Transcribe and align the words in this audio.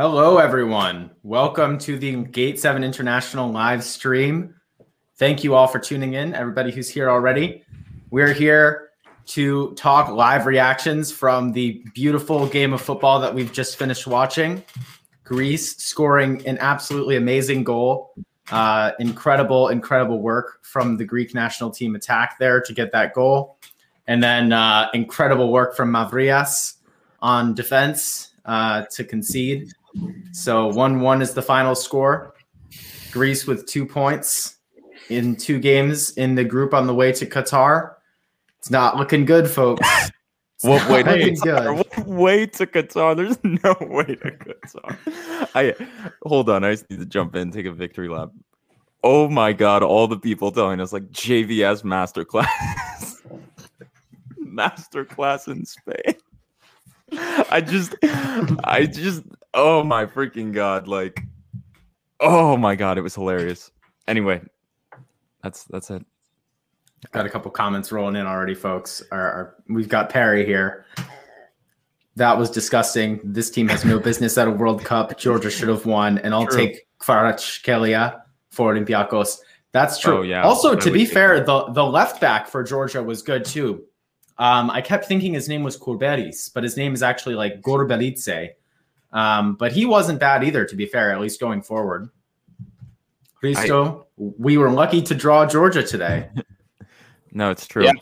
Hello, 0.00 0.38
everyone. 0.38 1.10
Welcome 1.24 1.76
to 1.78 1.98
the 1.98 2.22
Gate 2.26 2.60
7 2.60 2.84
International 2.84 3.50
live 3.50 3.82
stream. 3.82 4.54
Thank 5.16 5.42
you 5.42 5.56
all 5.56 5.66
for 5.66 5.80
tuning 5.80 6.14
in, 6.14 6.36
everybody 6.36 6.70
who's 6.70 6.88
here 6.88 7.10
already. 7.10 7.64
We're 8.10 8.32
here 8.32 8.90
to 9.26 9.74
talk 9.74 10.10
live 10.10 10.46
reactions 10.46 11.10
from 11.10 11.50
the 11.50 11.82
beautiful 11.94 12.46
game 12.46 12.72
of 12.72 12.80
football 12.80 13.18
that 13.18 13.34
we've 13.34 13.52
just 13.52 13.76
finished 13.76 14.06
watching. 14.06 14.62
Greece 15.24 15.78
scoring 15.78 16.46
an 16.46 16.58
absolutely 16.60 17.16
amazing 17.16 17.64
goal. 17.64 18.14
Uh, 18.52 18.92
incredible, 19.00 19.66
incredible 19.66 20.22
work 20.22 20.60
from 20.62 20.96
the 20.96 21.04
Greek 21.04 21.34
national 21.34 21.72
team 21.72 21.96
attack 21.96 22.38
there 22.38 22.60
to 22.60 22.72
get 22.72 22.92
that 22.92 23.14
goal. 23.14 23.58
And 24.06 24.22
then 24.22 24.52
uh, 24.52 24.90
incredible 24.94 25.50
work 25.50 25.74
from 25.74 25.90
Mavrias 25.90 26.74
on 27.18 27.52
defense 27.52 28.30
uh, 28.44 28.84
to 28.92 29.02
concede. 29.02 29.72
So 30.32 30.68
1 30.68 31.00
1 31.00 31.22
is 31.22 31.34
the 31.34 31.42
final 31.42 31.74
score. 31.74 32.34
Greece 33.10 33.46
with 33.46 33.66
two 33.66 33.86
points 33.86 34.56
in 35.08 35.36
two 35.36 35.58
games 35.58 36.10
in 36.12 36.34
the 36.34 36.44
group 36.44 36.74
on 36.74 36.86
the 36.86 36.94
way 36.94 37.12
to 37.12 37.26
Qatar. 37.26 37.94
It's 38.58 38.70
not 38.70 38.96
looking 38.96 39.24
good, 39.24 39.48
folks. 39.48 39.86
What 40.62 40.90
way 40.90 41.02
to 41.02 41.10
looking 41.10 41.36
Qatar? 41.36 41.76
What 41.96 42.06
way 42.06 42.46
to 42.46 42.66
Qatar? 42.66 43.16
There's 43.16 43.38
no 43.44 43.76
way 43.88 44.16
to 44.16 44.30
Qatar. 44.30 45.48
I 45.54 45.74
hold 46.22 46.50
on. 46.50 46.64
I 46.64 46.72
just 46.72 46.90
need 46.90 46.98
to 46.98 47.06
jump 47.06 47.36
in, 47.36 47.50
take 47.50 47.66
a 47.66 47.72
victory 47.72 48.08
lap. 48.08 48.30
Oh 49.04 49.28
my 49.28 49.52
god! 49.52 49.84
All 49.84 50.08
the 50.08 50.18
people 50.18 50.50
telling 50.50 50.80
us 50.80 50.92
like 50.92 51.08
JVS 51.10 51.84
masterclass, 51.84 53.22
masterclass 54.44 55.46
in 55.46 55.64
Spain. 55.64 56.16
I 57.50 57.60
just, 57.60 57.94
I 58.02 58.86
just, 58.90 59.22
oh 59.58 59.82
my 59.82 60.06
freaking 60.06 60.52
god! 60.52 60.88
Like, 60.88 61.20
oh 62.20 62.56
my 62.56 62.76
god, 62.76 62.96
it 62.96 63.02
was 63.02 63.14
hilarious. 63.14 63.70
Anyway, 64.06 64.40
that's 65.42 65.64
that's 65.64 65.90
it. 65.90 66.04
Got 67.12 67.26
a 67.26 67.30
couple 67.30 67.50
comments 67.50 67.92
rolling 67.92 68.16
in 68.16 68.26
already, 68.26 68.54
folks. 68.54 69.02
Our, 69.12 69.32
our, 69.32 69.54
we've 69.68 69.88
got 69.88 70.10
Perry 70.10 70.44
here. 70.44 70.86
That 72.16 72.36
was 72.36 72.50
disgusting. 72.50 73.20
This 73.22 73.50
team 73.50 73.68
has 73.68 73.84
no 73.84 73.98
business 74.08 74.36
at 74.38 74.48
a 74.48 74.50
World 74.50 74.84
Cup. 74.84 75.16
Georgia 75.18 75.50
should 75.50 75.68
have 75.68 75.86
won, 75.86 76.18
and 76.18 76.34
I'll 76.34 76.46
True. 76.46 76.56
take 76.56 76.88
Kvaratskhelia 77.00 78.20
for 78.50 78.74
Olympiacos. 78.74 79.38
That's 79.72 79.98
true. 79.98 80.18
Oh, 80.18 80.22
yeah. 80.22 80.42
Also, 80.42 80.74
to 80.74 80.90
be 80.90 81.04
fair, 81.04 81.44
the 81.44 81.66
the 81.72 81.84
left 81.84 82.20
back 82.20 82.48
for 82.48 82.62
Georgia 82.62 83.02
was 83.02 83.22
good 83.22 83.44
too. 83.44 83.84
Um, 84.38 84.70
I 84.70 84.80
kept 84.80 85.06
thinking 85.06 85.34
his 85.34 85.48
name 85.48 85.64
was 85.64 85.76
Kurberis, 85.76 86.52
but 86.54 86.62
his 86.62 86.76
name 86.76 86.94
is 86.94 87.02
actually 87.02 87.34
like 87.34 87.60
Gorbelitse. 87.60 88.50
Um, 89.12 89.54
but 89.54 89.72
he 89.72 89.86
wasn't 89.86 90.20
bad 90.20 90.44
either, 90.44 90.64
to 90.64 90.76
be 90.76 90.86
fair, 90.86 91.10
at 91.10 91.20
least 91.20 91.40
going 91.40 91.62
forward. 91.62 92.10
Risto, 93.42 94.04
we 94.16 94.58
were 94.58 94.70
lucky 94.70 95.00
to 95.02 95.14
draw 95.14 95.46
Georgia 95.46 95.82
today. 95.82 96.28
No, 97.30 97.50
it's 97.50 97.66
true. 97.66 97.84
Yeah. 97.84 97.92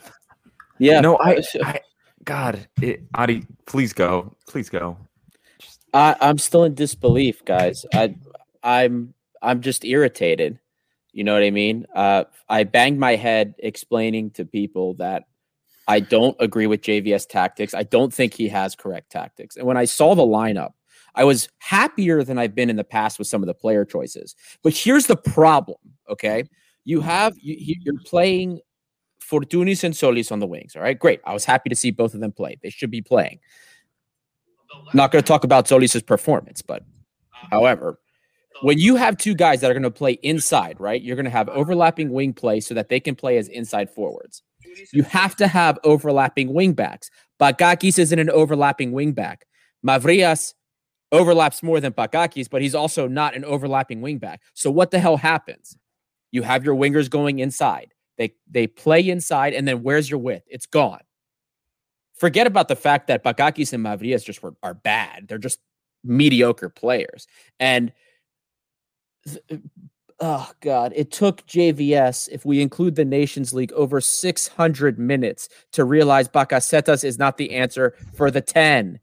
Yeah. 0.79 1.01
No, 1.01 1.17
I, 1.17 1.41
I 1.63 1.81
God, 2.23 2.67
it, 2.81 3.03
Adi, 3.13 3.45
please 3.65 3.93
go, 3.93 4.35
please 4.47 4.69
go. 4.69 4.97
I, 5.93 6.15
I'm 6.21 6.37
still 6.37 6.63
in 6.63 6.75
disbelief, 6.75 7.43
guys. 7.45 7.85
I 7.93 8.15
I'm 8.63 9.13
I'm 9.41 9.61
just 9.61 9.85
irritated. 9.85 10.59
You 11.13 11.23
know 11.23 11.33
what 11.33 11.43
I 11.43 11.51
mean? 11.51 11.85
Uh, 11.95 12.25
I 12.47 12.63
banged 12.63 12.99
my 12.99 13.15
head 13.15 13.55
explaining 13.59 14.31
to 14.31 14.45
people 14.45 14.93
that 14.95 15.23
I 15.87 15.99
don't 15.99 16.35
agree 16.39 16.67
with 16.67 16.81
JVS 16.81 17.27
tactics. 17.27 17.73
I 17.73 17.83
don't 17.83 18.13
think 18.13 18.33
he 18.33 18.49
has 18.49 18.75
correct 18.75 19.11
tactics. 19.11 19.55
And 19.55 19.65
when 19.65 19.77
I 19.77 19.85
saw 19.85 20.15
the 20.15 20.23
lineup, 20.23 20.73
I 21.17 21.23
was 21.23 21.49
happier 21.57 22.23
than 22.23 22.37
I've 22.37 22.55
been 22.55 22.69
in 22.69 22.75
the 22.75 22.83
past 22.83 23.17
with 23.17 23.27
some 23.27 23.41
of 23.41 23.47
the 23.47 23.53
player 23.53 23.83
choices. 23.83 24.35
But 24.63 24.73
here's 24.73 25.07
the 25.07 25.17
problem. 25.17 25.79
Okay, 26.09 26.45
you 26.85 26.99
mm-hmm. 26.99 27.09
have 27.09 27.33
you, 27.41 27.55
you- 27.59 27.81
you're 27.81 27.99
playing 28.05 28.61
Fortounis 29.19 29.83
and 29.83 29.93
Tzolis 29.93 30.31
on 30.31 30.39
the 30.39 30.47
wings. 30.47 30.75
All 30.75 30.81
right, 30.81 30.97
great. 30.97 31.19
I 31.25 31.33
was 31.33 31.43
happy 31.43 31.69
to 31.69 31.75
see 31.75 31.91
both 31.91 32.13
of 32.13 32.21
them 32.21 32.31
play. 32.31 32.57
They 32.61 32.69
should 32.69 32.91
be 32.91 33.01
playing. 33.01 33.39
Not 34.93 35.11
going 35.11 35.23
to 35.23 35.27
talk 35.27 35.43
about 35.43 35.65
Tzolis's 35.65 36.03
performance, 36.03 36.61
but 36.61 36.83
however, 37.31 37.99
when 38.61 38.77
you 38.77 38.95
have 38.95 39.17
two 39.17 39.33
guys 39.33 39.61
that 39.61 39.71
are 39.71 39.73
going 39.73 39.83
to 39.83 39.91
play 39.91 40.13
inside, 40.23 40.79
right? 40.79 41.01
You're 41.01 41.15
going 41.15 41.25
to 41.25 41.31
have 41.31 41.49
overlapping 41.49 42.11
wing 42.11 42.33
play 42.33 42.59
so 42.59 42.73
that 42.73 42.89
they 42.89 42.99
can 42.99 43.15
play 43.15 43.37
as 43.37 43.47
inside 43.47 43.89
forwards. 43.89 44.43
You 44.91 45.03
have 45.03 45.35
to 45.37 45.47
have 45.47 45.79
overlapping 45.83 46.53
wing 46.53 46.73
backs. 46.73 47.09
Bakakis 47.39 47.99
isn't 47.99 48.19
an 48.19 48.29
overlapping 48.29 48.91
wing 48.91 49.13
back. 49.13 49.45
Mavrias 49.85 50.53
overlaps 51.11 51.63
more 51.63 51.79
than 51.79 51.93
Bakakis, 51.93 52.49
but 52.49 52.61
he's 52.61 52.75
also 52.75 53.07
not 53.07 53.35
an 53.35 53.45
overlapping 53.45 54.01
wingback. 54.01 54.37
So 54.53 54.69
what 54.69 54.91
the 54.91 54.99
hell 54.99 55.17
happens? 55.17 55.77
You 56.31 56.43
have 56.43 56.65
your 56.65 56.75
wingers 56.75 57.09
going 57.09 57.39
inside. 57.39 57.93
They 58.17 58.33
they 58.49 58.67
play 58.67 59.07
inside, 59.07 59.53
and 59.53 59.67
then 59.67 59.83
where's 59.83 60.09
your 60.09 60.19
width? 60.19 60.45
It's 60.47 60.65
gone. 60.65 61.01
Forget 62.15 62.47
about 62.47 62.67
the 62.67 62.75
fact 62.75 63.07
that 63.07 63.23
Bakakis 63.23 63.73
and 63.73 63.85
Mavrias 63.85 64.25
just 64.25 64.41
were, 64.41 64.55
are 64.63 64.73
bad. 64.73 65.27
They're 65.27 65.37
just 65.37 65.59
mediocre 66.03 66.69
players. 66.69 67.27
And 67.59 67.93
th- 69.25 69.37
uh, 69.51 69.57
oh 70.19 70.51
god, 70.61 70.93
it 70.95 71.11
took 71.11 71.45
JVS, 71.45 72.29
if 72.31 72.43
we 72.43 72.61
include 72.61 72.95
the 72.95 73.05
Nations 73.05 73.53
League, 73.53 73.71
over 73.73 74.01
600 74.01 74.97
minutes 74.97 75.47
to 75.73 75.83
realize 75.83 76.27
Bakasetas 76.27 77.03
is 77.03 77.19
not 77.19 77.37
the 77.37 77.51
answer 77.51 77.93
for 78.15 78.31
the 78.31 78.41
10. 78.41 78.99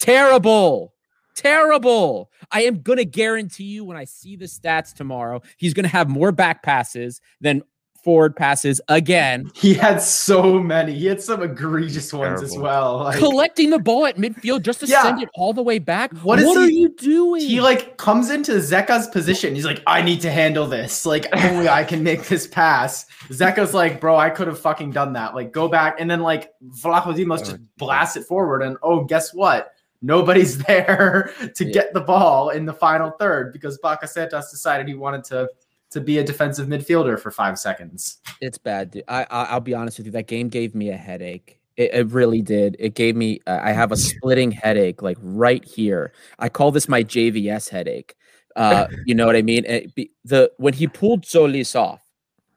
Terrible. 0.00 0.93
Terrible. 1.34 2.30
I 2.52 2.62
am 2.62 2.80
going 2.82 2.98
to 2.98 3.04
guarantee 3.04 3.64
you 3.64 3.84
when 3.84 3.96
I 3.96 4.04
see 4.04 4.36
the 4.36 4.46
stats 4.46 4.94
tomorrow, 4.94 5.42
he's 5.56 5.74
going 5.74 5.84
to 5.84 5.88
have 5.90 6.08
more 6.08 6.32
back 6.32 6.62
passes 6.62 7.20
than 7.40 7.62
forward 8.04 8.36
passes 8.36 8.82
again. 8.88 9.50
He 9.54 9.72
had 9.72 10.02
so 10.02 10.58
many. 10.58 10.92
He 10.92 11.06
had 11.06 11.22
some 11.22 11.42
egregious 11.42 12.12
ones 12.12 12.42
as 12.42 12.54
well. 12.56 12.98
Like, 13.04 13.18
collecting 13.18 13.70
the 13.70 13.78
ball 13.78 14.04
at 14.04 14.16
midfield 14.18 14.60
just 14.62 14.80
to 14.80 14.86
Yeah. 14.86 15.02
send 15.02 15.22
it 15.22 15.30
all 15.34 15.54
the 15.54 15.62
way 15.62 15.78
back. 15.78 16.12
What 16.18 16.38
is 16.38 16.54
are 16.54 16.66
he- 16.66 16.80
you 16.80 16.90
doing? 16.90 17.40
he 17.40 17.62
like 17.62 17.96
comes 17.96 18.30
into 18.30 18.52
Zeka's 18.60 19.06
position. 19.08 19.54
He's 19.54 19.64
like, 19.64 19.82
I 19.86 20.02
need 20.02 20.20
to 20.20 20.30
handle 20.30 20.66
this. 20.66 21.06
Like, 21.06 21.26
only 21.34 21.66
I 21.66 21.82
can 21.82 22.02
make 22.02 22.24
this 22.28 22.46
pass. 22.46 23.06
Zeka's 23.30 23.72
like, 23.72 24.02
bro, 24.02 24.18
I 24.18 24.28
could 24.28 24.48
have 24.48 24.60
fucking 24.60 24.90
done 24.90 25.14
that. 25.14 25.34
Like, 25.34 25.50
go 25.50 25.66
back. 25.66 25.98
And 25.98 26.10
then 26.10 26.20
like 26.20 26.52
Vlachodimos 26.84 27.40
Oh, 27.40 27.44
just 27.44 27.56
blasts 27.78 28.16
it 28.18 28.24
forward. 28.26 28.60
And 28.62 28.76
oh, 28.82 29.04
guess 29.04 29.32
what? 29.32 29.70
Nobody's 30.04 30.58
there 30.66 31.32
to 31.54 31.64
Yeah. 31.64 31.72
get 31.72 31.94
the 31.94 32.00
ball 32.02 32.50
in 32.50 32.66
the 32.66 32.74
final 32.74 33.10
third 33.12 33.52
because 33.52 33.78
Bakasetas 33.82 34.50
decided 34.50 34.86
he 34.86 34.94
wanted 34.94 35.24
to 35.24 35.48
to 35.90 36.00
be 36.00 36.18
a 36.18 36.24
defensive 36.24 36.66
midfielder 36.66 37.18
for 37.20 37.30
five 37.30 37.56
seconds. 37.58 38.18
it's 38.40 38.58
bad. 38.58 38.90
Dude. 38.90 39.04
I, 39.08 39.22
I 39.30 39.44
I'll 39.44 39.60
be 39.60 39.74
honest 39.74 39.98
with 39.98 40.06
you. 40.06 40.12
That 40.12 40.26
game 40.26 40.48
gave 40.48 40.74
me 40.74 40.90
a 40.90 40.96
headache. 40.96 41.60
It, 41.76 41.94
it 41.94 42.06
really 42.08 42.42
did. 42.42 42.76
It 42.78 42.94
gave 42.94 43.14
me. 43.16 43.40
Uh, 43.46 43.60
I 43.62 43.72
have 43.72 43.92
a 43.92 43.96
splitting 43.96 44.50
headache, 44.52 45.02
like 45.02 45.16
right 45.20 45.64
here. 45.64 46.12
I 46.38 46.48
call 46.48 46.70
this 46.72 46.88
my 46.88 47.02
JVS 47.04 47.68
headache. 47.68 48.14
Uh, 48.56 48.86
you 49.06 49.14
know 49.14 49.24
what 49.26 49.36
I 49.36 49.42
mean? 49.42 49.64
Be, 49.94 50.10
the 50.24 50.50
when 50.58 50.74
he 50.74 50.86
pulled 50.88 51.22
Tzolis 51.22 51.74
off, 51.78 52.00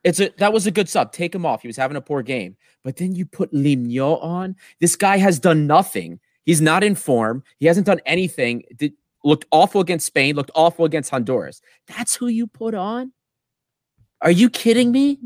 it's 0.03 0.19
a 0.19 0.31
that 0.37 0.51
was 0.51 0.65
a 0.67 0.71
good 0.71 0.89
sub. 0.89 1.11
Take 1.13 1.33
him 1.33 1.45
off. 1.45 1.61
He 1.61 1.67
was 1.67 1.77
having 1.77 1.97
a 1.97 2.01
poor 2.01 2.21
game, 2.23 2.57
but 2.83 2.97
then 2.97 3.13
you 3.13 3.25
put 3.25 3.53
Limno 3.53 4.21
on. 4.23 4.55
This 4.79 4.95
guy 4.95 5.17
has 5.17 5.39
done 5.39 5.67
nothing. 5.67 6.19
He's 6.47 6.61
not 6.61 6.83
in 6.83 6.95
form. 6.95 7.43
He 7.59 7.67
hasn't 7.67 7.85
done 7.85 8.01
anything. 8.07 8.63
Did, 8.75 8.93
looked 9.23 9.45
awful 9.51 9.81
against 9.81 10.07
Spain. 10.07 10.35
Looked 10.35 10.51
awful 10.55 10.85
against 10.85 11.11
Honduras. 11.11 11.61
That's 11.95 12.15
who 12.15 12.27
you 12.27 12.47
put 12.47 12.73
on. 12.73 13.11
Are 14.23 14.31
you 14.31 14.49
kidding 14.49 14.91
me? 14.91 15.19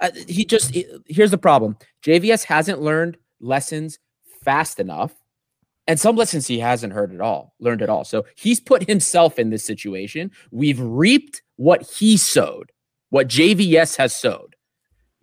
Uh, 0.00 0.10
he 0.26 0.44
just 0.44 0.72
he- 0.72 0.88
here's 1.06 1.30
the 1.30 1.38
problem. 1.38 1.76
JVS 2.04 2.42
hasn't 2.44 2.82
learned 2.82 3.16
lessons 3.40 4.00
fast 4.44 4.80
enough, 4.80 5.12
and 5.86 6.00
some 6.00 6.16
lessons 6.16 6.48
he 6.48 6.58
hasn't 6.58 6.92
heard 6.92 7.14
at 7.14 7.20
all, 7.20 7.54
learned 7.60 7.82
at 7.82 7.88
all. 7.90 8.04
So 8.04 8.24
he's 8.34 8.58
put 8.58 8.88
himself 8.88 9.38
in 9.38 9.50
this 9.50 9.64
situation. 9.64 10.32
We've 10.50 10.80
reaped 10.80 11.42
what 11.56 11.82
he 11.82 12.16
sowed. 12.16 12.72
what 13.10 13.28
JVS 13.28 13.96
has 13.98 14.16
sowed. 14.16 14.53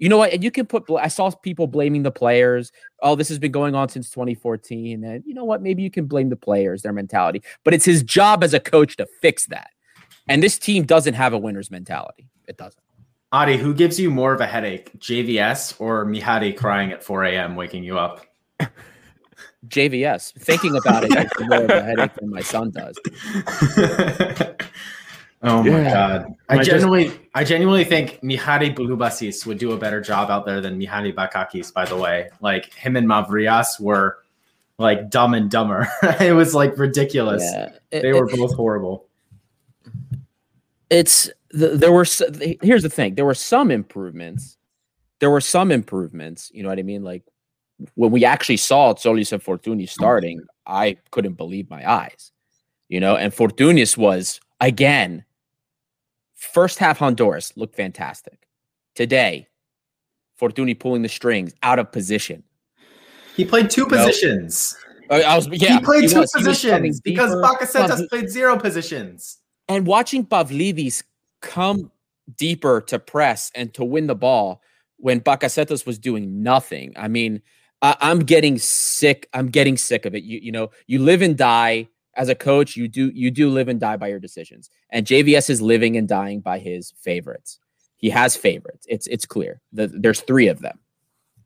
You 0.01 0.09
know 0.09 0.18
what? 0.18 0.33
And 0.33 0.44
you 0.44 0.50
can 0.50 0.65
put, 0.65 0.89
I 0.89 1.07
saw 1.07 1.30
people 1.30 1.68
blaming 1.68 2.01
the 2.01 2.12
players. 2.12 2.71
Oh, 3.03 3.15
this 3.15 3.30
has 3.30 3.38
been 3.38 3.51
going 3.51 3.75
on 3.75 3.88
since 3.88 4.09
2014. 4.09 5.03
And 5.03 5.24
you 5.27 5.36
know 5.36 5.45
what? 5.45 5.62
Maybe 5.62 5.83
you 5.83 5.92
can 5.92 6.06
blame 6.06 6.30
the 6.30 6.36
players, 6.36 6.81
their 6.81 6.92
mentality, 6.92 7.44
but 7.63 7.75
it's 7.75 7.86
his 7.86 8.01
job 8.01 8.44
as 8.44 8.56
a 8.56 8.59
coach 8.59 8.98
to 8.98 9.06
fix 9.21 9.45
that. 9.45 9.69
And 10.27 10.42
this 10.42 10.57
team 10.57 10.86
doesn't 10.86 11.13
have 11.13 11.33
a 11.33 11.38
winner's 11.38 11.69
mentality. 11.69 12.27
It 12.48 12.57
doesn't. 12.57 12.81
Adi, 13.31 13.57
who 13.57 13.75
gives 13.75 14.00
you 14.00 14.09
more 14.09 14.33
of 14.33 14.42
a 14.42 14.48
headache, 14.48 14.92
JVS 14.98 15.80
or 15.80 16.04
Mihari 16.04 16.51
crying 16.51 16.92
at 16.92 17.04
4 17.04 17.25
a.m., 17.25 17.56
waking 17.56 17.83
you 17.83 18.00
up? 18.00 18.25
JVS. 19.68 20.33
Thinking 20.33 20.75
about 20.75 21.04
it 21.04 21.15
is 21.15 21.47
more 21.47 21.63
of 21.63 21.69
a 21.69 21.83
headache 21.83 22.15
than 22.15 22.31
my 22.31 22.42
son 22.42 22.71
does. 22.71 22.97
oh 25.43 25.63
my 25.63 25.83
god! 25.83 26.35
I, 26.49 26.57
I 26.57 26.63
genuinely, 26.63 27.05
just, 27.05 27.19
I 27.33 27.43
genuinely 27.43 27.83
think 27.83 28.21
Mihari 28.21 28.73
Bulubasis 28.73 29.45
would 29.45 29.57
do 29.57 29.71
a 29.71 29.77
better 29.77 30.01
job 30.01 30.29
out 30.29 30.45
there 30.45 30.61
than 30.61 30.77
Mihari 30.77 31.13
Bakakis. 31.13 31.73
By 31.73 31.85
the 31.85 31.97
way, 31.97 32.29
like 32.41 32.73
him 32.73 32.95
and 32.95 33.07
Mavrias 33.07 33.79
were 33.79 34.19
like 34.77 35.09
dumb 35.09 35.33
and 35.33 35.49
dumber. 35.49 35.88
it 36.19 36.33
was 36.33 36.53
like 36.53 36.77
ridiculous. 36.77 37.43
Yeah. 37.43 37.69
It, 37.91 38.01
they 38.01 38.13
were 38.13 38.29
it, 38.29 38.38
both 38.38 38.55
horrible. 38.55 39.07
It's 40.89 41.29
there 41.53 41.91
were 41.91 42.05
here's 42.61 42.83
the 42.83 42.89
thing 42.89 43.15
there 43.15 43.25
were 43.25 43.33
some 43.33 43.71
improvements 43.71 44.57
there 45.19 45.29
were 45.29 45.41
some 45.41 45.71
improvements 45.71 46.51
you 46.53 46.63
know 46.63 46.69
what 46.69 46.79
i 46.79 46.83
mean 46.83 47.03
like 47.03 47.23
when 47.95 48.11
we 48.11 48.23
actually 48.23 48.57
saw 48.57 48.94
Tzolis 48.94 49.31
and 49.31 49.44
Fortounis 49.44 49.89
starting 49.89 50.41
i 50.65 50.97
couldn't 51.11 51.33
believe 51.33 51.69
my 51.69 51.89
eyes 51.89 52.31
you 52.89 52.99
know 52.99 53.15
and 53.15 53.33
Fortounis 53.33 53.97
was 53.97 54.39
again 54.59 55.25
first 56.41 56.79
half 56.79 56.97
honduras 56.97 57.53
looked 57.55 57.75
fantastic 57.75 58.47
today 58.95 59.47
Fortuny 60.39 60.77
pulling 60.77 61.01
the 61.01 61.09
strings 61.09 61.53
out 61.63 61.79
of 61.79 61.91
position 61.91 62.43
he 63.35 63.45
played 63.45 63.69
two 63.69 63.85
positions 63.85 64.75
I 65.11 65.35
was, 65.35 65.47
yeah, 65.49 65.77
he 65.77 65.83
played 65.83 66.03
he 66.03 66.07
two 66.07 66.19
was, 66.19 66.31
positions 66.31 67.01
because 67.01 67.31
Bakasetas 67.35 68.07
played 68.07 68.29
zero 68.29 68.57
positions. 68.57 69.39
And 69.67 69.85
watching 69.85 70.25
Pavlidis 70.25 71.03
come 71.41 71.91
deeper 72.38 72.81
to 72.81 72.97
press 72.97 73.51
and 73.53 73.73
to 73.73 73.83
win 73.83 74.07
the 74.07 74.15
ball 74.15 74.61
when 74.97 75.19
Bakasetas 75.19 75.85
was 75.85 75.99
doing 75.99 76.44
nothing. 76.44 76.94
I 76.95 77.09
mean, 77.09 77.41
I, 77.81 77.95
am 77.99 78.19
getting 78.19 78.57
sick. 78.57 79.27
I'm 79.33 79.49
getting 79.49 79.75
sick 79.75 80.05
of 80.05 80.15
it. 80.15 80.23
You 80.23 80.39
you 80.41 80.51
know, 80.51 80.71
you 80.87 80.99
live 80.99 81.21
and 81.21 81.37
die 81.37 81.89
as 82.15 82.29
a 82.29 82.35
coach. 82.35 82.75
You 82.75 82.87
do 82.87 83.11
you 83.13 83.31
do 83.31 83.49
live 83.49 83.67
and 83.67 83.79
die 83.79 83.97
by 83.97 84.07
your 84.07 84.19
decisions. 84.19 84.69
And 84.89 85.05
JVS 85.05 85.49
is 85.49 85.61
living 85.61 85.97
and 85.97 86.07
dying 86.07 86.41
by 86.41 86.59
his 86.59 86.93
favorites. 87.01 87.59
He 87.97 88.09
has 88.09 88.35
favorites. 88.35 88.85
It's 88.89 89.07
it's 89.07 89.25
clear. 89.25 89.61
The, 89.73 89.87
there's 89.87 90.21
three 90.21 90.47
of 90.47 90.59
them. 90.59 90.79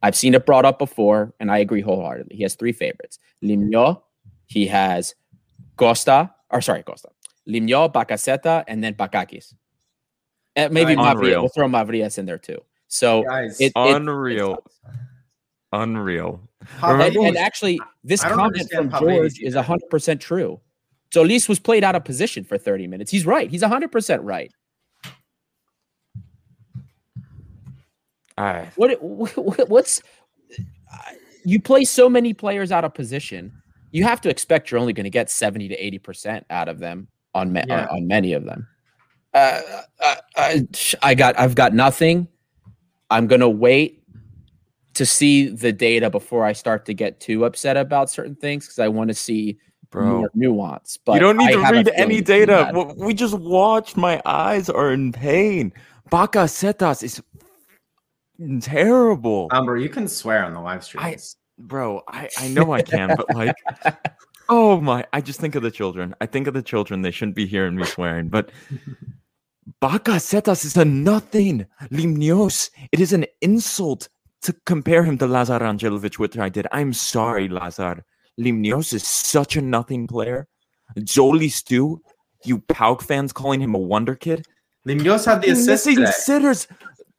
I've 0.02 0.16
seen 0.16 0.34
it 0.36 0.46
brought 0.46 0.66
up 0.66 0.78
before, 0.78 1.34
and 1.40 1.52
I 1.52 1.58
agree 1.58 1.82
wholeheartedly. 1.82 2.36
He 2.36 2.44
has 2.44 2.56
three 2.56 2.72
favorites: 2.72 3.20
Limno, 3.44 4.02
he 4.46 4.68
has 4.68 5.16
Costa, 5.78 6.32
or 6.50 6.62
sorry, 6.62 6.84
Costa, 6.84 7.10
Limno, 7.48 7.92
Bakaseta, 7.92 8.64
and 8.68 8.84
then 8.84 8.94
Bakakis. 8.94 9.54
Uh, 10.56 10.70
maybe 10.72 10.96
Mavrias. 10.96 11.42
We'll 11.42 11.50
throw 11.50 11.68
Mavrias 11.68 12.18
in 12.18 12.26
there 12.26 12.38
too. 12.38 12.60
So 12.88 13.24
Guys, 13.24 13.60
it, 13.60 13.74
unreal, 13.76 14.64
unreal. 15.72 16.42
And, 16.82 17.16
and, 17.16 17.38
actually, 17.38 17.80
this 18.04 18.24
comment 18.24 18.70
from 18.72 18.90
George 18.92 19.40
is 19.40 19.56
hundred 19.56 19.90
percent 19.90 20.22
true. 20.22 20.60
So 21.12 21.24
Tzolis 21.24 21.48
was 21.48 21.60
played 21.60 21.84
out 21.84 21.96
of 21.96 22.04
position 22.04 22.44
for 22.44 22.58
30 22.58 22.88
minutes. 22.88 23.10
He's 23.10 23.26
right. 23.26 23.50
He's 23.50 23.62
100% 23.62 24.20
right. 24.24 24.52
All 28.38 28.46
right. 28.46 28.68
What, 28.76 29.02
what 29.02 29.70
what's 29.70 30.02
uh, 30.92 30.98
you 31.46 31.62
play 31.62 31.86
so 31.86 32.10
many 32.10 32.34
players 32.34 32.72
out 32.72 32.84
of 32.84 32.94
position, 32.94 33.54
you 33.92 34.04
have 34.04 34.20
to 34.22 34.30
expect 34.30 34.72
you're 34.72 34.80
only 34.80 34.94
going 34.94 35.06
to 35.06 35.10
get 35.10 35.30
70 35.30 35.70
to 35.70 36.00
80% 36.00 36.44
out 36.50 36.68
of 36.68 36.80
them 36.80 37.08
on, 37.34 37.56
yeah. 37.56 37.84
on, 37.84 37.98
on 37.98 38.08
many 38.08 38.34
of 38.34 38.44
them. 38.44 38.68
Uh, 39.34 39.38
uh, 39.72 39.82
uh 40.02 40.16
I, 40.36 40.68
I, 41.02 41.10
I 41.12 41.16
got 41.16 41.40
I've 41.40 41.56
got 41.56 41.74
nothing. 41.74 42.28
I'm 43.10 43.28
gonna 43.28 43.50
wait 43.50 44.04
to 44.96 45.06
see 45.06 45.48
the 45.50 45.72
data 45.72 46.10
before 46.10 46.44
I 46.44 46.54
start 46.54 46.86
to 46.86 46.94
get 46.94 47.20
too 47.20 47.46
upset 47.46 47.78
about 47.78 48.10
certain 48.10 48.36
things 48.36 48.66
because 48.66 48.80
I 48.80 48.88
want 48.88 49.10
to 49.10 49.14
see 49.14 49.58
Bro. 49.92 50.20
more 50.20 50.32
nuance. 50.34 50.98
But 50.98 51.14
you 51.14 51.20
don't 51.20 51.38
need 51.38 51.50
I 51.50 51.70
to 51.70 51.72
read 51.72 51.92
any 51.96 52.22
data. 52.22 52.72
We 52.98 53.14
just 53.14 53.36
watched. 53.36 53.98
My 53.98 54.22
eyes 54.26 54.70
are 54.70 54.92
in 54.92 55.12
pain. 55.12 55.74
Bakasetas 56.12 57.04
is 57.04 57.22
terrible. 58.62 59.48
Um, 59.52 59.60
Amber, 59.60 59.78
you 59.78 59.90
can 59.90 60.08
swear 60.08 60.44
on 60.44 60.54
the 60.54 60.62
live 60.62 60.84
stream. 60.84 61.16
Bro, 61.58 62.02
I, 62.10 62.28
I 62.38 62.50
know 62.50 62.74
I 62.74 62.82
can, 62.82 63.16
but 63.16 63.34
like 63.34 63.56
Oh 64.50 64.80
my! 64.80 65.06
I 65.12 65.22
just 65.22 65.40
think 65.40 65.56
of 65.56 65.64
the 65.64 65.72
children. 65.72 66.14
I 66.22 66.26
think 66.26 66.48
of 66.48 66.54
the 66.54 66.62
children. 66.62 67.02
They 67.02 67.12
shouldn't 67.12 67.36
be 67.36 67.48
hearing 67.48 67.76
me 67.76 67.86
swearing. 67.86 68.30
But 68.30 68.52
Bakasetas 69.82 70.66
is 70.66 70.78
a 70.78 70.86
nothing. 70.86 71.66
Limnios. 71.92 72.70
It 72.92 73.00
is 73.00 73.14
an 73.14 73.26
insult 73.42 74.10
to 74.46 74.54
compare 74.66 75.04
him 75.04 75.18
to 75.18 75.28
Lazar 75.28 75.60
Randjelovic, 75.60 76.20
which 76.20 76.38
I 76.38 76.50
did. 76.50 76.68
I'm 76.72 76.94
sorry, 76.94 77.48
Lazar. 77.50 78.04
Limnios 78.40 78.94
is 78.94 79.06
such 79.06 79.56
a 79.56 79.62
nothing 79.62 80.08
player. 80.08 80.48
Tzolis 81.00 81.64
too. 81.64 82.02
You 82.44 82.60
PAOK 82.60 83.02
fans 83.02 83.34
calling 83.34 83.62
him 83.62 83.74
a 83.74 83.80
wonder 83.80 84.16
kid. 84.16 84.46
Limnios 84.88 85.26
had 85.26 85.42
the 85.42 85.50
assist. 85.50 85.88
Missing 85.88 86.06
sitters. 86.08 86.68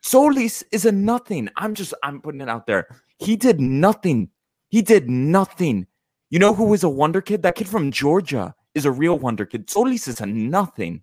Tzolis 0.04 0.62
is 0.70 0.84
a 0.84 0.92
nothing. 0.92 1.48
I'm 1.56 1.74
just 1.74 1.94
I'm 2.02 2.20
putting 2.20 2.40
it 2.40 2.48
out 2.48 2.66
there. 2.66 2.86
He 3.18 3.34
did 3.34 3.60
nothing. 3.60 4.30
He 4.68 4.82
did 4.82 5.10
nothing. 5.10 5.86
You 6.30 6.38
know 6.38 6.54
who 6.54 6.64
was 6.64 6.84
a 6.84 6.88
wonder 6.88 7.20
kid? 7.20 7.42
That 7.42 7.56
kid 7.56 7.68
from 7.68 7.90
Georgia 7.90 8.54
is 8.74 8.84
a 8.84 8.92
real 8.92 9.18
wonder 9.18 9.46
kid. 9.46 9.66
Tzolis 9.66 10.06
is 10.06 10.20
a 10.20 10.26
nothing. 10.26 11.02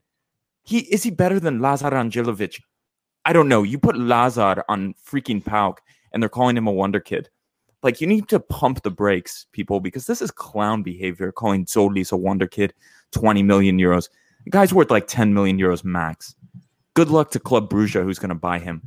He 0.63 0.79
is 0.79 1.03
he 1.03 1.11
better 1.11 1.39
than 1.39 1.59
Lazar 1.59 1.89
Randjelovic? 1.89 2.61
I 3.25 3.33
don't 3.33 3.49
know. 3.49 3.63
You 3.63 3.77
put 3.77 3.97
Lazar 3.97 4.63
on 4.69 4.95
freaking 5.05 5.43
PAOK 5.43 5.77
and 6.13 6.21
they're 6.21 6.29
calling 6.29 6.57
him 6.57 6.67
a 6.67 6.71
wonder 6.71 6.99
kid. 6.99 7.29
Like 7.81 7.99
you 7.99 8.07
need 8.07 8.29
to 8.29 8.39
pump 8.39 8.83
the 8.83 8.91
brakes, 8.91 9.47
people, 9.51 9.79
because 9.79 10.05
this 10.05 10.21
is 10.21 10.31
clown 10.31 10.83
behavior. 10.83 11.31
Calling 11.31 11.65
Tzolis 11.65 12.11
a 12.11 12.17
wonder 12.17 12.47
kid, 12.47 12.73
twenty 13.11 13.43
million 13.43 13.77
euros. 13.77 14.09
The 14.45 14.51
guy's 14.51 14.73
worth 14.73 14.91
like 14.91 15.07
ten 15.07 15.33
million 15.33 15.57
euros 15.57 15.83
max. 15.83 16.35
Good 16.95 17.09
luck 17.09 17.31
to 17.31 17.39
Club 17.39 17.69
Brugge, 17.69 18.01
who's 18.03 18.19
going 18.19 18.29
to 18.29 18.35
buy 18.35 18.59
him. 18.59 18.81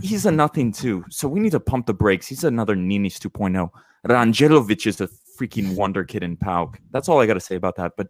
He's 0.00 0.24
a 0.24 0.32
nothing 0.32 0.72
too. 0.72 1.04
So 1.10 1.28
we 1.28 1.38
need 1.38 1.52
to 1.52 1.60
pump 1.60 1.86
the 1.86 1.92
brakes. 1.92 2.26
He's 2.26 2.44
another 2.44 2.74
Ninis 2.74 3.18
2.0. 3.18 3.68
Randjelovic 4.08 4.86
is 4.86 5.02
a 5.02 5.08
freaking 5.38 5.76
wonder 5.76 6.02
kid 6.02 6.22
in 6.22 6.38
PAOK. 6.38 6.76
That's 6.92 7.10
all 7.10 7.20
I 7.20 7.26
got 7.26 7.34
to 7.34 7.40
say 7.40 7.56
about 7.56 7.76
that. 7.76 7.92
But 7.96 8.08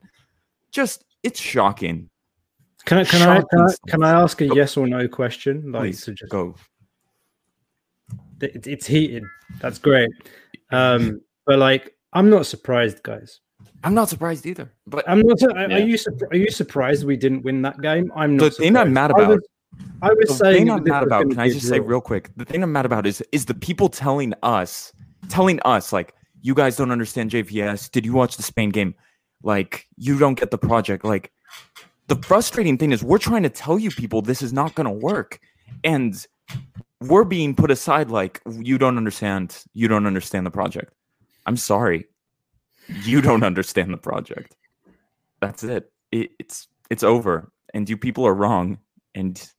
just 0.71 1.05
it's 1.23 1.41
shocking. 1.41 2.09
Can 2.85 2.99
I 2.99 3.05
can 3.05 3.19
shocking 3.19 3.45
I, 3.45 3.51
can 3.51 3.61
I 3.61 3.91
can 3.91 4.03
I 4.05 4.11
ask 4.13 4.41
a 4.41 4.47
go. 4.47 4.55
yes 4.55 4.77
or 4.77 4.87
no 4.87 5.09
question? 5.09 5.73
Like 5.73 5.83
Please, 5.83 6.05
to 6.05 6.15
just 6.15 6.31
go. 6.31 6.55
It, 8.41 8.67
it's 8.67 8.87
heated. 8.87 9.25
That's 9.61 9.79
great. 9.79 10.11
Um, 10.71 11.21
but 11.47 11.59
like, 11.59 11.95
I'm 12.13 12.31
not 12.31 12.47
surprised, 12.47 13.03
guys. 13.03 13.41
I'm 13.85 13.95
not 13.95 14.09
surprised 14.09 14.47
either. 14.47 14.73
But 14.87 15.09
I'm 15.09 15.21
not. 15.21 15.43
Are, 15.43 15.71
yeah. 15.71 15.79
you 15.79 15.97
are 16.31 16.37
you 16.37 16.51
surprised 16.51 17.05
we 17.05 17.17
didn't 17.17 17.43
win 17.43 17.63
that 17.63 17.81
game? 17.81 18.11
I'm 18.17 18.37
not. 18.37 18.45
The 18.45 18.51
thing 18.51 18.77
I'm 18.77 18.93
mad 18.93 19.11
about. 19.11 19.25
I 19.25 19.29
was, 19.29 19.41
I 20.03 20.09
was 20.09 20.29
the 20.29 20.35
saying 20.35 20.57
thing 20.57 20.71
I'm 20.71 20.85
mad 20.85 21.03
about. 21.03 21.29
Can 21.29 21.39
I 21.39 21.51
just 21.51 21.69
say 21.69 21.81
real 21.81 22.01
quick? 22.01 22.31
The 22.37 22.45
thing 22.45 22.63
I'm 22.63 22.73
mad 22.73 22.87
about 22.87 23.07
is 23.07 23.23
is 23.33 23.45
the 23.47 23.55
people 23.55 23.89
telling 23.89 24.35
us, 24.43 24.93
telling 25.29 25.61
us 25.65 25.93
like 25.93 26.15
you 26.43 26.55
guys 26.55 26.77
don't 26.77 26.91
understand 26.91 27.31
JVS. 27.31 27.91
Did 27.91 28.07
you 28.07 28.13
watch 28.13 28.37
the 28.37 28.43
Spain 28.43 28.71
game? 28.71 28.95
Like, 29.43 29.87
you 29.97 30.19
don't 30.19 30.39
get 30.39 30.51
the 30.51 30.59
project. 30.59 31.05
Like, 31.05 31.33
the 32.09 32.17
frustrating 32.17 32.79
thing 32.79 32.93
is 32.93 33.03
we're 33.03 33.19
trying 33.19 33.43
to 33.43 33.49
tell 33.49 33.79
you 33.79 33.91
people 33.91 34.23
this 34.23 34.43
is 34.43 34.53
not 34.53 34.75
going 34.75 34.87
to 34.87 34.93
work. 34.93 35.41
And 35.83 36.15
we're 37.01 37.25
being 37.25 37.55
put 37.55 37.71
aside 37.71 38.11
like, 38.11 38.41
you 38.47 38.79
don't 38.79 38.97
understand. 38.97 39.65
You 39.75 39.89
don't 39.89 40.07
understand 40.07 40.47
the 40.47 40.51
project. 40.51 40.93
I'm 41.47 41.57
sorry. 41.57 42.07
You 43.03 43.21
don't 43.21 43.43
understand 43.51 43.93
the 43.93 43.99
project. 43.99 44.57
That's 45.41 45.63
it. 45.65 45.91
it 46.13 46.31
it's 46.39 46.69
it's 46.91 47.03
over. 47.03 47.53
And 47.75 47.89
you 47.89 47.97
people 47.97 48.27
are 48.27 48.35
wrong. 48.35 48.79
And 49.15 49.51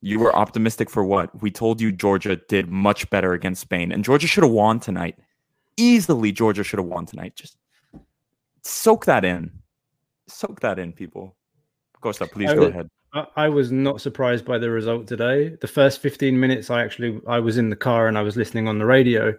you 0.00 0.18
were 0.18 0.34
optimistic 0.34 0.88
for 0.88 1.04
what? 1.04 1.42
We 1.42 1.50
told 1.50 1.80
you 1.80 1.92
Georgia 1.92 2.36
did 2.36 2.68
much 2.68 3.08
better 3.10 3.32
against 3.34 3.60
Spain, 3.60 3.92
and 3.92 4.04
Georgia 4.04 4.26
should 4.26 4.44
have 4.44 4.52
won 4.52 4.80
tonight 4.80 5.18
easily 5.80 6.30
Georgia 6.30 6.62
should 6.62 6.78
have 6.78 6.86
won 6.86 7.06
tonight. 7.06 7.34
Just 7.34 7.56
soak 8.62 9.06
that 9.06 9.24
in. 9.24 9.50
Soak 10.28 10.60
that 10.60 10.78
in, 10.78 10.92
people. 10.92 11.36
Costa, 12.00 12.26
please 12.26 12.52
go 12.52 12.64
ahead. 12.64 12.88
I 13.12 13.48
was 13.48 13.72
not 13.72 14.00
surprised 14.00 14.44
by 14.44 14.58
the 14.58 14.70
result 14.70 15.06
today. 15.08 15.56
The 15.60 15.66
first 15.68 16.00
15 16.00 16.38
minutes, 16.38 16.70
I 16.70 16.82
actually 16.84 17.20
I 17.26 17.40
was 17.40 17.58
in 17.58 17.70
the 17.70 17.76
car 17.76 18.06
and 18.08 18.16
I 18.16 18.22
was 18.22 18.36
listening 18.36 18.68
on 18.68 18.78
the 18.78 18.86
radio. 18.86 19.36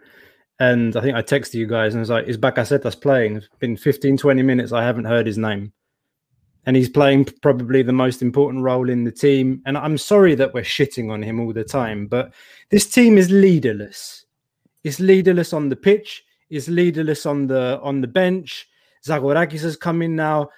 And 0.60 0.96
I 0.96 1.02
think 1.02 1.16
I 1.16 1.22
texted 1.22 1.56
you 1.56 1.68
guys 1.68 1.94
and 1.94 2.00
I 2.00 2.02
was 2.02 2.10
like, 2.10 2.28
is 2.28 2.38
Bakasetas 2.38 3.00
playing? 3.02 3.38
It's 3.38 3.48
been 3.60 3.78
15, 3.78 4.18
20 4.18 4.42
minutes. 4.44 4.72
I 4.74 4.84
haven't 4.84 5.06
heard 5.06 5.26
his 5.26 5.38
name. 5.38 5.74
and 6.66 6.76
he's 6.76 6.90
playing 6.90 7.26
probably 7.42 7.82
the 7.82 7.92
most 7.94 8.22
important 8.22 8.64
role 8.64 8.90
in 8.90 9.04
the 9.04 9.12
team. 9.12 9.62
And 9.66 9.78
I'm 9.78 9.98
sorry 9.98 10.36
that 10.36 10.54
we're 10.54 10.64
shitting 10.64 11.12
on 11.12 11.24
him 11.24 11.40
all 11.40 11.54
the 11.54 11.64
time, 11.64 12.08
but 12.08 12.34
this 12.70 12.90
team 12.90 13.18
is 13.18 13.32
leaderless. 13.32 14.26
It's 14.84 15.00
leaderless 15.00 15.54
on 15.54 15.70
the 15.70 15.76
pitch. 15.76 16.24
It's 16.50 16.68
leaderless 16.68 17.26
on 17.26 17.48
the 17.48 17.80
on 17.82 18.02
the 18.02 18.08
bench. 18.08 18.68
Zagorakis 19.06 19.62
has 19.62 19.76
come 19.78 20.02
in 20.02 20.16
now. 20.16 20.50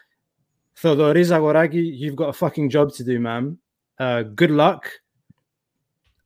Theodoris 0.84 1.32
Zagoraki, 1.32 1.98
you've 1.98 2.16
got 2.16 2.30
a 2.30 2.34
fucking 2.34 2.70
job 2.70 2.92
to 2.94 3.04
do, 3.06 3.20
man. 3.20 3.58
Uh, 3.98 4.24
good 4.24 4.52
luck. 4.52 4.92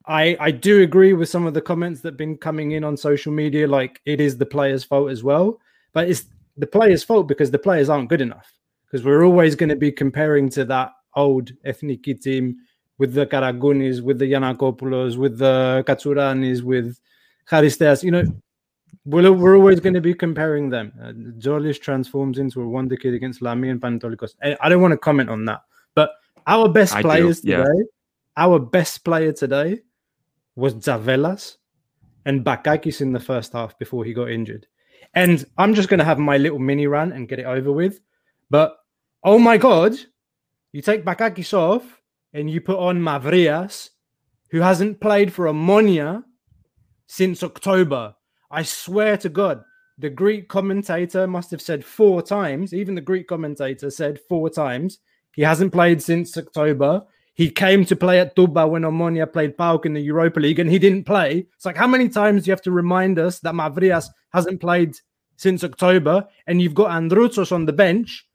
I 0.08 0.36
I 0.40 0.52
do 0.52 0.82
agree 0.82 1.14
with 1.14 1.30
some 1.30 1.46
of 1.46 1.54
the 1.54 1.62
comments 1.62 2.02
that 2.02 2.14
have 2.14 2.18
been 2.18 2.38
coming 2.38 2.72
in 2.72 2.84
on 2.84 2.98
social 2.98 3.32
media, 3.32 3.68
like 3.68 4.02
it 4.06 4.20
is 4.20 4.38
the 4.38 4.46
players' 4.46 4.84
fault 4.84 5.12
as 5.12 5.24
well. 5.24 5.60
But 5.94 6.10
it's 6.10 6.26
the 6.56 6.66
players' 6.66 7.04
fault 7.04 7.28
because 7.28 7.52
the 7.52 7.60
players 7.60 7.90
aren't 7.90 8.10
good 8.10 8.22
enough 8.22 8.52
because 8.86 9.06
we're 9.06 9.26
always 9.26 9.56
going 9.56 9.70
to 9.70 9.76
be 9.76 9.92
comparing 9.92 10.50
to 10.52 10.66
that 10.66 10.92
old 11.16 11.52
ethnic 11.64 12.04
team 12.04 12.56
with 12.98 13.14
the 13.14 13.28
Karagounis, 13.28 14.02
with 14.02 14.18
the 14.18 14.32
Giannakopoulos, 14.32 15.18
with 15.18 15.38
the 15.38 15.84
Katsouranis, 15.86 16.64
with 16.64 17.00
Charisteas. 17.50 18.02
You 18.02 18.12
know, 18.12 18.24
we're, 19.06 19.32
we're 19.32 19.56
always 19.56 19.80
going 19.80 19.94
to 19.94 20.02
be 20.02 20.14
comparing 20.14 20.70
them. 20.70 20.92
Uh, 21.02 21.74
transforms 21.80 22.40
into 22.40 22.62
a 22.62 22.68
wonder 22.68 22.96
kid 22.96 23.14
against 23.14 23.42
Lami 23.42 23.70
and 23.70 23.82
Panetolikos. 23.82 24.36
I 24.62 24.70
don't 24.70 24.82
want 24.82 24.92
to 24.92 24.98
comment 24.98 25.30
on 25.30 25.46
that, 25.46 25.62
but 25.96 26.12
our 26.46 26.70
best 26.70 26.96
I 26.96 27.02
players 27.02 27.42
do, 27.42 27.52
yeah. 27.52 27.58
today, 27.58 27.84
our 28.36 28.60
best 28.60 29.04
player 29.04 29.32
today 29.32 29.82
was 30.56 30.74
Tzavellas 30.76 31.58
and 32.26 32.44
Bakakis 32.44 33.02
in 33.02 33.14
the 33.14 33.20
first 33.20 33.54
half 33.54 33.78
before 33.80 34.04
he 34.04 34.14
got 34.14 34.30
injured. 34.30 34.68
And 35.14 35.46
I'm 35.58 35.74
just 35.74 35.88
going 35.90 36.00
to 36.00 36.06
have 36.06 36.20
my 36.20 36.38
little 36.38 36.60
mini 36.60 36.88
rant 36.88 37.14
and 37.14 37.28
get 37.28 37.40
it 37.40 37.46
over 37.46 37.72
with. 37.72 38.02
But 38.50 38.78
oh 39.24 39.40
my 39.40 39.58
god, 39.58 39.96
you 40.74 40.82
take 40.82 41.06
Bakakis 41.06 41.54
off 41.54 42.02
and 42.34 42.50
you 42.50 42.62
put 42.62 42.78
on 42.78 43.00
Mavrias, 43.00 43.90
who 44.52 44.60
hasn't 44.60 45.00
played 45.00 45.32
for 45.32 45.46
Omonia 45.46 46.24
since 47.08 47.44
October. 47.44 48.16
I 48.50 48.64
swear 48.64 49.18
to 49.18 49.30
God, 49.30 49.64
the 49.98 50.10
Greek 50.10 50.48
commentator 50.48 51.28
must 51.28 51.52
have 51.52 51.62
said 51.62 51.84
four 51.84 52.22
times. 52.22 52.74
Even 52.74 52.96
the 52.96 53.02
Greek 53.02 53.28
commentator 53.28 53.90
said 53.90 54.20
four 54.30 54.50
times 54.50 55.00
he 55.34 55.42
hasn't 55.42 55.74
played 55.74 56.02
since 56.02 56.38
October. 56.38 57.04
He 57.34 57.50
came 57.50 57.86
to 57.86 57.96
play 57.96 58.20
at 58.20 58.36
Toumba 58.36 58.68
when 58.68 58.82
Omonia 58.82 59.32
played 59.32 59.58
PAOK 59.58 59.86
in 59.86 59.94
the 59.94 60.02
Europa 60.02 60.40
League 60.40 60.60
and 60.60 60.70
he 60.70 60.80
didn't 60.80 61.06
play. 61.06 61.48
It's 61.56 61.66
like, 61.66 61.78
how 61.78 61.88
many 61.88 62.10
times 62.10 62.44
do 62.44 62.50
you 62.50 62.52
have 62.54 62.62
to 62.64 62.72
remind 62.72 63.20
us 63.20 63.40
that 63.42 63.54
Mavrias 63.54 64.08
hasn't 64.34 64.62
played 64.62 64.96
since 65.36 65.64
October 65.64 66.28
and 66.48 66.62
you've 66.62 66.74
got 66.74 66.90
Androutsos 66.90 67.52
on 67.52 67.66
the 67.66 67.74
bench 67.74 68.28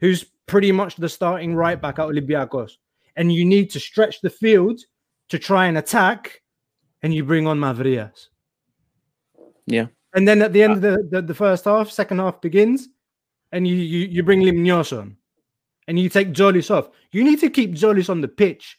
who's 0.00 0.24
pretty 0.46 0.72
much 0.72 0.96
the 0.96 1.08
starting 1.08 1.54
right 1.54 1.80
back 1.80 1.98
at 1.98 2.06
Olympiacos, 2.06 2.72
and 3.16 3.32
you 3.32 3.44
need 3.44 3.70
to 3.70 3.80
stretch 3.80 4.20
the 4.20 4.30
field 4.30 4.80
to 5.28 5.38
try 5.38 5.66
and 5.66 5.76
attack, 5.76 6.42
and 7.02 7.12
you 7.12 7.24
bring 7.24 7.46
on 7.46 7.58
Mavrias. 7.58 8.28
Yeah. 9.66 9.86
And 10.14 10.26
then 10.26 10.42
at 10.42 10.52
the 10.52 10.62
end 10.62 10.72
uh, 10.72 10.76
of 10.76 10.82
the, 10.82 11.08
the, 11.10 11.22
the, 11.22 11.34
first 11.34 11.64
half, 11.64 11.90
second 11.90 12.18
half 12.18 12.40
begins, 12.40 12.88
and 13.52 13.66
you, 13.66 13.74
you, 13.74 14.06
you 14.06 14.22
bring 14.22 14.40
Limnios 14.40 14.96
on, 14.96 15.16
and 15.88 15.98
you 15.98 16.08
take 16.08 16.32
Tzolis 16.32 16.70
off. 16.70 16.88
You 17.12 17.24
need 17.24 17.40
to 17.40 17.50
keep 17.50 17.72
Tzolis 17.74 18.08
on 18.08 18.20
the 18.20 18.28
pitch. 18.28 18.78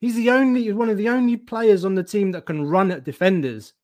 He's 0.00 0.16
the 0.16 0.30
only 0.30 0.72
one 0.72 0.90
of 0.90 0.96
the 0.96 1.08
only 1.08 1.36
players 1.36 1.84
on 1.84 1.94
the 1.94 2.02
team 2.02 2.32
that 2.32 2.46
can 2.46 2.66
run 2.66 2.90
at 2.90 3.04
defenders. 3.04 3.74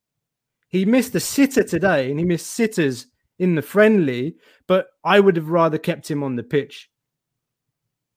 He 0.69 0.85
missed 0.85 1.15
a 1.15 1.21
sitter 1.21 1.63
today, 1.63 2.11
and 2.11 2.19
he 2.19 2.25
missed 2.25 2.49
sitters 2.49 3.07
in 3.39 3.55
the 3.55 3.63
friendly, 3.63 4.37
but 4.67 4.89
I 5.05 5.21
would 5.21 5.37
have 5.37 5.51
rather 5.51 5.79
kept 5.79 6.11
him 6.11 6.25
on 6.25 6.35
the 6.35 6.43
pitch. 6.43 6.91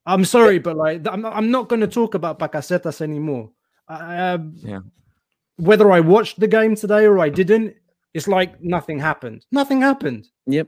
I'm 0.05 0.25
sorry, 0.25 0.57
but 0.57 0.75
like 0.75 1.05
I'm, 1.07 1.25
I'm 1.25 1.51
not 1.51 1.69
going 1.69 1.81
to 1.81 1.87
talk 1.87 2.15
about 2.15 2.39
Bakasetas 2.39 3.01
anymore. 3.01 3.51
Uh, 3.87 4.39
yeah. 4.55 4.79
Whether 5.57 5.91
I 5.91 5.99
watched 5.99 6.39
the 6.39 6.47
game 6.47 6.75
today 6.75 7.05
or 7.05 7.19
I 7.19 7.29
didn't, 7.29 7.75
it's 8.13 8.27
like 8.27 8.61
nothing 8.61 8.99
happened. 8.99 9.45
Nothing 9.51 9.81
happened. 9.81 10.27
Yep. 10.47 10.67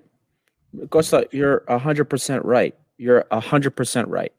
Costa, 0.89 1.27
you're 1.31 1.63
hundred 1.69 2.05
percent 2.05 2.43
right. 2.45 2.75
You're 2.97 3.25
hundred 3.31 3.71
percent 3.71 4.07
right. 4.07 4.31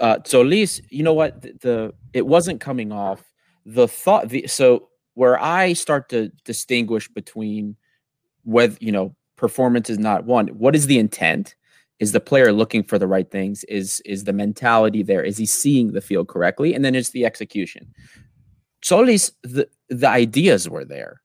Uh, 0.00 0.18
so 0.24 0.40
least 0.40 0.80
you 0.90 1.02
know 1.02 1.12
what 1.12 1.42
the, 1.42 1.52
the 1.60 1.94
it 2.12 2.26
wasn't 2.26 2.60
coming 2.60 2.92
off 2.92 3.22
the 3.66 3.88
thought. 3.88 4.28
The, 4.28 4.46
so 4.46 4.88
where 5.14 5.40
I 5.42 5.72
start 5.72 6.08
to 6.10 6.30
distinguish 6.44 7.08
between 7.08 7.76
whether 8.44 8.76
you 8.80 8.92
know 8.92 9.14
performance 9.36 9.90
is 9.90 9.98
not 9.98 10.24
one 10.24 10.48
what 10.48 10.76
is 10.76 10.86
the 10.86 10.98
intent 10.98 11.54
is 11.98 12.12
the 12.12 12.20
player 12.20 12.52
looking 12.52 12.82
for 12.82 12.98
the 12.98 13.06
right 13.06 13.30
things 13.30 13.64
is 13.64 14.00
is 14.04 14.24
the 14.24 14.32
mentality 14.32 15.02
there 15.02 15.22
is 15.22 15.36
he 15.36 15.46
seeing 15.46 15.92
the 15.92 16.00
field 16.00 16.28
correctly 16.28 16.74
and 16.74 16.84
then 16.84 16.94
it's 16.94 17.10
the 17.10 17.24
execution 17.24 17.92
so 18.84 19.00
at 19.00 19.06
least 19.06 19.34
the 19.42 19.68
the 19.88 20.08
ideas 20.08 20.68
were 20.68 20.84
there 20.84 21.20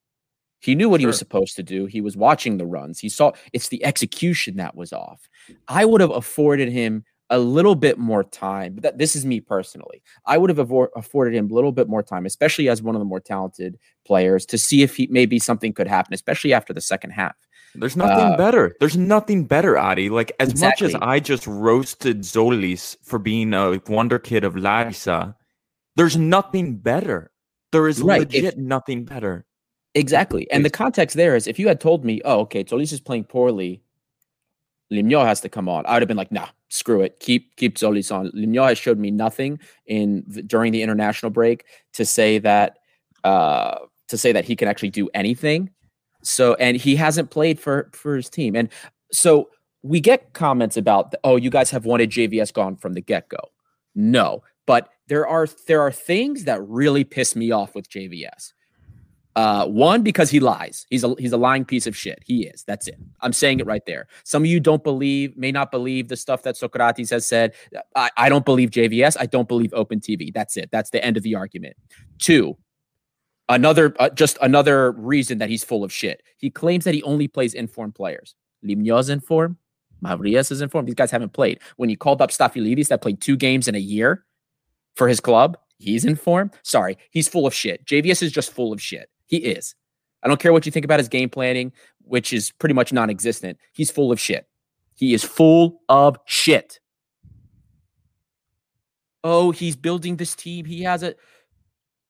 he 0.62 0.76
knew 0.76 0.90
what 0.90 1.00
sure. 1.00 1.04
he 1.04 1.08
was 1.08 1.20
supposed 1.20 1.56
to 1.56 1.64
do 1.64 1.86
he 1.86 2.02
was 2.02 2.18
watching 2.18 2.58
the 2.58 2.66
runs 2.66 3.00
he 3.00 3.10
saw 3.10 3.32
it's 3.54 3.68
the 3.68 3.84
execution 3.84 4.56
that 4.56 4.76
was 4.76 4.94
off 4.94 5.30
i 5.68 5.86
would 5.86 6.02
have 6.02 6.12
afforded 6.12 6.70
him 6.70 7.04
a 7.30 7.40
little 7.40 7.76
bit 7.76 7.98
more 7.98 8.24
time. 8.24 8.74
But 8.74 8.84
that, 8.84 8.98
this 8.98 9.16
is 9.16 9.26
me 9.26 9.40
personally. 9.40 10.02
I 10.26 10.38
would 10.38 10.50
have 10.50 10.68
avo- 10.68 10.90
afforded 10.96 11.36
him 11.36 11.50
a 11.50 11.54
little 11.54 11.72
bit 11.72 11.88
more 11.88 12.04
time, 12.04 12.26
especially 12.26 12.70
as 12.70 12.82
one 12.82 12.96
of 12.96 13.00
the 13.00 13.06
more 13.06 13.20
talented 13.20 13.78
players, 14.06 14.46
to 14.48 14.58
see 14.58 14.82
if 14.82 14.96
he 14.96 15.08
maybe 15.12 15.40
something 15.40 15.74
could 15.74 15.88
happen, 15.88 16.14
especially 16.14 16.54
after 16.54 16.74
the 16.74 16.82
second 16.82 17.12
half. 17.12 17.36
There's 17.76 17.96
nothing 17.96 18.34
uh, 18.34 18.38
better. 18.38 18.76
There's 18.80 18.98
nothing 18.98 19.46
better, 19.46 19.78
Adi. 19.78 20.10
Like 20.10 20.32
as 20.40 20.50
exactly. 20.50 20.88
much 20.88 20.96
as 20.96 21.02
I 21.02 21.20
just 21.20 21.46
roasted 21.46 22.22
Tzolis 22.22 22.98
for 23.04 23.20
being 23.20 23.54
a 23.54 23.80
wonder 23.88 24.18
kid 24.18 24.44
of 24.44 24.56
Larissa, 24.56 25.36
there's 25.96 26.18
nothing 26.18 26.78
better. 26.78 27.32
There 27.72 27.88
is 27.88 28.02
right. 28.02 28.22
legit 28.22 28.44
if, 28.44 28.58
nothing 28.58 29.06
better. 29.06 29.46
Exactly. 29.96 30.50
And 30.52 30.64
the 30.64 30.70
context 30.70 31.16
there 31.16 31.36
is 31.36 31.48
if 31.48 31.60
you 31.60 31.68
had 31.68 31.80
told 31.80 32.06
me, 32.06 32.22
oh, 32.26 32.42
okay, 32.42 32.64
Tzolis 32.64 32.94
is 32.94 33.00
playing 33.00 33.26
poorly, 33.26 33.82
Limnio 34.92 35.24
has 35.26 35.42
to 35.42 35.50
come 35.50 35.70
on, 35.70 35.86
I 35.86 35.94
would 35.94 36.02
have 36.02 36.08
been 36.08 36.18
like, 36.18 36.32
nah, 36.32 36.48
screw 36.70 37.02
it. 37.02 37.20
Keep 37.20 37.56
keep 37.58 37.78
Tzolis 37.78 38.14
on. 38.14 38.32
Limnio 38.32 38.68
has 38.68 38.78
showed 38.78 38.98
me 38.98 39.12
nothing 39.12 39.60
in 39.86 40.24
the, 40.28 40.42
during 40.42 40.72
the 40.72 40.82
international 40.82 41.30
break 41.30 41.66
to 41.94 42.06
say 42.06 42.40
that 42.40 42.80
uh, 43.24 43.80
to 44.08 44.18
say 44.18 44.32
that 44.32 44.46
he 44.46 44.56
can 44.56 44.68
actually 44.68 44.90
do 44.90 45.10
anything. 45.14 45.70
So 46.24 46.56
and 46.56 46.78
he 46.78 46.96
hasn't 46.96 47.30
played 47.32 47.60
for 47.60 47.90
for 47.94 48.16
his 48.16 48.30
team. 48.30 48.56
And 48.56 48.70
so 49.12 49.50
we 49.82 50.00
get 50.00 50.34
comments 50.34 50.78
about 50.78 51.14
oh 51.24 51.36
you 51.36 51.50
guys 51.50 51.70
have 51.72 51.86
wanted 51.86 52.10
JVS 52.10 52.54
gone 52.54 52.76
from 52.76 52.94
the 52.94 53.02
get 53.02 53.30
go. 53.30 53.40
No, 53.96 54.44
but 54.70 54.92
there 55.08 55.28
are 55.28 55.48
there 55.66 55.82
are 55.82 55.92
things 55.92 56.44
that 56.44 56.62
really 56.62 57.04
piss 57.04 57.36
me 57.36 57.50
off 57.50 57.74
with 57.74 57.90
JVS. 57.90 58.54
Uh, 59.36 59.66
one 59.66 60.04
because 60.04 60.30
he 60.30 60.40
lies. 60.40 60.86
He's 60.92 61.04
a 61.04 61.16
he's 61.18 61.32
a 61.32 61.38
lying 61.38 61.66
piece 61.66 61.88
of 61.88 61.98
shit. 61.98 62.20
He 62.24 62.46
is. 62.46 62.66
That's 62.66 62.88
it. 62.88 63.00
I'm 63.22 63.34
saying 63.34 63.62
it 63.62 63.66
right 63.66 63.84
there. 63.88 64.08
Some 64.26 64.44
of 64.44 64.46
you 64.48 64.60
don't 64.60 64.84
believe, 64.84 65.36
may 65.36 65.52
not 65.52 65.72
believe 65.72 66.08
the 66.08 66.16
stuff 66.16 66.44
that 66.44 66.56
Socrates 66.56 67.10
has 67.10 67.26
said. 67.26 67.56
I, 67.96 68.12
I 68.16 68.30
don't 68.30 68.46
believe 68.46 68.70
JVS. 68.70 69.18
I 69.20 69.26
don't 69.26 69.48
believe 69.48 69.74
Open 69.74 70.00
TV. 70.00 70.32
That's 70.32 70.56
it. 70.56 70.70
That's 70.72 70.92
the 70.92 71.04
end 71.04 71.18
of 71.18 71.24
the 71.24 71.34
argument. 71.34 71.76
Two, 72.20 72.56
another 73.48 73.96
uh, 73.98 74.10
just 74.10 74.38
another 74.40 74.92
reason 74.92 75.40
that 75.40 75.50
he's 75.50 75.64
full 75.64 75.84
of 75.84 75.92
shit. 75.92 76.22
He 76.38 76.52
claims 76.52 76.84
that 76.84 76.94
he 76.94 77.02
only 77.02 77.28
plays 77.28 77.56
informed 77.56 77.96
players. 77.96 78.36
Limnio's 78.64 79.10
in 79.10 79.20
form. 79.20 79.58
Mavrias 80.04 80.52
is 80.52 80.62
informed. 80.62 80.88
These 80.88 80.94
guys 80.94 81.10
haven't 81.10 81.34
played. 81.34 81.60
When 81.78 81.90
he 81.90 81.96
called 81.96 82.22
up 82.22 82.30
Stafylidis 82.30 82.90
that 82.90 83.02
played 83.02 83.20
two 83.20 83.36
games 83.36 83.68
in 83.68 83.74
a 83.74 83.80
year 83.80 84.26
for 85.00 85.08
his 85.08 85.20
club, 85.20 85.58
he's 85.80 86.06
in 86.06 86.16
form. 86.16 86.52
Sorry, 86.62 86.98
he's 87.10 87.28
full 87.28 87.48
of 87.48 87.54
shit. 87.54 87.84
JVS 87.86 88.22
is 88.22 88.32
just 88.32 88.52
full 88.52 88.72
of 88.72 88.80
shit. 88.80 89.10
He 89.26 89.38
is. 89.38 89.74
I 90.22 90.28
don't 90.28 90.40
care 90.40 90.54
what 90.54 90.66
you 90.66 90.72
think 90.72 90.86
about 90.86 91.00
his 91.00 91.08
game 91.08 91.30
planning, 91.30 91.72
which 92.02 92.34
is 92.34 92.52
pretty 92.52 92.76
much 92.76 92.94
non 92.94 93.10
existent. 93.10 93.58
He's 93.74 93.90
full 93.90 94.12
of 94.12 94.20
shit. 94.20 94.46
He 94.94 95.14
is 95.14 95.24
full 95.24 95.82
of 95.88 96.18
shit. 96.26 96.80
Oh, 99.24 99.52
he's 99.52 99.78
building 99.78 100.18
this 100.18 100.36
team. 100.36 100.66
He 100.66 100.84
has 100.84 101.02
it. 101.02 101.18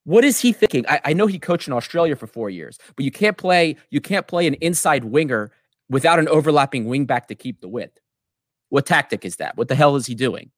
What 0.04 0.26
is 0.26 0.40
he 0.40 0.52
thinking? 0.52 0.86
I, 0.90 1.00
I 1.06 1.14
know 1.14 1.28
he 1.28 1.38
coached 1.38 1.68
in 1.68 1.74
Australia 1.74 2.16
for 2.16 2.26
four 2.26 2.50
years, 2.50 2.80
but 2.96 3.06
you 3.06 3.12
can't 3.12 3.38
play. 3.38 3.76
You 3.92 4.02
can't 4.02 4.28
play 4.28 4.48
an 4.48 4.56
inside 4.56 5.04
winger 5.04 5.52
without 5.90 6.18
an 6.18 6.28
overlapping 6.28 6.86
wingback 6.86 7.28
to 7.28 7.36
keep 7.36 7.62
the 7.62 7.70
width. 7.70 8.00
What 8.70 8.88
tactic 8.88 9.26
is 9.26 9.36
that? 9.36 9.58
What 9.58 9.68
the 9.68 9.76
hell 9.76 9.96
is 9.96 10.08
he 10.08 10.16
doing? 10.16 10.50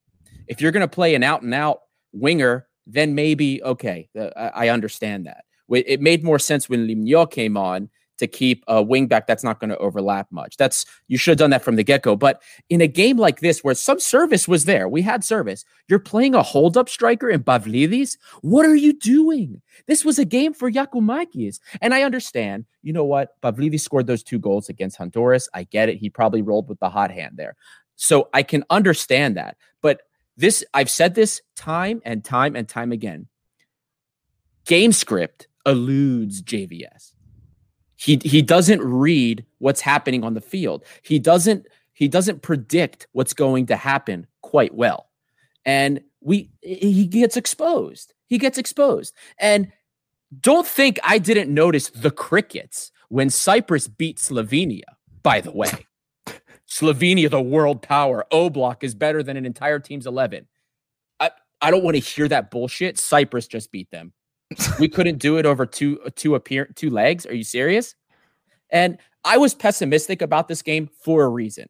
If 0.48 0.62
you're 0.62 0.72
going 0.72 0.88
to 0.88 0.88
play 0.88 1.14
an 1.14 1.22
out 1.22 1.42
and 1.42 1.52
out 1.52 1.80
winger, 2.12 2.66
then 2.86 3.14
maybe 3.14 3.62
okay, 3.62 4.08
uh, 4.18 4.30
I, 4.36 4.68
understand 4.68 5.26
that 5.26 5.44
it 5.72 6.00
made 6.00 6.24
more 6.24 6.38
sense 6.38 6.68
when 6.68 6.86
Limnio 6.86 7.30
came 7.30 7.56
on 7.56 7.88
to 8.18 8.26
keep 8.26 8.62
a 8.68 8.84
wingback 8.84 9.26
that's 9.26 9.42
not 9.42 9.58
going 9.58 9.70
to 9.70 9.78
overlap 9.78 10.28
much. 10.30 10.56
That's 10.56 10.86
you 11.08 11.18
should 11.18 11.32
have 11.32 11.38
done 11.38 11.50
that 11.50 11.64
from 11.64 11.76
the 11.76 11.82
get 11.82 12.02
go. 12.02 12.14
But 12.14 12.40
in 12.68 12.80
a 12.80 12.86
game 12.86 13.16
like 13.16 13.40
this, 13.40 13.64
where 13.64 13.74
some 13.74 13.98
service 13.98 14.46
was 14.46 14.64
there, 14.64 14.88
we 14.88 15.02
had 15.02 15.24
service. 15.24 15.64
You're 15.88 15.98
playing 15.98 16.34
a 16.34 16.42
hold 16.42 16.76
up 16.76 16.88
striker 16.88 17.30
in 17.30 17.42
Pavlidis. 17.42 18.16
What 18.42 18.66
are 18.66 18.76
you 18.76 18.92
doing? 18.92 19.60
This 19.86 20.04
was 20.04 20.18
a 20.18 20.24
game 20.24 20.52
for 20.52 20.70
Giakoumakis, 20.70 21.58
And 21.80 21.94
I 21.94 22.02
understand. 22.02 22.66
You 22.82 22.92
know 22.92 23.04
what? 23.04 23.40
Pavlidis 23.42 23.80
scored 23.80 24.06
those 24.06 24.22
two 24.22 24.38
goals 24.38 24.68
against 24.68 24.98
Honduras. 24.98 25.48
I 25.54 25.64
get 25.64 25.88
it. 25.88 25.98
He 25.98 26.10
probably 26.10 26.42
rolled 26.42 26.68
with 26.68 26.78
the 26.80 26.90
hot 26.90 27.10
hand 27.10 27.36
there. 27.36 27.56
So 27.96 28.28
I 28.34 28.42
can 28.42 28.62
understand 28.70 29.36
that. 29.36 29.56
But 29.80 30.02
this, 30.36 30.64
I've 30.72 30.90
said 30.90 31.14
this 31.14 31.40
time 31.56 32.00
and 32.04 32.24
time 32.24 32.56
and 32.56 32.68
time 32.68 32.92
again. 32.92 33.28
Game 34.66 34.92
script 34.92 35.48
eludes 35.66 36.42
JVS. 36.42 37.12
He 37.96 38.20
he 38.24 38.42
doesn't 38.42 38.82
read 38.82 39.44
what's 39.58 39.80
happening 39.80 40.24
on 40.24 40.34
the 40.34 40.40
field. 40.40 40.84
He 41.02 41.18
doesn't 41.18 41.66
he 41.92 42.08
doesn't 42.08 42.42
predict 42.42 43.06
what's 43.12 43.34
going 43.34 43.66
to 43.66 43.76
happen 43.76 44.26
quite 44.40 44.74
well. 44.74 45.08
And 45.64 46.00
we 46.20 46.50
he 46.62 47.06
gets 47.06 47.36
exposed. 47.36 48.12
He 48.26 48.38
gets 48.38 48.58
exposed. 48.58 49.14
And 49.38 49.70
don't 50.40 50.66
think 50.66 50.98
I 51.04 51.18
didn't 51.18 51.52
notice 51.52 51.90
the 51.90 52.10
crickets 52.10 52.90
when 53.08 53.30
Cyprus 53.30 53.88
beat 53.88 54.18
Slovenia, 54.18 54.82
by 55.22 55.40
the 55.40 55.52
way. 55.52 55.86
Slovenia, 56.72 57.30
the 57.30 57.40
world 57.40 57.82
power. 57.82 58.24
Oblak 58.32 58.82
is 58.82 58.94
better 58.94 59.22
than 59.22 59.36
an 59.36 59.44
entire 59.44 59.78
team's 59.78 60.06
11. 60.06 60.46
I, 61.20 61.30
I 61.60 61.70
don't 61.70 61.84
want 61.84 61.96
to 61.96 62.00
hear 62.00 62.28
that 62.28 62.50
bullshit. 62.50 62.98
Cyprus 62.98 63.46
just 63.46 63.70
beat 63.70 63.90
them. 63.90 64.14
we 64.80 64.88
couldn't 64.96 65.18
do 65.18 65.36
it 65.36 65.44
over 65.44 65.66
two 65.66 66.00
two 66.16 66.34
appear 66.34 66.64
two 66.74 66.88
legs. 66.88 67.26
Are 67.26 67.34
you 67.34 67.44
serious? 67.44 67.94
And 68.70 68.96
I 69.22 69.36
was 69.36 69.54
pessimistic 69.54 70.22
about 70.22 70.48
this 70.48 70.62
game 70.62 70.88
for 71.04 71.24
a 71.24 71.28
reason. 71.28 71.68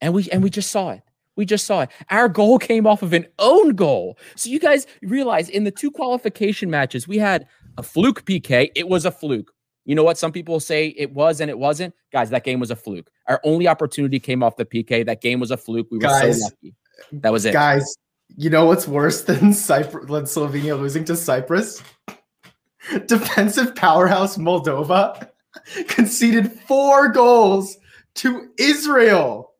And 0.00 0.12
we 0.12 0.28
and 0.32 0.42
we 0.42 0.50
just 0.50 0.72
saw 0.72 0.90
it. 0.90 1.02
We 1.36 1.44
just 1.44 1.64
saw 1.64 1.82
it. 1.82 1.90
Our 2.10 2.28
goal 2.28 2.58
came 2.58 2.88
off 2.88 3.02
of 3.02 3.12
an 3.12 3.26
own 3.38 3.76
goal. 3.76 4.18
So 4.34 4.50
you 4.50 4.58
guys 4.58 4.88
realize 5.02 5.48
in 5.48 5.62
the 5.62 5.70
two 5.70 5.92
qualification 5.92 6.70
matches, 6.70 7.06
we 7.06 7.18
had 7.18 7.46
a 7.78 7.84
fluke 7.84 8.24
PK. 8.24 8.70
It 8.74 8.88
was 8.88 9.04
a 9.04 9.12
fluke. 9.12 9.53
You 9.84 9.94
know 9.94 10.04
what? 10.04 10.16
Some 10.18 10.32
people 10.32 10.60
say 10.60 10.88
it 10.96 11.12
was 11.12 11.40
and 11.40 11.50
it 11.50 11.58
wasn't. 11.58 11.94
Guys, 12.12 12.30
that 12.30 12.44
game 12.44 12.60
was 12.60 12.70
a 12.70 12.76
fluke. 12.76 13.10
Our 13.28 13.40
only 13.44 13.68
opportunity 13.68 14.18
came 14.18 14.42
off 14.42 14.56
the 14.56 14.64
PK. 14.64 15.04
That 15.04 15.20
game 15.20 15.40
was 15.40 15.50
a 15.50 15.56
fluke. 15.56 15.88
We 15.90 15.98
were 15.98 16.02
Guys, 16.02 16.38
so 16.38 16.44
lucky. 16.44 16.74
That 17.12 17.32
was 17.32 17.44
it. 17.44 17.52
Guys, 17.52 17.96
you 18.36 18.50
know 18.50 18.64
what's 18.64 18.88
worse 18.88 19.22
than 19.22 19.52
Cyprus 19.52 20.06
than 20.06 20.24
Slovenia 20.24 20.78
losing 20.78 21.04
to 21.06 21.16
Cyprus? 21.16 21.82
Defensive 23.06 23.74
powerhouse 23.74 24.36
Moldova 24.36 25.28
conceded 25.88 26.52
four 26.52 27.08
goals 27.08 27.76
to 28.16 28.48
Israel. 28.58 29.52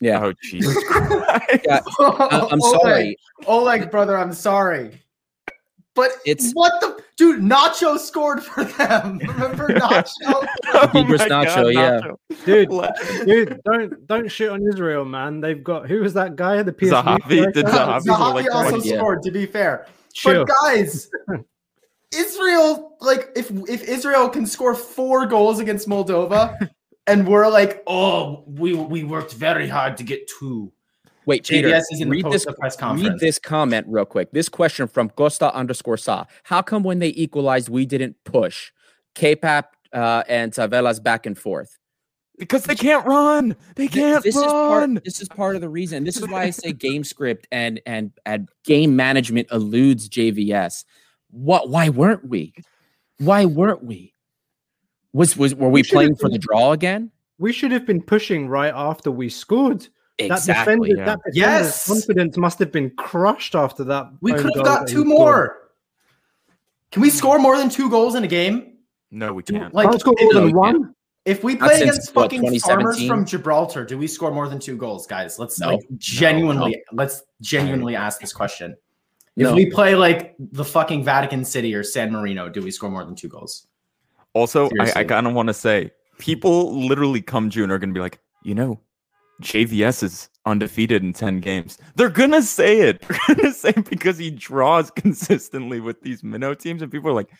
Yeah. 0.00 0.24
Oh 0.24 0.32
Jesus 0.42 0.76
Christ. 0.88 1.60
Yeah. 1.64 1.80
I- 1.98 2.48
I'm 2.50 2.60
Oleg, 2.60 2.80
sorry. 2.82 3.16
Oleg, 3.46 3.90
brother, 3.90 4.16
I'm 4.16 4.32
sorry. 4.32 5.00
But 5.96 6.12
It's- 6.26 6.52
what 6.52 6.72
the 6.80 7.02
dude, 7.16 7.40
Nacho 7.40 7.98
scored 7.98 8.44
for 8.44 8.62
them. 8.64 9.18
Remember 9.26 9.68
Nacho? 9.68 10.12
Oh 10.68 10.88
Nacho, 10.92 11.28
God, 11.28 11.66
yeah. 11.72 12.00
Nacho. 12.00 12.16
Dude, 12.44 13.26
dude, 13.26 13.60
don't 13.64 14.06
don't 14.06 14.28
shit 14.30 14.50
on 14.50 14.62
Israel, 14.68 15.04
man. 15.04 15.40
They've 15.40 15.64
got 15.64 15.88
who 15.88 16.00
was 16.00 16.12
that 16.14 16.36
guy? 16.36 16.58
at 16.58 16.66
The 16.66 16.72
PSV 16.72 17.02
Zahavi, 17.18 17.52
did 17.52 17.66
striker? 17.68 17.76
Zahavi- 17.76 18.02
Zahavi 18.02 18.34
like 18.34 18.54
also 18.54 18.70
20, 18.76 18.88
yeah. 18.88 18.96
scored, 18.98 19.22
to 19.22 19.30
be 19.30 19.46
fair. 19.46 19.86
Chill. 20.12 20.44
But 20.44 20.54
guys, 20.62 21.08
Israel, 22.14 22.96
like 23.00 23.30
if 23.34 23.50
if 23.68 23.82
Israel 23.84 24.28
can 24.28 24.46
score 24.46 24.74
four 24.74 25.26
goals 25.26 25.58
against 25.60 25.88
Moldova, 25.88 26.68
and 27.06 27.26
we're 27.26 27.48
like, 27.48 27.82
oh, 27.86 28.44
we 28.46 28.74
we 28.74 29.02
worked 29.04 29.32
very 29.32 29.66
hard 29.68 29.96
to 29.96 30.04
get 30.04 30.28
two. 30.28 30.72
Wait, 31.26 31.44
Peter, 31.46 31.68
is 31.74 31.88
in 32.00 32.08
the 32.08 32.22
read 32.22 32.24
this, 32.30 32.46
press 32.58 32.76
read 32.80 33.18
this 33.18 33.38
comment 33.38 33.84
real 33.88 34.04
quick. 34.04 34.30
This 34.30 34.48
question 34.48 34.86
from 34.86 35.10
Costa 35.10 35.52
underscore 35.52 35.96
Sa. 35.96 36.24
How 36.44 36.62
come 36.62 36.84
when 36.84 37.00
they 37.00 37.08
equalized, 37.08 37.68
we 37.68 37.84
didn't 37.84 38.16
push 38.24 38.70
K-Pap 39.16 39.74
uh, 39.92 40.22
and 40.28 40.52
Tavelas 40.52 41.02
back 41.02 41.26
and 41.26 41.36
forth? 41.36 41.76
Because 42.38 42.64
they 42.64 42.74
can't 42.76 43.04
run. 43.06 43.56
They 43.74 43.88
can't 43.88 44.22
this 44.22 44.36
is 44.36 44.42
part 44.42 44.80
run. 44.80 45.00
this 45.04 45.20
is 45.20 45.28
part 45.28 45.56
of 45.56 45.62
the 45.62 45.68
reason 45.70 46.04
this 46.04 46.18
is 46.18 46.28
why 46.28 46.42
i 46.42 46.50
say 46.50 46.70
game 46.70 47.02
script 47.02 47.48
and 47.50 47.80
and 47.86 48.12
and 48.26 48.48
game 48.64 48.94
management 48.94 49.48
eludes 49.52 50.06
jvs 50.06 50.84
what 51.30 51.70
why 51.70 51.88
weren't 51.88 52.28
we 52.28 52.52
why 53.20 53.46
weren't 53.46 53.82
we 53.82 54.12
was 55.14 55.34
was 55.34 55.54
were 55.54 55.70
we 55.70 55.80
We 55.80 55.88
playing 55.88 56.10
have 56.10 56.18
for 56.20 56.26
been- 56.28 56.32
the 56.32 56.38
draw 56.38 56.72
again 56.72 57.10
We 57.38 57.52
should 57.54 57.72
have 57.72 57.86
been 57.86 58.02
pushing 58.02 58.48
right 58.48 58.72
after 58.74 59.10
we 59.10 59.30
scored. 59.30 59.88
Exactly 60.18 60.46
That 60.46 60.64
defender, 60.64 60.86
yeah. 60.86 61.04
that 61.04 61.20
Yes. 61.34 61.86
confidence 61.86 62.36
must 62.36 62.58
have 62.58 62.72
been 62.72 62.90
crushed 62.96 63.54
after 63.54 63.84
that. 63.84 64.10
we 64.20 64.32
could 64.32 64.54
have 64.56 64.64
got 64.64 64.80
that 64.80 64.88
he 64.88 64.94
two 64.94 65.00
scored. 65.02 65.06
more. 65.06 65.58
Can 66.92 67.02
we 67.02 67.10
score 67.10 67.38
more 67.38 67.56
than 67.58 67.68
two 67.68 67.90
goals 67.90 68.14
in 68.14 68.24
a 68.24 68.28
game? 68.28 68.74
No, 69.10 69.32
we 69.32 69.42
can't. 69.42 69.74
Like 69.74 69.88
Can't 69.90 70.00
score 70.00 70.14
more 70.18 70.28
if, 70.30 70.34
No, 70.34 70.40
than 70.40 70.46
we 70.46 70.52
one. 70.54 70.94
if 71.24 71.44
we 71.44 71.54
Not 71.54 71.68
play 71.68 71.78
since, 71.78 71.90
against 71.90 72.14
what, 72.14 72.32
fucking 72.32 72.60
farmers 72.60 73.06
from 73.06 73.24
Gibraltar, 73.26 73.84
do 73.84 73.98
we 73.98 74.06
score 74.06 74.30
more 74.30 74.48
than 74.48 74.58
two 74.58 74.76
goals, 74.76 75.06
guys? 75.06 75.38
Let's 75.38 75.58
No. 75.60 75.68
like 75.74 75.80
genuinely 75.98 76.82
let's 76.92 77.22
genuinely 77.40 77.94
ask 77.96 78.20
this 78.20 78.32
question. 78.32 78.76
If 79.36 79.42
No. 79.48 79.54
we 79.54 79.70
play 79.70 79.94
like 79.94 80.34
the 80.38 80.64
fucking 80.64 81.04
Vatican 81.04 81.44
City 81.44 81.74
or 81.74 81.82
San 81.82 82.10
Marino, 82.10 82.48
do 82.48 82.62
we 82.62 82.70
score 82.70 82.90
more 82.90 83.04
than 83.04 83.14
two 83.14 83.28
goals? 83.28 83.66
Also, 84.32 84.64
I, 84.64 84.66
I 84.66 84.76
Seriously. 84.86 85.04
kind 85.04 85.26
of 85.26 85.34
want 85.34 85.48
to 85.48 85.54
say 85.54 85.90
people 86.18 86.86
literally 86.86 87.20
come 87.22 87.50
June 87.50 87.70
are 87.70 87.78
going 87.78 87.90
to 87.90 87.94
be 87.94 88.00
like, 88.00 88.18
you 88.42 88.54
know, 88.54 88.80
JVS 89.42 90.02
is 90.02 90.28
undefeated 90.46 91.02
in 91.02 91.12
10 91.12 91.40
games. 91.40 91.78
They're 91.96 92.08
going 92.08 92.32
to 92.32 92.42
say 92.42 92.80
it. 92.80 93.00
They're 93.08 93.36
going 93.36 93.40
to 93.40 93.52
say 93.52 93.72
because 93.72 94.18
he 94.18 94.30
draws 94.30 94.90
consistently 94.96 95.80
with 95.80 96.00
these 96.02 96.22
minnow 96.22 96.54
teams. 96.54 96.82
And 96.82 96.90
people 96.90 97.10
are 97.10 97.14
like, 97.14 97.30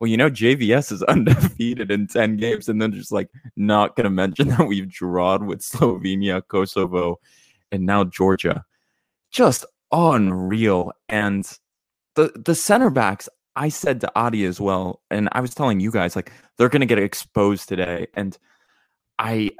well, 0.00 0.08
you 0.08 0.16
know, 0.16 0.30
JVS 0.30 0.92
is 0.92 1.02
undefeated 1.04 1.90
in 1.90 2.06
10 2.06 2.36
games. 2.36 2.68
And 2.68 2.80
then 2.82 2.92
just 2.92 3.12
like 3.12 3.28
not 3.56 3.94
going 3.96 4.04
to 4.04 4.10
mention 4.10 4.48
that 4.48 4.66
we've 4.66 4.90
drawn 4.90 5.46
with 5.46 5.60
Slovenia, 5.60 6.42
Kosovo, 6.46 7.20
and 7.70 7.86
now 7.86 8.04
Georgia. 8.04 8.64
Just 9.30 9.64
unreal. 9.92 10.92
And 11.08 11.50
the, 12.16 12.32
the 12.44 12.54
center 12.54 12.90
backs, 12.90 13.28
I 13.54 13.68
said 13.68 14.00
to 14.00 14.12
Adi 14.16 14.44
as 14.46 14.60
well, 14.60 15.02
and 15.10 15.28
I 15.32 15.40
was 15.40 15.54
telling 15.54 15.78
you 15.78 15.90
guys, 15.90 16.16
like, 16.16 16.32
they're 16.56 16.70
going 16.70 16.80
to 16.80 16.86
get 16.86 16.98
exposed 16.98 17.68
today. 17.68 18.06
And 18.14 18.36
I, 19.18 19.50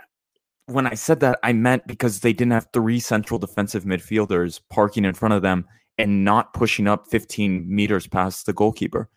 when 0.72 0.86
I 0.86 0.94
said 0.94 1.20
that, 1.20 1.38
I 1.42 1.52
meant 1.52 1.86
because 1.86 2.20
they 2.20 2.32
didn't 2.32 2.52
have 2.52 2.68
three 2.72 3.00
central 3.00 3.38
defensive 3.38 3.84
midfielders 3.84 4.60
parking 4.70 5.04
in 5.04 5.14
front 5.14 5.34
of 5.34 5.42
them 5.42 5.66
and 5.98 6.24
not 6.24 6.54
pushing 6.54 6.88
up 6.88 7.08
15 7.08 7.64
meters 7.68 8.06
past 8.06 8.46
the 8.46 8.52
goalkeeper. 8.52 9.08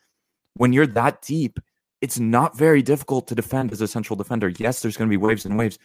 When 0.56 0.74
you're 0.74 0.88
that 0.88 1.22
deep, 1.22 1.60
it's 2.02 2.20
not 2.20 2.58
very 2.58 2.82
difficult 2.82 3.28
to 3.28 3.36
defend 3.36 3.72
as 3.72 3.82
a 3.82 3.88
central 3.88 4.16
defender. 4.16 4.50
Yes, 4.50 4.82
there's 4.82 4.98
going 4.98 5.10
to 5.10 5.18
be 5.18 5.24
waves 5.24 5.46
and 5.46 5.58
waves, 5.58 5.80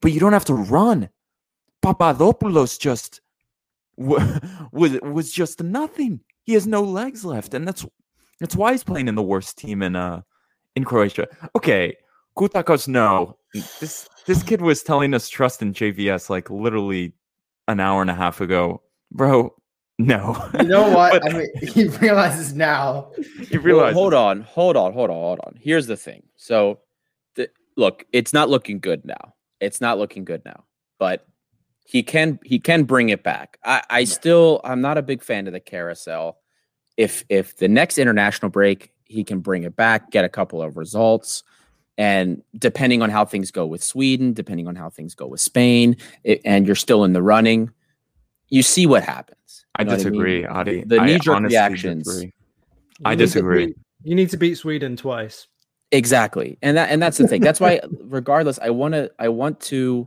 but 0.00 0.12
you 0.12 0.20
don't 0.20 0.32
have 0.32 0.44
to 0.46 0.54
run. 0.54 1.08
Papadopoulos 1.82 2.78
just 2.78 3.20
was 3.96 4.98
was 5.02 5.30
just 5.30 5.62
nothing. 5.62 6.20
He 6.44 6.54
has 6.54 6.66
no 6.66 6.82
legs 6.82 7.24
left, 7.24 7.54
and 7.54 7.66
that's 7.66 7.86
that's 8.40 8.56
why 8.56 8.72
he's 8.72 8.84
playing 8.84 9.08
in 9.08 9.14
the 9.14 9.22
worst 9.22 9.58
team 9.58 9.82
in 9.82 9.96
uh 9.96 10.22
in 10.76 10.84
Croatia. 10.84 11.26
Okay, 11.56 11.96
Kutakos, 12.36 12.88
no. 12.88 13.36
This 13.80 14.08
this 14.28 14.42
kid 14.42 14.60
was 14.60 14.82
telling 14.82 15.14
us 15.14 15.28
trust 15.28 15.62
in 15.62 15.72
JVS 15.72 16.28
like 16.28 16.50
literally 16.50 17.14
an 17.66 17.80
hour 17.80 18.02
and 18.02 18.10
a 18.10 18.14
half 18.14 18.40
ago, 18.42 18.82
bro. 19.10 19.54
No, 19.98 20.36
You 20.60 20.68
know 20.68 20.88
what? 20.94 21.12
But- 21.22 21.28
I 21.34 21.36
mean, 21.38 21.48
he 21.62 21.88
realizes 21.88 22.54
now. 22.54 23.10
you 23.50 23.60
Well, 23.60 23.92
hold 23.92 24.14
on 24.14 24.42
hold 24.42 24.76
on 24.76 24.92
hold 24.92 25.10
on 25.10 25.16
hold 25.16 25.40
on. 25.40 25.54
Here's 25.60 25.86
the 25.86 25.96
thing. 25.96 26.22
So 26.36 26.80
the, 27.34 27.48
look 27.76 28.04
it's 28.12 28.32
not 28.34 28.48
looking 28.50 28.78
good 28.80 29.04
now. 29.04 29.34
It's 29.60 29.80
not 29.80 29.98
looking 29.98 30.24
good 30.24 30.44
now. 30.44 30.64
But 30.98 31.26
he 31.86 32.02
can 32.02 32.38
he 32.44 32.58
can 32.60 32.84
bring 32.84 33.08
it 33.08 33.24
back. 33.24 33.58
I 33.64 33.82
i 33.88 34.04
still 34.04 34.60
i'm 34.62 34.82
not 34.82 34.98
a 34.98 35.02
big 35.02 35.22
fan 35.22 35.46
of 35.46 35.54
the 35.54 35.58
carousel. 35.60 36.38
If 36.98 37.24
if 37.30 37.56
the 37.56 37.66
next 37.68 37.96
international 37.98 38.50
break 38.50 38.92
he 39.06 39.24
can 39.24 39.40
bring 39.40 39.62
it 39.62 39.74
back 39.74 40.10
get 40.10 40.24
a 40.26 40.28
couple 40.28 40.62
of 40.62 40.76
results 40.76 41.42
and 41.98 42.42
depending 42.58 43.02
on 43.02 43.10
how 43.10 43.24
things 43.26 43.50
go 43.50 43.66
with 43.66 43.82
sweden 43.82 44.32
depending 44.32 44.66
on 44.66 44.74
how 44.74 44.88
things 44.88 45.14
go 45.14 45.26
with 45.26 45.40
spain 45.40 45.94
it, 46.24 46.40
and 46.44 46.66
you're 46.66 46.74
still 46.76 47.04
in 47.04 47.12
the 47.12 47.22
running 47.22 47.70
you 48.48 48.62
see 48.62 48.86
what 48.86 49.02
happens 49.02 49.66
I 49.76 49.82
You 49.82 49.86
know 49.86 49.92
what 49.92 49.98
mean? 49.98 50.12
disagree, 50.12 50.46
Adi. 50.46 50.84
the 50.86 50.98
I 51.00 51.06
knee-jerk 51.06 51.40
reactions 51.42 52.04
disagree. 52.04 52.32
I 53.04 53.14
disagree. 53.14 53.66
beat- 53.66 53.76
you 54.02 54.14
need 54.14 54.30
to 54.30 54.36
beat 54.36 54.56
Sweden 54.56 54.96
twice. 54.96 55.46
Exactly. 55.92 56.58
And 56.62 56.76
that 56.76 56.90
and 56.90 57.00
that's 57.02 57.16
the 57.18 57.28
thing. 57.28 57.40
That's 57.42 57.60
why 57.60 57.80
regardless 58.00 58.58
I 58.60 58.70
want 58.70 58.94
to 58.94 59.10
I 59.20 59.28
want 59.28 59.60
to 59.72 60.06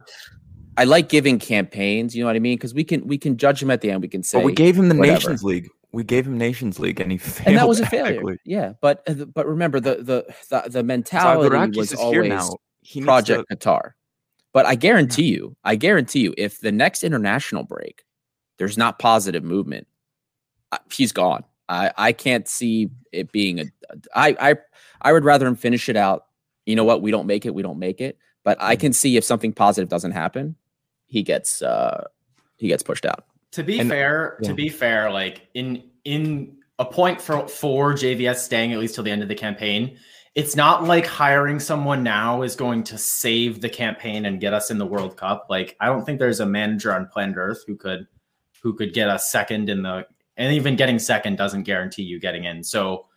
I 0.77 0.83
like 0.85 1.07
giving 1.09 1.39
campaigns, 1.39 2.15
you 2.15 2.21
know 2.23 2.27
what 2.27 2.35
I 2.35 2.39
mean? 2.39 2.57
Because 2.57 2.73
we 2.73 2.83
can 2.83 3.05
we 3.07 3.17
can 3.17 3.37
judge 3.37 3.61
him 3.63 3.71
at 3.71 3.81
the 3.81 3.91
end. 3.91 4.01
We 4.01 4.07
can 4.09 4.23
say 4.23 4.39
But 4.39 4.45
we 4.45 4.53
gave 4.53 4.75
him 4.77 4.89
the 4.89 4.95
whatever. 4.95 5.15
Nations 5.19 5.43
League. 5.43 5.69
We 5.93 6.03
gave 6.03 6.25
him 6.25 6.37
Nations 6.37 6.79
League, 6.79 6.99
and 7.01 7.11
he 7.11 7.17
failed. 7.17 7.47
and 7.47 7.57
that 7.57 7.67
was 7.67 7.79
a 7.79 7.85
failure. 7.85 8.21
Yeah, 8.45 8.73
but 8.81 9.03
uh, 9.07 9.25
but 9.25 9.45
remember 9.47 9.79
the 9.79 9.95
the 9.95 10.35
the, 10.49 10.69
the 10.69 10.83
mentality 10.83 11.77
was 11.77 11.91
is 11.91 11.99
here 11.99 12.07
always 12.23 12.29
now. 12.29 12.57
He 12.81 12.99
needs 12.99 13.05
Project 13.07 13.49
to- 13.49 13.55
Qatar. 13.55 13.91
But 14.53 14.65
I 14.65 14.75
guarantee 14.75 15.25
you, 15.27 15.55
I 15.63 15.75
guarantee 15.75 16.19
you, 16.19 16.33
if 16.37 16.59
the 16.59 16.71
next 16.73 17.03
international 17.03 17.63
break, 17.63 18.03
there's 18.57 18.77
not 18.77 18.99
positive 18.99 19.43
movement, 19.43 19.87
uh, 20.73 20.77
he's 20.91 21.11
gone. 21.11 21.43
I 21.69 21.91
I 21.97 22.11
can't 22.13 22.47
see 22.47 22.89
it 23.11 23.31
being 23.31 23.59
a. 23.59 23.65
I 24.15 24.35
I 24.39 24.55
I 25.01 25.13
would 25.13 25.23
rather 25.25 25.47
him 25.47 25.55
finish 25.55 25.87
it 25.89 25.95
out. 25.95 26.25
You 26.65 26.75
know 26.75 26.83
what? 26.83 27.01
We 27.01 27.11
don't 27.11 27.27
make 27.27 27.45
it. 27.45 27.53
We 27.53 27.61
don't 27.63 27.79
make 27.79 28.01
it. 28.01 28.17
But 28.43 28.57
I 28.61 28.75
Mhm. 28.75 28.79
can 28.79 28.93
see 28.93 29.17
if 29.17 29.23
something 29.23 29.53
positive 29.53 29.87
doesn't 29.89 30.11
happen, 30.11 30.55
he 31.05 31.21
gets 31.23 31.61
uh 31.61 32.05
he 32.57 32.67
gets 32.67 32.83
pushed 32.83 33.05
out. 33.05 33.25
To 33.51 33.63
be 33.63 33.79
And- 33.79 33.89
fair, 33.89 34.37
yeah. 34.41 34.49
to 34.49 34.53
be 34.55 34.69
fair, 34.69 35.11
like 35.11 35.47
in 35.53 35.83
in 36.05 36.57
a 36.79 36.85
point 36.85 37.21
for 37.21 37.47
for 37.47 37.93
JVS 37.93 38.37
staying 38.43 38.73
at 38.73 38.79
least 38.79 38.95
till 38.95 39.03
the 39.03 39.11
end 39.11 39.21
of 39.21 39.27
the 39.27 39.35
campaign, 39.35 39.97
it's 40.35 40.55
not 40.55 40.85
like 40.85 41.05
hiring 41.05 41.59
someone 41.59 42.01
now 42.03 42.41
is 42.41 42.55
going 42.55 42.83
to 42.85 42.97
save 42.97 43.61
the 43.61 43.69
campaign 43.69 44.25
and 44.25 44.39
get 44.39 44.53
us 44.53 44.71
in 44.71 44.77
the 44.77 44.85
World 44.85 45.17
Cup. 45.17 45.47
Like 45.49 45.75
I 45.79 45.87
don't 45.87 46.05
think 46.05 46.19
there's 46.19 46.39
a 46.39 46.45
manager 46.45 46.93
on 46.93 47.07
planet 47.07 47.35
Earth 47.37 47.63
who 47.67 47.75
could 47.75 48.07
who 48.63 48.73
could 48.73 48.93
get 48.93 49.09
us 49.09 49.31
second 49.31 49.69
in 49.69 49.81
the 49.83 50.05
and 50.37 50.53
even 50.53 50.75
getting 50.75 50.97
second 50.97 51.37
doesn't 51.37 51.63
guarantee 51.63 52.03
you 52.03 52.19
getting 52.19 52.45
in. 52.45 52.63
So 52.63 53.07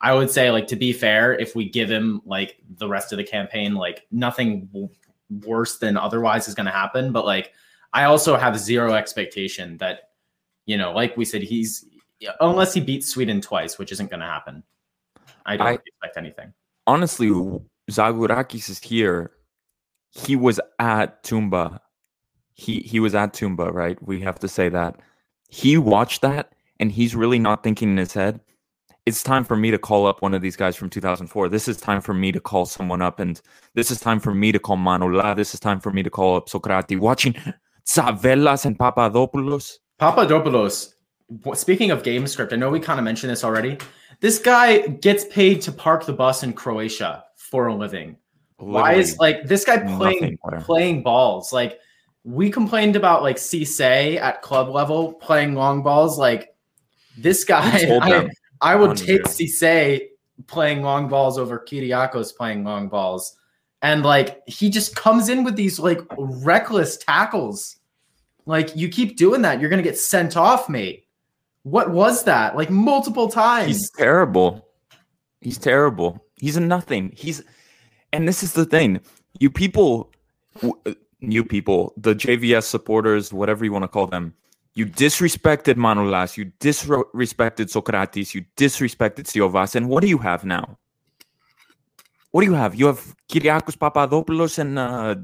I 0.00 0.12
would 0.12 0.30
say 0.30 0.50
like 0.50 0.66
to 0.66 0.76
be 0.76 0.92
fair, 0.92 1.32
if 1.34 1.54
we 1.54 1.68
give 1.68 1.88
him 1.90 2.20
like 2.26 2.56
the 2.78 2.88
rest 2.88 3.12
of 3.12 3.18
the 3.18 3.24
campaign, 3.24 3.74
like 3.74 4.06
nothing 4.10 4.66
w- 4.66 4.88
worse 5.46 5.78
than 5.78 5.96
otherwise 5.96 6.48
is 6.48 6.54
going 6.54 6.66
to 6.66 6.72
happen. 6.72 7.12
But 7.12 7.24
like 7.24 7.52
I 7.94 8.04
also 8.04 8.36
have 8.36 8.58
zero 8.58 8.92
expectation 8.94 9.78
that 9.78 10.10
you 10.66 10.76
know, 10.76 10.92
like 10.92 11.16
we 11.16 11.24
said, 11.24 11.42
he's 11.42 11.84
unless 12.40 12.74
he 12.74 12.80
beats 12.80 13.06
Sweden 13.08 13.40
twice, 13.40 13.78
which 13.78 13.92
isn't 13.92 14.10
going 14.10 14.20
to 14.20 14.26
happen. 14.26 14.62
I 15.46 15.56
don't 15.56 15.66
I- 15.66 15.72
expect 15.74 16.16
anything. 16.16 16.52
honestly, 16.86 17.28
Zagorakis 17.90 18.68
is 18.68 18.78
here. 18.80 19.30
He 20.10 20.36
was 20.36 20.60
at 20.78 21.22
Toumba. 21.22 21.80
He 22.54 22.80
he 22.80 23.00
was 23.00 23.14
at 23.14 23.32
Toumba, 23.32 23.72
right? 23.72 23.98
We 24.02 24.20
have 24.20 24.38
to 24.40 24.48
say 24.48 24.68
that. 24.70 25.00
He 25.48 25.76
watched 25.76 26.22
that 26.22 26.52
and 26.80 26.90
he's 26.90 27.14
really 27.14 27.38
not 27.38 27.62
thinking 27.62 27.90
in 27.90 27.96
his 27.96 28.12
head. 28.12 28.40
It's 29.06 29.22
time 29.22 29.44
for 29.44 29.54
me 29.56 29.70
to 29.70 29.78
call 29.78 30.06
up 30.06 30.22
one 30.22 30.32
of 30.34 30.40
these 30.40 30.56
guys 30.56 30.76
from 30.76 30.88
2004. 30.88 31.48
This 31.50 31.68
is 31.68 31.76
time 31.76 32.00
for 32.00 32.14
me 32.14 32.32
to 32.32 32.40
call 32.40 32.64
someone 32.64 33.02
up 33.02 33.20
and 33.20 33.40
this 33.74 33.90
is 33.90 34.00
time 34.00 34.18
for 34.18 34.34
me 34.34 34.50
to 34.50 34.58
call 34.58 34.76
Manola. 34.78 35.36
This 35.36 35.52
is 35.52 35.60
time 35.60 35.78
for 35.78 35.90
me 35.92 36.02
to 36.02 36.10
call 36.10 36.36
up 36.36 36.48
Socrati. 36.48 36.98
Watching 36.98 37.34
Tzavellas 37.86 38.66
and 38.66 38.78
Papadopoulos. 38.78 39.78
Papadopoulos. 39.98 40.94
Speaking 41.54 41.90
of 41.90 42.02
game 42.02 42.26
script, 42.26 42.52
I 42.52 42.56
know 42.56 42.70
we 42.70 42.80
kind 42.80 42.98
of 42.98 43.04
mentioned 43.04 43.30
this 43.30 43.44
already. 43.44 43.78
This 44.20 44.38
guy 44.38 44.86
gets 44.86 45.24
paid 45.26 45.60
to 45.62 45.72
park 45.72 46.06
the 46.06 46.12
bus 46.12 46.42
in 46.42 46.52
Croatia 46.52 47.24
for 47.36 47.68
a 47.68 47.74
living. 47.74 48.16
Why 48.58 48.94
is 48.94 49.18
like 49.18 49.44
this 49.44 49.64
guy 49.64 49.78
playing 49.96 50.38
playing 50.60 51.02
balls? 51.02 51.52
Like 51.52 51.80
we 52.22 52.50
complained 52.50 52.96
about 52.96 53.22
like 53.22 53.36
Cisse 53.36 54.16
at 54.20 54.42
club 54.42 54.68
level 54.68 55.12
playing 55.14 55.54
long 55.54 55.82
balls. 55.82 56.18
Like 56.18 56.54
this 57.18 57.44
guy, 57.44 57.98
I. 58.02 58.28
I 58.60 58.76
would 58.76 58.96
take? 58.96 59.24
Cisse 59.24 60.08
playing 60.46 60.82
long 60.82 61.08
balls 61.08 61.38
over 61.38 61.58
Kyriakos 61.58 62.34
playing 62.34 62.64
long 62.64 62.88
balls. 62.88 63.36
And 63.84 64.02
like 64.02 64.42
he 64.48 64.70
just 64.70 64.96
comes 64.96 65.28
in 65.28 65.44
with 65.44 65.56
these 65.56 65.78
like 65.78 66.00
reckless 66.16 66.96
tackles. 66.96 67.76
Like 68.46 68.74
you 68.74 68.88
keep 68.88 69.18
doing 69.18 69.42
that, 69.42 69.60
you're 69.60 69.68
gonna 69.68 69.82
get 69.82 69.98
sent 69.98 70.38
off, 70.38 70.70
mate. 70.70 71.06
What 71.64 71.90
was 71.90 72.24
that? 72.24 72.56
Like 72.56 72.70
multiple 72.70 73.28
times. 73.28 73.66
He's 73.66 73.90
terrible. 73.90 74.66
He's 75.42 75.58
terrible. 75.58 76.24
He's 76.36 76.56
a 76.56 76.60
nothing. 76.60 77.12
He's, 77.14 77.44
and 78.10 78.26
this 78.26 78.42
is 78.42 78.54
the 78.54 78.64
thing. 78.64 79.00
You 79.38 79.50
people, 79.50 80.10
w- 80.62 80.96
you 81.20 81.44
people, 81.44 81.92
the 81.98 82.14
JVS 82.14 82.62
supporters, 82.62 83.34
whatever 83.34 83.66
you 83.66 83.72
want 83.72 83.82
to 83.82 83.88
call 83.88 84.06
them, 84.06 84.32
you 84.72 84.86
disrespected 84.86 85.74
Manolas. 85.74 86.38
You 86.38 86.46
disrespected 86.58 87.68
Socrates. 87.68 88.34
You 88.34 88.46
disrespected 88.56 89.26
Siovas. 89.26 89.74
And 89.74 89.90
what 89.90 90.00
do 90.00 90.08
you 90.08 90.18
have 90.18 90.42
now? 90.46 90.78
What 92.34 92.40
do 92.40 92.48
you 92.48 92.54
have? 92.54 92.74
You 92.74 92.86
have 92.86 93.14
Kyriakos 93.28 93.78
Papadopoulos 93.78 94.58
and 94.58 94.76
uh. 94.76 95.14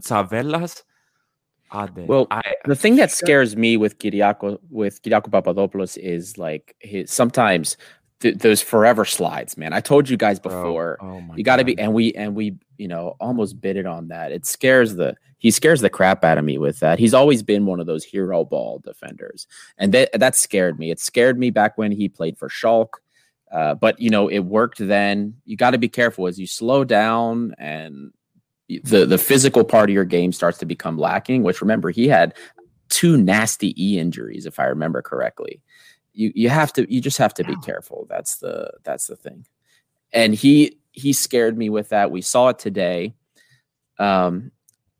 Well, 2.07 2.29
I, 2.31 2.55
The 2.67 2.77
thing 2.77 2.95
that 2.97 3.11
scares 3.11 3.57
me 3.57 3.77
with 3.77 3.99
Kyriako 3.99 4.61
with 4.71 5.03
Kyriako 5.03 5.29
Papadopoulos 5.33 5.97
is 5.97 6.39
like 6.39 6.77
his 6.79 7.11
sometimes 7.11 7.77
th- 8.21 8.39
those 8.39 8.63
forever 8.63 9.05
slides, 9.05 9.57
man. 9.57 9.73
I 9.73 9.81
told 9.81 10.09
you 10.09 10.17
guys 10.17 10.39
before. 10.39 10.99
oh 11.01 11.21
my 11.21 11.35
you 11.35 11.43
got 11.43 11.57
to 11.57 11.65
be 11.65 11.77
and 11.81 11.93
we 11.95 12.13
and 12.13 12.37
we 12.37 12.55
you 12.79 12.87
know 12.87 13.17
almost 13.19 13.61
bid 13.61 13.77
it 13.77 13.87
on 13.87 14.07
that 14.07 14.31
it 14.31 14.47
scares 14.47 14.95
the 14.95 15.17
he 15.39 15.51
scares 15.51 15.81
the 15.81 15.91
crap 15.91 16.23
out 16.23 16.39
of 16.39 16.45
me 16.45 16.59
with 16.59 16.79
that 16.79 17.01
he's 17.01 17.13
always 17.13 17.43
been 17.43 17.67
one 17.67 17.81
of 17.81 17.87
those 17.87 18.05
hero 18.05 18.45
ball 18.45 18.81
defenders 18.85 19.49
and 19.79 19.93
that 19.93 20.11
that 20.13 20.37
scared 20.37 20.79
me 20.79 20.93
it 20.93 21.01
scared 21.01 21.41
me 21.41 21.51
back 21.51 21.77
when 21.77 21.91
he 21.91 22.09
played 22.09 22.39
for 22.39 22.49
Schalke 22.49 23.01
uh, 23.53 23.75
but 23.75 24.01
you 24.01 24.11
know 24.11 24.29
it 24.29 24.41
worked 24.41 24.79
then. 24.79 25.35
You 25.45 25.57
got 25.57 25.71
to 25.71 25.79
be 25.79 25.89
careful. 25.89 26.27
As 26.27 26.39
you 26.39 26.47
slow 26.47 26.85
down 26.85 27.55
and 27.59 28.13
the 28.69 29.05
the 29.05 29.19
physical 29.19 29.65
part 29.65 29.91
of 29.91 29.95
your 29.95 30.05
game 30.05 30.33
starts 30.33 30.59
to 30.59 30.65
become 30.65 30.97
lacking 30.97 31.43
which 31.43 31.61
remember 31.61 31.91
he 31.91 32.07
had 32.07 32.33
two 32.89 33.17
nasty 33.17 33.75
e 33.83 33.99
injuries 33.99 34.47
if 34.47 34.61
i 34.61 34.65
remember 34.65 35.03
correctly. 35.03 35.61
You 36.13 36.33
you 36.35 36.49
have 36.49 36.73
to 36.75 36.93
you 36.93 37.01
just 37.01 37.19
have 37.19 37.35
to 37.35 37.45
be 37.45 37.57
careful. 37.57 38.07
That's 38.09 38.37
the 38.37 38.73
that's 38.83 39.07
the 39.07 39.17
thing. 39.17 39.47
And 40.13 40.35
he 40.35 40.79
he 40.93 41.13
scared 41.13 41.57
me 41.57 41.71
with 41.71 41.91
that. 41.91 42.11
We 42.11 42.21
saw 42.21 42.49
it 42.49 42.59
today. 42.59 43.15
Um, 43.99 44.51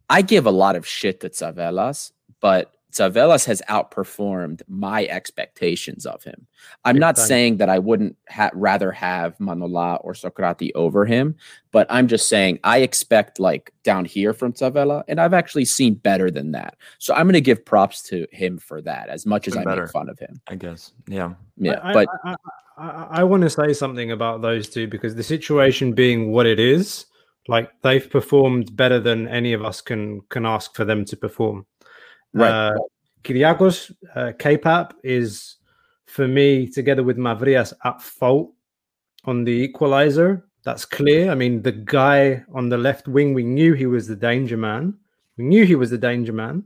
I 0.09 0.23
give 0.23 0.47
a 0.47 0.53
lot 0.53 0.77
of 0.77 0.87
shit 0.87 1.21
to 1.21 1.31
Tzavellas, 1.31 2.13
but 2.41 2.73
Tzavellas 2.91 3.45
has 3.47 3.63
outperformed 3.69 4.63
my 4.69 5.07
expectations 5.07 6.07
of 6.07 6.23
him. 6.23 6.47
I'm 6.85 6.97
Big 6.97 7.01
not 7.01 7.17
time. 7.17 7.27
saying 7.27 7.57
that 7.59 7.69
I 7.69 7.79
wouldn't 7.79 8.17
ha- 8.29 8.51
rather 8.53 8.91
have 8.93 9.37
Manola 9.39 9.99
or 10.03 10.13
Socrati 10.13 10.71
over 10.75 11.05
him, 11.05 11.37
but 11.73 11.87
I'm 11.91 12.09
just 12.09 12.29
saying 12.29 12.59
I 12.65 12.79
expect 12.79 13.39
like 13.39 13.73
down 13.85 14.05
here 14.05 14.33
from 14.33 14.53
Zavela, 14.53 15.05
and 15.09 15.21
I've 15.21 15.35
actually 15.35 15.65
seen 15.65 15.95
better 15.95 16.31
than 16.31 16.53
that. 16.53 16.77
So 16.99 17.15
I'm 17.15 17.27
going 17.27 17.35
to 17.35 17.41
give 17.41 17.65
props 17.65 18.03
to 18.05 18.27
him 18.33 18.59
for 18.59 18.83
that, 18.83 19.09
as 19.09 19.27
much 19.27 19.49
as 19.49 19.57
I 19.57 19.65
better. 19.65 19.83
make 19.83 19.93
fun 19.93 20.09
of 20.09 20.19
him. 20.19 20.41
I 20.49 20.57
guess. 20.57 20.93
Yeah. 21.07 21.35
Yeah, 21.57 21.81
I, 21.83 21.93
but 21.93 22.09
I, 22.25 22.31
I, 22.31 22.37
I, 22.79 23.07
I 23.11 23.25
want 23.25 23.43
to 23.43 23.51
say 23.51 23.73
something 23.73 24.13
about 24.13 24.43
those 24.43 24.69
two 24.69 24.89
because 24.89 25.15
the 25.15 25.23
situation 25.23 25.93
being 25.93 26.33
what 26.33 26.47
it 26.47 26.59
is, 26.59 27.07
like 27.49 27.71
they've 27.83 28.09
performed 28.09 28.75
better 28.77 28.99
than 28.99 29.29
any 29.29 29.53
of 29.53 29.65
us 29.65 29.81
can 29.81 30.23
can 30.29 30.47
ask 30.47 30.75
for 30.75 30.85
them 30.85 31.05
to 31.05 31.17
perform. 31.17 31.67
Right. 32.33 32.51
Uh, 32.51 32.79
Kyriakos 33.25 33.93
uh, 34.15 34.33
K-Pap 34.39 34.95
is 35.03 35.57
for 36.07 36.27
me 36.27 36.67
together 36.67 37.03
with 37.03 37.17
Mavrias 37.17 37.73
at 37.85 38.01
fault 38.01 38.53
on 39.25 39.45
the 39.45 39.53
equalizer. 39.53 40.47
That's 40.65 40.85
clear. 40.85 41.31
I 41.31 41.35
mean, 41.35 41.63
the 41.63 41.73
guy 41.73 42.45
on 42.53 42.69
the 42.69 42.79
left 42.79 43.09
wing, 43.09 43.35
we 43.35 43.45
knew 43.45 43.75
he 43.75 43.87
was 43.87 44.07
the 44.07 44.17
danger 44.17 44.57
man. 44.57 44.95
We 45.37 45.45
knew 45.45 45.65
he 45.65 45.75
was 45.75 45.91
the 45.91 45.99
danger 45.99 46.33
man. 46.33 46.65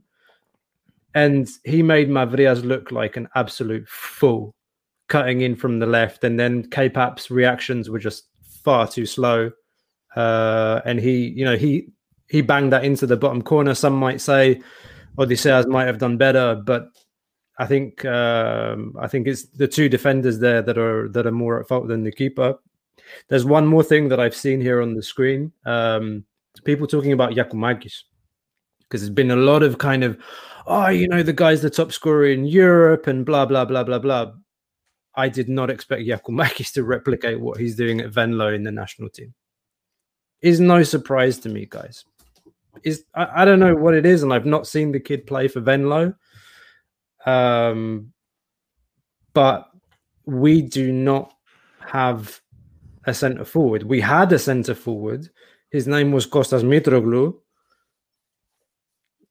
And 1.14 1.48
he 1.64 1.82
made 1.82 2.08
Mavrias 2.08 2.64
look 2.64 2.90
like 2.90 3.16
an 3.16 3.28
absolute 3.36 3.88
fool 3.88 4.52
cutting 5.06 5.42
in 5.42 5.54
from 5.54 5.78
the 5.78 5.86
left. 5.86 6.24
And 6.24 6.38
then 6.38 6.68
K-Pap's 6.70 7.30
reactions 7.30 7.88
were 7.88 8.00
just 8.00 8.24
far 8.42 8.88
too 8.88 9.06
slow. 9.06 9.52
Uh, 10.16 10.80
and 10.84 10.98
he, 10.98 11.28
you 11.28 11.44
know, 11.44 11.56
he 11.56 11.88
he 12.28 12.40
banged 12.40 12.72
that 12.72 12.84
into 12.84 13.06
the 13.06 13.16
bottom 13.16 13.42
corner. 13.42 13.74
Some 13.74 13.94
might 13.94 14.20
say 14.20 14.60
Odysseas 15.18 15.66
might 15.66 15.86
have 15.86 15.98
done 15.98 16.16
better, 16.16 16.54
but 16.54 16.88
I 17.58 17.66
think 17.66 18.04
um, 18.04 18.94
I 18.98 19.06
think 19.06 19.28
it's 19.28 19.44
the 19.44 19.68
two 19.68 19.88
defenders 19.88 20.38
there 20.38 20.62
that 20.62 20.76
are 20.76 21.08
that 21.10 21.26
are 21.26 21.32
more 21.32 21.60
at 21.60 21.68
fault 21.68 21.88
than 21.88 22.02
the 22.02 22.12
keeper. 22.12 22.56
There's 23.28 23.44
one 23.44 23.66
more 23.66 23.82
thing 23.82 24.08
that 24.08 24.20
I've 24.20 24.34
seen 24.34 24.60
here 24.60 24.80
on 24.82 24.94
the 24.94 25.02
screen. 25.02 25.52
Um, 25.64 26.24
people 26.64 26.86
talking 26.86 27.12
about 27.12 27.32
Giakoumakis 27.32 28.02
because 28.80 29.00
there's 29.00 29.10
been 29.10 29.30
a 29.30 29.36
lot 29.36 29.62
of 29.62 29.78
kind 29.78 30.04
of, 30.04 30.18
oh, 30.66 30.88
you 30.88 31.08
know, 31.08 31.22
the 31.22 31.32
guy's 31.32 31.62
the 31.62 31.70
top 31.70 31.92
scorer 31.92 32.26
in 32.26 32.44
Europe 32.44 33.06
and 33.06 33.24
blah 33.24 33.46
blah 33.46 33.64
blah 33.64 33.84
blah 33.84 33.98
blah. 33.98 34.32
I 35.14 35.28
did 35.28 35.48
not 35.48 35.70
expect 35.70 36.02
Giakoumakis 36.02 36.72
to 36.74 36.84
replicate 36.84 37.40
what 37.40 37.60
he's 37.60 37.76
doing 37.76 38.00
at 38.00 38.10
Venlo 38.10 38.52
in 38.52 38.64
the 38.64 38.72
national 38.72 39.10
team. 39.10 39.34
Is 40.40 40.60
no 40.60 40.82
surprise 40.82 41.38
to 41.40 41.48
me, 41.48 41.66
guys. 41.70 42.04
Is 42.82 43.04
I, 43.14 43.42
I 43.42 43.44
don't 43.44 43.60
know 43.60 43.74
what 43.74 43.94
it 43.94 44.06
is, 44.06 44.22
and 44.22 44.32
I've 44.32 44.46
not 44.46 44.66
seen 44.66 44.92
the 44.92 45.00
kid 45.00 45.26
play 45.26 45.48
for 45.48 45.60
Venlo. 45.60 46.14
Um, 47.26 48.12
but 49.32 49.70
we 50.26 50.62
do 50.62 50.92
not 50.92 51.34
have 51.86 52.40
a 53.04 53.14
centre 53.14 53.44
forward. 53.44 53.82
We 53.82 54.00
had 54.00 54.32
a 54.32 54.38
centre 54.38 54.74
forward. 54.74 55.28
His 55.70 55.86
name 55.86 56.12
was 56.12 56.26
Kostas 56.26 56.62
Mitroglou. 56.62 57.36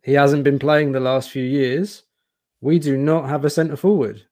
He 0.04 0.14
hasn't 0.14 0.44
been 0.44 0.60
playing 0.60 0.92
the 0.92 1.00
last 1.00 1.30
few 1.30 1.44
years. 1.44 2.04
We 2.62 2.80
do 2.80 2.98
not 2.98 3.30
have 3.30 3.46
a 3.46 3.50
centre 3.50 3.78
forward. 3.78 4.24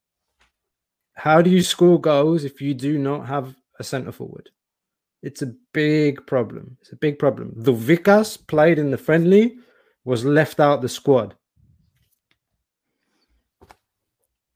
How 1.13 1.41
do 1.41 1.49
you 1.49 1.61
score 1.61 1.99
goals 1.99 2.43
if 2.43 2.61
you 2.61 2.73
do 2.73 2.97
not 2.97 3.27
have 3.27 3.55
a 3.79 3.83
centre 3.83 4.11
forward? 4.11 4.49
It's 5.23 5.41
a 5.41 5.53
big 5.73 6.25
problem. 6.25 6.77
It's 6.81 6.91
a 6.91 6.95
big 6.95 7.19
problem. 7.19 7.53
The 7.55 7.73
Vikas 7.73 8.37
played 8.47 8.79
in 8.79 8.89
the 8.91 8.97
friendly, 8.97 9.57
was 10.03 10.25
left 10.25 10.59
out 10.59 10.81
the 10.81 10.89
squad. 10.89 11.35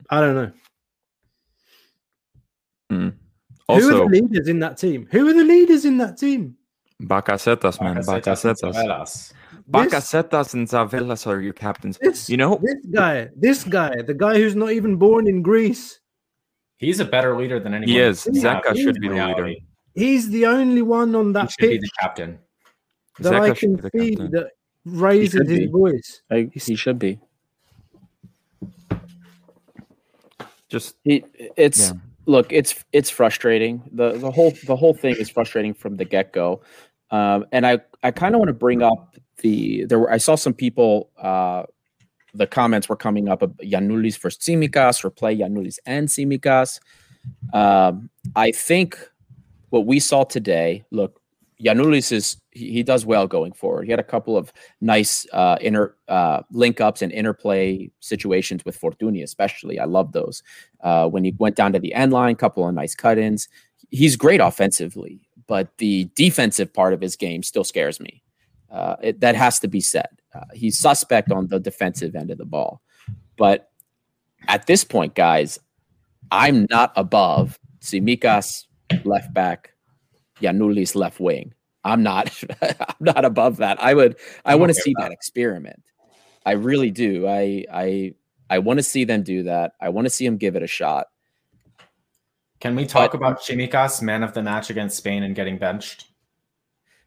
I 0.09 0.19
don't 0.19 0.35
know. 0.35 0.51
Hmm. 2.89 3.09
Who 3.67 3.73
Also, 3.73 4.03
are 4.03 4.09
the 4.09 4.21
leaders 4.21 4.47
in 4.47 4.59
that 4.59 4.77
team? 4.77 5.07
Who 5.11 5.27
are 5.27 5.33
the 5.33 5.43
leaders 5.43 5.85
in 5.85 5.97
that 5.97 6.17
team? 6.17 6.55
Bakasetas, 7.01 7.81
man. 7.81 7.97
Bacacetas. 7.97 9.33
Bakasetas 9.69 10.53
and 10.53 10.67
Tzavellas 10.67 11.25
are 11.27 11.41
your 11.41 11.53
captains. 11.53 11.97
This, 11.99 12.29
you 12.29 12.37
know, 12.37 12.59
this 12.61 12.85
guy, 12.93 13.29
this 13.35 13.63
guy, 13.63 14.01
the 14.03 14.13
guy 14.13 14.35
who's 14.37 14.55
not 14.55 14.71
even 14.71 14.95
born 14.95 15.27
in 15.27 15.41
Greece. 15.41 15.99
He's 16.77 16.99
a 16.99 17.05
better 17.05 17.35
leader 17.35 17.59
than 17.59 17.73
anyone. 17.73 17.89
he 17.89 17.99
is. 17.99 18.27
Yeah, 18.31 18.61
Zeka 18.61 18.75
should 18.77 18.99
be 19.01 19.07
the 19.07 19.15
leader. 19.15 19.53
Reality. 19.95 20.11
He's 20.11 20.29
the 20.29 20.45
only 20.45 20.81
one 20.81 21.15
on 21.15 21.27
He 21.27 21.33
that 21.33 21.51
should 21.51 21.61
be 21.69 21.77
pitch 21.77 21.81
the 21.81 21.89
captain. 21.99 22.39
that 23.19 23.33
I 23.33 23.49
Zeka 23.51 23.57
should 23.57 23.59
can 23.81 23.89
be 23.91 23.99
see 24.09 24.15
captain. 24.15 24.31
that 24.31 24.51
raises 24.85 25.49
his 25.49 25.59
be. 25.59 25.65
voice. 25.67 26.21
I, 26.31 26.49
he 26.53 26.75
should 26.75 26.99
be. 26.99 27.19
Just 30.69 30.95
He, 31.03 31.23
it's 31.55 31.89
Yeah. 31.89 31.93
look, 32.25 32.51
it's 32.51 32.83
it's 32.91 33.09
frustrating. 33.09 33.83
the 33.91 34.13
the 34.17 34.31
whole 34.31 34.51
The 34.65 34.75
whole 34.75 34.93
thing 34.93 35.15
is 35.17 35.29
frustrating 35.29 35.73
from 35.73 35.95
the 35.95 36.05
get 36.05 36.33
go. 36.33 36.61
Um, 37.11 37.45
and 37.51 37.65
I 37.65 37.79
I 38.03 38.11
kind 38.11 38.35
of 38.35 38.39
want 38.39 38.49
to 38.49 38.53
bring 38.53 38.81
up 38.81 39.15
the 39.41 39.85
there 39.85 39.99
were 39.99 40.11
I 40.11 40.17
saw 40.17 40.35
some 40.35 40.53
people. 40.53 41.09
Uh, 41.17 41.63
the 42.33 42.47
comments 42.47 42.89
were 42.89 42.97
coming 42.97 43.29
up 43.29 43.41
of 43.41 43.51
Giannoulis 43.63 44.17
versus 44.19 44.39
Tsimikas, 44.43 45.05
or 45.05 45.09
play 45.09 45.37
Giannoulis 45.37 45.77
and 45.85 46.09
Tsimikas. 46.09 46.81
Um, 47.53 48.09
I 48.35 48.51
think 48.51 48.97
what 49.69 49.85
we 49.85 49.99
saw 49.99 50.23
today. 50.23 50.85
Look, 50.91 51.21
Giannoulis 51.63 52.11
is 52.11 52.37
he, 52.51 52.83
does 52.83 53.05
well 53.05 53.27
going 53.27 53.53
forward. 53.53 53.85
He 53.85 53.91
had 53.91 53.99
a 53.99 54.03
couple 54.03 54.37
of 54.37 54.51
nice 54.81 55.25
uh, 55.31 55.57
inner 55.61 55.95
uh, 56.07 56.41
link 56.51 56.81
ups 56.81 57.01
and 57.01 57.11
interplay 57.11 57.89
situations 57.99 58.63
with 58.65 58.79
Fortuny, 58.79 59.23
especially. 59.23 59.79
I 59.79 59.85
love 59.85 60.11
those. 60.11 60.43
Uh, 60.81 61.07
when 61.07 61.23
he 61.23 61.33
went 61.37 61.55
down 61.55 61.73
to 61.73 61.79
the 61.79 61.93
end 61.93 62.11
line, 62.11 62.35
couple 62.35 62.67
of 62.67 62.73
nice 62.73 62.95
cut 62.95 63.17
ins. 63.17 63.47
He's 63.89 64.15
great 64.15 64.41
offensively, 64.41 65.21
but 65.47 65.77
the 65.77 66.09
defensive 66.15 66.73
part 66.73 66.93
of 66.93 67.01
his 67.01 67.15
game 67.15 67.43
still 67.43 67.63
scares 67.63 67.99
me. 67.99 68.23
Uh, 68.69 68.95
it, 69.01 69.19
that 69.21 69.35
has 69.35 69.59
to 69.59 69.67
be 69.67 69.79
said. 69.79 70.09
Uh, 70.33 70.41
he's 70.53 70.77
suspect 70.77 71.31
on 71.31 71.47
the 71.47 71.59
defensive 71.59 72.15
end 72.15 72.31
of 72.31 72.37
the 72.37 72.45
ball. 72.45 72.81
But 73.37 73.69
at 74.47 74.67
this 74.67 74.83
point, 74.83 75.15
guys, 75.15 75.59
I'm 76.31 76.67
not 76.69 76.91
above 76.95 77.59
Tsimikas 77.79 78.65
left 79.03 79.33
back, 79.33 79.73
Giannoulis 80.41 80.95
left 80.95 81.19
wing. 81.19 81.53
I'm 81.83 82.01
not. 82.03 82.33
I'm 82.61 82.95
not 82.99 83.25
above 83.25 83.57
that. 83.57 83.81
I 83.81 83.93
would. 83.93 84.17
I 84.45 84.55
want 84.55 84.69
to 84.69 84.81
see 84.81 84.93
that 84.99 85.11
experiment. 85.11 85.83
I 86.45 86.53
really 86.53 86.91
do. 86.91 87.27
I. 87.27 87.65
I. 87.71 88.13
I 88.49 88.59
want 88.59 88.77
to 88.77 88.83
see 88.83 89.05
them 89.05 89.23
do 89.23 89.43
that. 89.43 89.73
I 89.81 89.89
want 89.89 90.05
to 90.05 90.09
see 90.09 90.25
them 90.25 90.37
give 90.37 90.55
it 90.55 90.61
a 90.63 90.67
shot. 90.67 91.07
Can 92.59 92.75
we 92.75 92.85
talk 92.85 93.11
But- 93.11 93.17
about 93.17 93.41
Tsimikas, 93.41 94.01
man 94.01 94.23
of 94.23 94.33
the 94.33 94.41
match 94.43 94.69
against 94.69 94.97
Spain, 94.97 95.23
and 95.23 95.35
getting 95.35 95.57
benched? 95.57 96.05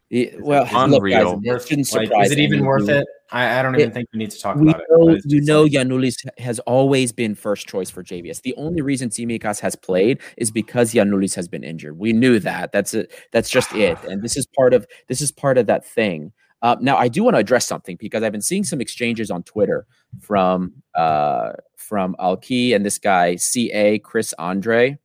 Yeah, 0.09 0.31
well, 0.39 0.63
it 0.63 0.71
look, 0.71 1.03
guys, 1.03 1.23
unreal? 1.27 1.41
it 1.43 1.67
shouldn't 1.67 1.93
Like, 1.93 2.25
is 2.25 2.31
it 2.31 2.39
even 2.39 2.65
worth 2.65 2.89
it? 2.89 3.05
I, 3.31 3.59
I 3.59 3.61
don't 3.61 3.75
even 3.75 3.89
It- 3.89 3.93
think 3.93 4.09
we 4.13 4.19
need 4.19 4.31
to 4.31 4.39
talk 4.39 4.55
about 4.55 4.81
it. 4.81 4.87
know, 4.89 5.09
it's 5.09 5.25
you 5.25 5.41
know, 5.41 5.65
Giannoulis 5.65 6.15
has 6.39 6.59
always 6.59 7.11
been 7.11 7.35
first 7.35 7.67
choice 7.67 7.89
for 7.89 8.03
JVS. 8.03 8.41
The 8.41 8.55
only 8.55 8.81
reason 8.81 9.09
Tsimikas 9.09 9.59
has 9.59 9.75
played 9.75 10.19
is 10.37 10.49
because 10.51 10.93
Giannoulis 10.93 11.35
has 11.35 11.47
been 11.47 11.63
injured. 11.63 11.97
We 11.99 12.11
knew 12.13 12.39
that. 12.39 12.71
That's 12.71 12.93
it. 12.93 13.11
That's 13.31 13.49
just 13.49 13.73
it. 13.73 13.97
And 14.09 14.23
this 14.23 14.35
is 14.35 14.47
part 14.47 14.73
of 14.73 14.87
this 15.07 15.21
is 15.21 15.31
part 15.31 15.57
of 15.57 15.67
that 15.67 15.85
thing. 15.85 16.31
Uh, 16.61 16.75
now, 16.81 16.97
I 16.97 17.07
do 17.07 17.23
want 17.23 17.35
to 17.35 17.39
address 17.39 17.65
something 17.65 17.95
because 17.99 18.21
I've 18.23 18.33
been 18.33 18.41
seeing 18.41 18.65
some 18.65 18.81
exchanges 18.81 19.31
on 19.31 19.43
Twitter 19.43 19.85
from 20.19 20.73
uh, 20.95 21.53
from 21.77 22.15
Alki 22.19 22.73
and 22.73 22.85
this 22.85 22.97
guy 22.97 23.35
Ca 23.37 23.99
Chris 23.99 24.33
Andre, 24.39 24.97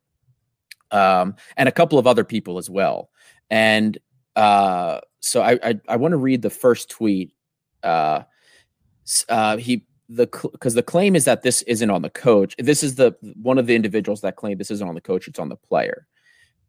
um, 0.91 1.37
and 1.57 1.69
a 1.69 1.73
couple 1.73 1.99
of 1.99 2.07
other 2.07 2.25
people 2.25 2.59
as 2.59 2.71
well. 2.71 3.11
And 3.51 3.99
uh, 4.35 5.01
so 5.21 5.43
I 5.43 5.59
I, 5.63 5.81
I 5.89 5.97
want 5.97 6.13
to 6.13 6.17
read 6.17 6.43
the 6.43 6.51
first 6.51 6.89
tweet. 6.91 7.34
Uh, 7.85 8.23
uh, 9.29 9.57
he 9.57 9.87
the 10.09 10.27
because 10.53 10.75
the 10.75 10.83
claim 10.83 11.17
is 11.17 11.25
that 11.25 11.43
this 11.43 11.63
isn't 11.63 11.91
on 11.91 12.03
the 12.03 12.11
coach. 12.11 12.55
This 12.59 12.83
is 12.83 12.95
the 12.95 13.15
one 13.43 13.59
of 13.59 13.67
the 13.67 13.75
individuals 13.75 14.21
that 14.23 14.37
claim 14.37 14.59
this 14.59 14.71
isn't 14.71 14.87
on 14.87 14.95
the 14.95 15.01
coach. 15.01 15.29
It's 15.29 15.39
on 15.39 15.49
the 15.49 15.57
player. 15.57 16.07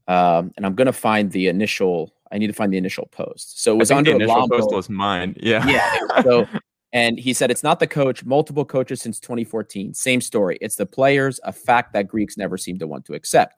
Um, 0.07 0.53
and 0.55 0.65
I'm 0.65 0.75
gonna 0.75 0.93
find 0.93 1.31
the 1.31 1.47
initial. 1.47 2.13
I 2.31 2.37
need 2.37 2.47
to 2.47 2.53
find 2.53 2.71
the 2.71 2.77
initial 2.77 3.07
post. 3.07 3.61
So 3.61 3.73
it 3.73 3.77
was 3.77 3.91
under 3.91 4.11
the 4.11 4.17
initial 4.17 4.47
post 4.49 4.71
was 4.71 4.89
mine. 4.89 5.35
Yeah. 5.39 5.65
Yeah. 5.67 5.97
So, 6.23 6.47
and 6.91 7.19
he 7.19 7.33
said 7.33 7.51
it's 7.51 7.63
not 7.63 7.79
the 7.79 7.87
coach. 7.87 8.23
Multiple 8.23 8.65
coaches 8.65 9.01
since 9.01 9.19
2014. 9.19 9.93
Same 9.93 10.21
story. 10.21 10.57
It's 10.61 10.75
the 10.75 10.85
players. 10.85 11.39
A 11.43 11.51
fact 11.51 11.93
that 11.93 12.07
Greeks 12.07 12.37
never 12.37 12.57
seem 12.57 12.79
to 12.79 12.87
want 12.87 13.05
to 13.05 13.13
accept. 13.13 13.55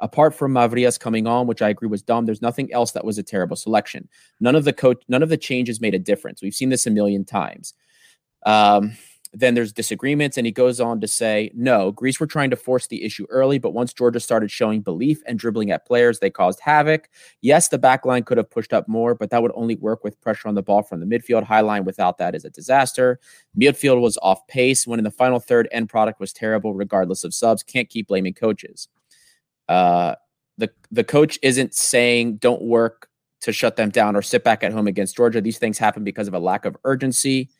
Apart 0.00 0.34
from 0.34 0.52
Mavrias 0.52 0.98
coming 0.98 1.26
on, 1.26 1.46
which 1.46 1.62
I 1.62 1.68
agree 1.68 1.88
was 1.88 2.02
dumb, 2.02 2.26
there's 2.26 2.42
nothing 2.42 2.72
else 2.72 2.92
that 2.92 3.04
was 3.04 3.18
a 3.18 3.22
terrible 3.22 3.56
selection. 3.56 4.08
None 4.40 4.54
of 4.54 4.64
the 4.64 4.72
coach, 4.72 5.02
none 5.08 5.22
of 5.22 5.28
the 5.28 5.36
changes 5.36 5.80
made 5.80 5.94
a 5.94 5.98
difference. 5.98 6.40
We've 6.40 6.54
seen 6.54 6.68
this 6.68 6.86
a 6.86 6.90
million 6.90 7.24
times. 7.24 7.74
Um, 8.46 8.96
then 9.34 9.54
there's 9.54 9.72
disagreements, 9.72 10.38
and 10.38 10.46
he 10.46 10.52
goes 10.52 10.80
on 10.80 11.00
to 11.00 11.08
say, 11.08 11.50
no, 11.54 11.92
Greece 11.92 12.18
were 12.18 12.26
trying 12.26 12.50
to 12.50 12.56
force 12.56 12.86
the 12.86 13.04
issue 13.04 13.26
early, 13.28 13.58
but 13.58 13.74
once 13.74 13.92
Georgia 13.92 14.20
started 14.20 14.50
showing 14.50 14.80
belief 14.80 15.20
and 15.26 15.38
dribbling 15.38 15.70
at 15.70 15.86
players, 15.86 16.18
they 16.18 16.30
caused 16.30 16.60
havoc. 16.60 17.10
Yes, 17.42 17.68
the 17.68 17.78
back 17.78 18.06
line 18.06 18.22
could 18.22 18.38
have 18.38 18.50
pushed 18.50 18.72
up 18.72 18.88
more, 18.88 19.14
but 19.14 19.30
that 19.30 19.42
would 19.42 19.52
only 19.54 19.76
work 19.76 20.02
with 20.02 20.20
pressure 20.20 20.48
on 20.48 20.54
the 20.54 20.62
ball 20.62 20.82
from 20.82 21.00
the 21.00 21.06
midfield. 21.06 21.42
High 21.42 21.60
line 21.60 21.84
without 21.84 22.16
that 22.18 22.34
is 22.34 22.44
a 22.44 22.50
disaster. 22.50 23.20
Midfield 23.60 24.00
was 24.00 24.18
off 24.22 24.46
pace 24.46 24.86
when 24.86 24.98
in 24.98 25.04
the 25.04 25.10
final 25.10 25.40
third, 25.40 25.68
end 25.72 25.90
product 25.90 26.20
was 26.20 26.32
terrible, 26.32 26.72
regardless 26.72 27.22
of 27.22 27.34
subs. 27.34 27.62
Can't 27.62 27.90
keep 27.90 28.08
blaming 28.08 28.34
coaches. 28.34 28.88
Uh, 29.68 30.14
the 30.56 30.70
the 30.90 31.04
coach 31.04 31.38
isn't 31.42 31.74
saying 31.74 32.36
don't 32.36 32.62
work 32.62 33.08
to 33.40 33.52
shut 33.52 33.76
them 33.76 33.90
down 33.90 34.16
or 34.16 34.22
sit 34.22 34.42
back 34.44 34.64
at 34.64 34.72
home 34.72 34.86
against 34.86 35.16
Georgia. 35.16 35.40
These 35.40 35.58
things 35.58 35.78
happen 35.78 36.04
because 36.04 36.28
of 36.28 36.34
a 36.34 36.38
lack 36.38 36.64
of 36.64 36.76
urgency. 36.84 37.50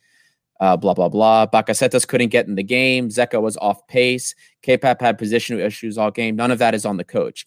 Uh, 0.61 0.77
blah 0.77 0.95
blah 0.95 1.09
blah. 1.09 1.47
Bakasetas 1.47 2.07
couldn't 2.07 2.31
get 2.31 2.47
in 2.47 2.57
the 2.57 2.65
game. 2.65 3.09
Zeka 3.09 3.41
was 3.41 3.57
off 3.59 3.87
pace. 3.87 4.35
K-Pap 4.63 5.01
had 5.01 5.19
positional 5.19 5.61
issues 5.61 5.97
all 5.97 6.11
game. 6.11 6.35
None 6.35 6.51
of 6.51 6.59
that 6.59 6.75
is 6.75 6.85
on 6.85 6.97
the 6.97 7.05
coach. 7.05 7.47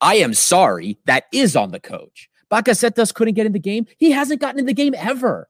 I 0.00 0.16
am 0.16 0.34
sorry, 0.34 0.98
that 1.06 1.24
is 1.32 1.56
on 1.56 1.72
the 1.72 1.80
coach. 1.80 2.28
Bakasetas 2.50 3.14
couldn't 3.14 3.34
get 3.34 3.46
in 3.46 3.52
the 3.52 3.58
game. 3.58 3.86
He 3.98 4.10
hasn't 4.10 4.40
gotten 4.40 4.58
in 4.58 4.66
the 4.66 4.74
game 4.74 4.94
ever. 4.96 5.49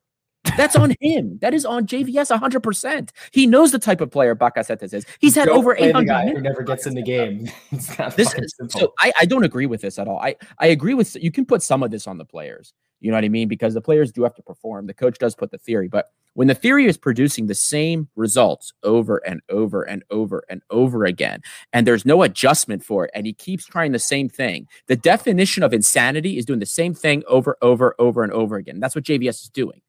That's 0.57 0.77
on 0.77 0.95
him. 1.01 1.39
That 1.41 1.55
is 1.55 1.65
on 1.65 1.87
JVS 1.87 2.37
100%. 2.37 3.11
He 3.33 3.47
knows 3.47 3.73
the 3.73 3.79
type 3.79 4.01
of 4.01 4.11
player 4.11 4.35
Bakasetas 4.35 4.95
is. 4.95 5.07
He's 5.19 5.35
had 5.35 5.47
Don't 5.47 5.59
over 5.59 5.75
play 5.75 5.87
the 5.87 5.99
800 5.99 6.07
guy 6.09 6.25
minutes. 6.25 6.39
who 6.39 6.43
never 6.43 6.63
gets 6.63 6.87
in 6.87 6.95
the 6.95 7.03
game. 7.03 7.49
This 8.17 8.35
is 8.35 8.55
simple. 8.57 8.81
so 8.81 8.95
I, 8.99 9.13
I 9.21 9.25
don't 9.27 9.45
agree 9.45 9.67
with 9.67 9.83
this 9.83 9.99
at 9.99 10.09
all. 10.09 10.19
I, 10.19 10.37
I 10.59 10.69
agree 10.69 10.95
with 10.95 11.15
you 11.17 11.31
can 11.31 11.45
put 11.45 11.63
some 11.63 11.83
of 11.83 11.91
this 11.91 12.07
on 12.07 12.19
the 12.19 12.25
players. 12.25 12.73
You 13.01 13.11
know 13.11 13.17
what 13.17 13.25
I 13.25 13.29
mean? 13.29 13.49
Because 13.49 13.73
the 13.75 13.81
players 13.81 14.13
do 14.13 14.23
have 14.25 14.35
to 14.35 14.43
perform. 14.43 14.87
The 14.87 14.95
coach 14.95 15.19
does 15.19 15.35
put 15.35 15.51
the 15.51 15.59
theory, 15.59 15.89
but 15.89 16.07
when 16.35 16.49
the 16.49 16.55
theory 16.55 16.87
is 16.87 16.97
producing 16.97 17.47
the 17.47 17.55
same 17.55 18.09
results 18.15 18.73
over 18.83 19.19
and 19.27 19.41
over 19.49 19.83
and 19.83 20.05
over 20.11 20.45
and 20.49 20.63
over 20.71 21.07
again, 21.07 21.41
and 21.73 21.87
there's 21.87 22.05
no 22.05 22.23
adjustment 22.23 22.85
for 22.85 23.07
it, 23.07 23.11
and 23.15 23.27
he 23.27 23.33
keeps 23.33 23.65
trying 23.65 23.93
the 23.93 23.99
same 23.99 24.29
thing, 24.29 24.67
the 24.87 24.97
definition 24.97 25.63
of 25.63 25.73
insanity 25.73 26.39
is 26.39 26.45
doing 26.45 26.61
the 26.61 26.67
same 26.67 26.95
thing 26.95 27.23
over, 27.27 27.57
over, 27.63 27.95
over, 27.99 28.23
and 28.23 28.33
over 28.33 28.57
again. 28.57 28.81
That's 28.81 28.95
what 28.95 29.05
JVS 29.05 29.43
is 29.43 29.49
doing. 29.49 29.81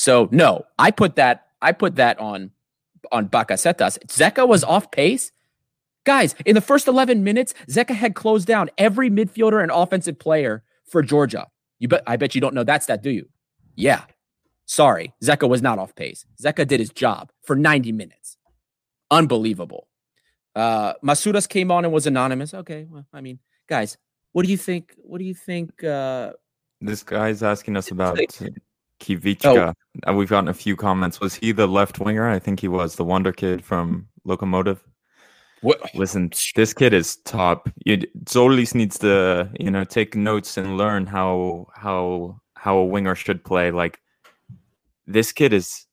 So 0.00 0.30
no, 0.30 0.64
I 0.78 0.92
put 0.92 1.16
that 1.16 1.48
I 1.60 1.72
put 1.72 1.96
that 1.96 2.18
on 2.18 2.52
on 3.12 3.28
Bakasetas. 3.28 3.98
Zeka 4.06 4.48
was 4.48 4.64
off 4.64 4.90
pace. 4.90 5.30
Guys, 6.04 6.34
in 6.46 6.54
the 6.54 6.62
first 6.62 6.88
11 6.88 7.22
minutes, 7.22 7.52
Zeka 7.68 7.90
had 7.90 8.14
closed 8.14 8.46
down 8.46 8.70
every 8.78 9.10
midfielder 9.10 9.62
and 9.62 9.70
offensive 9.70 10.18
player 10.18 10.62
for 10.86 11.02
Georgia. 11.02 11.48
You 11.80 11.88
bet 11.88 12.02
I 12.06 12.16
bet 12.16 12.34
you 12.34 12.40
don't 12.40 12.54
know 12.54 12.64
that 12.64 12.82
stat, 12.82 13.02
do 13.02 13.10
you? 13.10 13.28
Yeah. 13.76 14.04
Sorry, 14.64 15.12
Zeka 15.22 15.46
was 15.46 15.60
not 15.60 15.78
off 15.78 15.94
pace. 15.94 16.24
Zeka 16.42 16.66
did 16.66 16.80
his 16.80 16.88
job 16.88 17.30
for 17.42 17.54
90 17.54 17.92
minutes. 17.92 18.38
Unbelievable. 19.10 19.86
Uh 20.56 20.94
Masouras 21.04 21.46
came 21.46 21.70
on 21.70 21.84
and 21.84 21.92
was 21.92 22.06
anonymous. 22.06 22.54
Okay, 22.54 22.86
well, 22.88 23.04
I 23.12 23.20
mean, 23.20 23.38
guys, 23.68 23.98
what 24.32 24.46
do 24.46 24.50
you 24.50 24.56
think? 24.56 24.94
What 24.96 25.18
do 25.18 25.24
you 25.26 25.34
think 25.34 25.84
uh 25.84 26.32
This 26.80 27.02
guy's 27.02 27.42
asking 27.42 27.76
us 27.76 27.90
about 27.90 28.18
Kivichka. 29.00 29.74
Uh, 30.06 30.12
We've 30.14 30.28
gotten 30.28 30.48
a 30.48 30.54
few 30.54 30.76
comments. 30.76 31.20
Was 31.20 31.34
he 31.34 31.52
the 31.52 31.66
left 31.66 31.98
winger? 31.98 32.28
I 32.28 32.38
think 32.38 32.60
he 32.60 32.68
was 32.68 32.96
the 32.96 33.04
wonder 33.04 33.32
kid 33.32 33.64
from 33.64 34.08
Locomotive. 34.24 34.82
what 35.62 35.80
Listen, 35.94 36.30
this 36.54 36.72
kid 36.72 36.92
is 36.92 37.16
top. 37.24 37.68
Tzolis 37.86 38.74
needs 38.74 38.98
to, 38.98 39.50
you 39.58 39.70
know, 39.70 39.84
take 39.84 40.14
notes 40.14 40.56
and 40.56 40.76
learn 40.76 41.06
how 41.06 41.66
how 41.74 42.40
how 42.56 42.76
a 42.76 42.84
winger 42.84 43.14
should 43.14 43.42
play. 43.44 43.70
Like 43.70 43.98
this 45.06 45.32
kid 45.32 45.52
is 45.52 45.86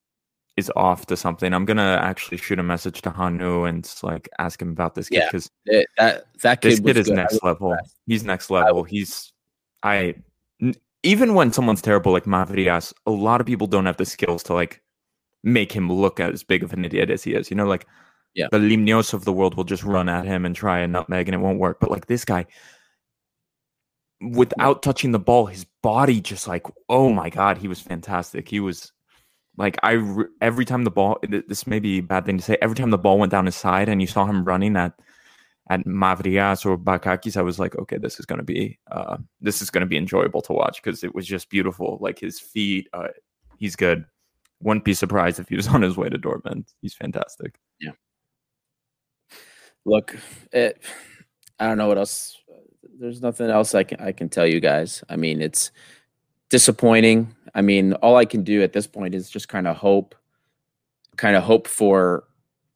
is 0.57 0.71
off 0.75 1.05
to 1.05 1.15
something. 1.15 1.53
I'm 1.53 1.65
gonna 1.65 1.99
actually 2.01 2.37
shoot 2.37 2.59
a 2.59 2.63
message 2.63 3.01
to 3.03 3.09
Hanu 3.09 3.63
and 3.63 3.89
like 4.03 4.27
ask 4.39 4.61
him 4.61 4.69
about 4.69 4.95
this 4.95 5.09
kid 5.09 5.23
because 5.31 5.49
that 5.65 5.87
that, 5.97 6.25
that 6.41 6.61
kid 6.61 6.71
this 6.71 6.79
kid 6.79 6.97
is 6.97 7.07
good. 7.07 7.15
Next 7.15 7.43
level. 7.43 7.75
He's 8.05 8.23
next 8.23 8.49
level. 8.49 8.83
He's 8.83 9.31
I 9.83 10.15
even 11.03 11.33
when 11.33 11.51
someone's 11.53 11.81
terrible 11.81 12.11
like 12.11 12.25
Mavrias, 12.25 12.93
a 13.05 13.11
lot 13.11 13.41
of 13.41 13.47
people 13.47 13.67
don't 13.67 13.85
have 13.85 13.97
the 13.97 14.05
skills 14.05 14.43
to 14.43 14.53
like 14.53 14.81
make 15.43 15.71
him 15.71 15.91
look 15.91 16.19
as 16.19 16.43
big 16.43 16.63
of 16.63 16.73
an 16.73 16.83
idiot 16.85 17.09
as 17.09 17.23
he 17.23 17.33
is. 17.33 17.49
You 17.49 17.55
know, 17.57 17.67
like 17.67 17.85
Yeah. 18.33 18.47
the 18.51 18.57
Limnios 18.57 19.13
of 19.13 19.23
the 19.25 19.33
world 19.33 19.55
will 19.55 19.63
just 19.63 19.83
run 19.83 20.09
at 20.09 20.25
him 20.25 20.45
and 20.45 20.55
try 20.55 20.79
a 20.79 20.87
nutmeg 20.87 21.27
and 21.27 21.35
it 21.35 21.39
won't 21.39 21.59
work. 21.59 21.79
But 21.79 21.91
like 21.91 22.07
this 22.07 22.25
guy, 22.25 22.45
without 24.21 24.81
touching 24.83 25.11
the 25.11 25.19
ball, 25.19 25.45
his 25.45 25.65
body 25.83 26.19
just 26.21 26.47
like, 26.47 26.65
oh 26.89 27.11
my 27.11 27.29
god, 27.29 27.57
he 27.57 27.67
was 27.67 27.79
fantastic. 27.79 28.49
He 28.49 28.59
was 28.59 28.91
like 29.57 29.77
I 29.83 29.97
every 30.41 30.65
time 30.65 30.83
the 30.83 30.91
ball. 30.91 31.19
This 31.23 31.67
may 31.67 31.79
be 31.79 31.99
a 31.99 32.03
bad 32.03 32.25
thing 32.25 32.37
to 32.37 32.43
say. 32.43 32.57
Every 32.61 32.75
time 32.75 32.89
the 32.91 32.97
ball 32.97 33.19
went 33.19 33.31
down 33.31 33.45
his 33.45 33.55
side 33.55 33.89
and 33.89 34.01
you 34.01 34.07
saw 34.07 34.25
him 34.25 34.43
running 34.43 34.75
at 34.75 34.93
at 35.69 35.85
Mavrias 35.85 36.65
or 36.65 36.77
Bakakis, 36.77 37.37
I 37.37 37.41
was 37.41 37.59
like, 37.59 37.75
okay, 37.77 37.97
this 37.97 38.19
is 38.19 38.25
gonna 38.25 38.43
be 38.43 38.79
uh, 38.91 39.17
this 39.41 39.61
is 39.61 39.69
gonna 39.69 39.85
be 39.85 39.97
enjoyable 39.97 40.41
to 40.43 40.53
watch 40.53 40.81
because 40.81 41.03
it 41.03 41.13
was 41.13 41.27
just 41.27 41.49
beautiful. 41.49 41.97
Like 42.01 42.19
his 42.19 42.39
feet, 42.39 42.87
uh, 42.93 43.09
he's 43.57 43.75
good. 43.75 44.05
Wouldn't 44.61 44.85
be 44.85 44.93
surprised 44.93 45.39
if 45.39 45.49
he 45.49 45.55
was 45.55 45.67
on 45.73 45.81
his 45.81 45.97
way 45.97 46.09
to 46.09 46.17
Dortmund. 46.17 46.65
He's 46.81 46.93
fantastic. 46.93 47.59
Yeah. 47.79 47.91
Look, 49.85 50.15
it, 50.51 50.81
I 51.59 51.67
don't 51.67 51.77
know 51.77 51.87
what 51.87 51.97
else. 51.97 52.37
There's 52.99 53.21
nothing 53.21 53.49
else 53.49 53.75
I 53.75 53.83
can 53.83 53.99
I 53.99 54.11
can 54.11 54.29
tell 54.29 54.47
you 54.47 54.59
guys. 54.59 55.03
I 55.09 55.15
mean, 55.15 55.41
it's 55.41 55.71
disappointing. 56.49 57.35
I 57.53 57.61
mean, 57.61 57.93
all 57.93 58.15
I 58.15 58.25
can 58.25 58.43
do 58.43 58.61
at 58.63 58.73
this 58.73 58.87
point 58.87 59.15
is 59.15 59.29
just 59.29 59.49
kind 59.49 59.67
of 59.67 59.75
hope, 59.75 60.15
kind 61.17 61.35
of 61.35 61.43
hope 61.43 61.67
for 61.67 62.23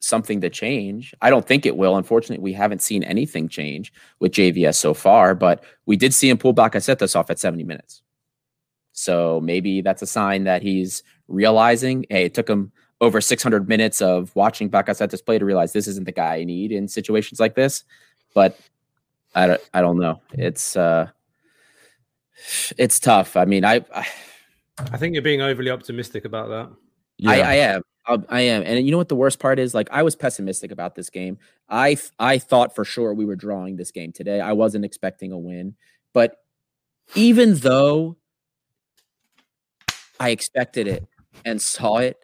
something 0.01 0.41
to 0.41 0.49
change. 0.49 1.13
I 1.21 1.29
don't 1.29 1.47
think 1.47 1.65
it 1.65 1.77
will. 1.77 1.95
Unfortunately, 1.95 2.43
we 2.43 2.53
haven't 2.53 2.81
seen 2.81 3.03
anything 3.03 3.47
change 3.47 3.93
with 4.19 4.33
JVS 4.33 4.75
so 4.75 4.93
far, 4.93 5.33
but 5.33 5.63
we 5.85 5.95
did 5.95 6.13
see 6.13 6.29
him 6.29 6.37
pull 6.37 6.53
back 6.53 6.73
Bakasetas 6.73 7.15
off 7.15 7.29
at 7.29 7.39
70 7.39 7.63
minutes. 7.63 8.01
So 8.93 9.39
maybe 9.41 9.81
that's 9.81 10.01
a 10.01 10.07
sign 10.07 10.43
that 10.43 10.61
he's 10.61 11.03
realizing, 11.27 12.05
hey, 12.09 12.25
it 12.25 12.33
took 12.33 12.49
him 12.49 12.71
over 12.99 13.21
600 13.21 13.69
minutes 13.69 14.01
of 14.01 14.35
watching 14.35 14.69
Bakasetas 14.69 15.25
play 15.25 15.39
to 15.39 15.45
realize 15.45 15.71
this 15.71 15.87
isn't 15.87 16.05
the 16.05 16.11
guy 16.11 16.35
I 16.35 16.43
need 16.43 16.71
in 16.71 16.87
situations 16.87 17.39
like 17.39 17.55
this. 17.55 17.83
But 18.33 18.59
I 19.33 19.47
don't, 19.47 19.61
I 19.73 19.81
don't 19.81 19.99
know. 19.99 20.21
It's 20.33 20.75
uh, 20.75 21.09
it's 22.77 22.99
tough. 22.99 23.37
I 23.37 23.45
mean, 23.45 23.63
I, 23.63 23.85
I, 23.93 24.07
I 24.91 24.97
think 24.97 25.13
you're 25.13 25.21
being 25.21 25.41
overly 25.41 25.69
optimistic 25.69 26.25
about 26.25 26.49
that. 26.49 26.75
Yeah. 27.17 27.31
I, 27.31 27.35
I 27.39 27.53
am. 27.53 27.83
I 28.29 28.41
am, 28.41 28.63
and 28.63 28.85
you 28.85 28.91
know 28.91 28.97
what 28.97 29.09
the 29.09 29.15
worst 29.15 29.39
part 29.39 29.59
is? 29.59 29.73
Like 29.73 29.89
I 29.91 30.03
was 30.03 30.15
pessimistic 30.15 30.71
about 30.71 30.95
this 30.95 31.09
game. 31.09 31.37
I 31.69 31.97
I 32.19 32.37
thought 32.37 32.75
for 32.75 32.85
sure 32.85 33.13
we 33.13 33.25
were 33.25 33.35
drawing 33.35 33.75
this 33.75 33.91
game 33.91 34.11
today. 34.11 34.39
I 34.39 34.53
wasn't 34.53 34.85
expecting 34.85 35.31
a 35.31 35.37
win, 35.37 35.75
but 36.13 36.37
even 37.15 37.55
though 37.55 38.17
I 40.19 40.29
expected 40.29 40.87
it 40.87 41.07
and 41.43 41.61
saw 41.61 41.97
it, 41.97 42.17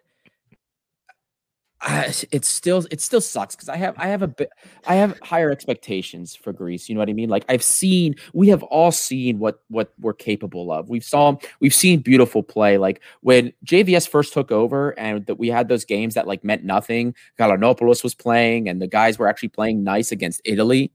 I, 1.80 2.12
it's 2.32 2.48
still 2.48 2.84
it 2.90 3.00
still 3.00 3.20
sucks 3.20 3.54
because 3.54 3.68
I 3.68 3.76
have 3.76 3.94
I 3.98 4.08
have 4.08 4.22
a 4.22 4.28
bit 4.28 4.50
I 4.86 4.96
have 4.96 5.18
higher 5.20 5.50
expectations 5.50 6.34
for 6.34 6.52
Greece. 6.52 6.88
You 6.88 6.96
know 6.96 7.00
what 7.00 7.08
I 7.08 7.12
mean? 7.12 7.28
Like 7.28 7.44
I've 7.48 7.62
seen 7.62 8.16
we 8.32 8.48
have 8.48 8.64
all 8.64 8.90
seen 8.90 9.38
what 9.38 9.62
what 9.68 9.92
we're 10.00 10.14
capable 10.14 10.72
of. 10.72 10.88
We've 10.88 11.04
saw 11.04 11.36
we've 11.60 11.74
seen 11.74 12.00
beautiful 12.00 12.42
play. 12.42 12.78
Like 12.78 13.00
when 13.20 13.52
JVS 13.64 14.08
first 14.08 14.32
took 14.32 14.50
over 14.50 14.98
and 14.98 15.24
that 15.26 15.36
we 15.36 15.48
had 15.48 15.68
those 15.68 15.84
games 15.84 16.14
that 16.14 16.26
like 16.26 16.42
meant 16.42 16.64
nothing. 16.64 17.14
Galanopoulos 17.38 18.02
was 18.02 18.14
playing 18.14 18.68
and 18.68 18.82
the 18.82 18.88
guys 18.88 19.18
were 19.18 19.28
actually 19.28 19.50
playing 19.50 19.84
nice 19.84 20.10
against 20.10 20.40
Italy. 20.44 20.90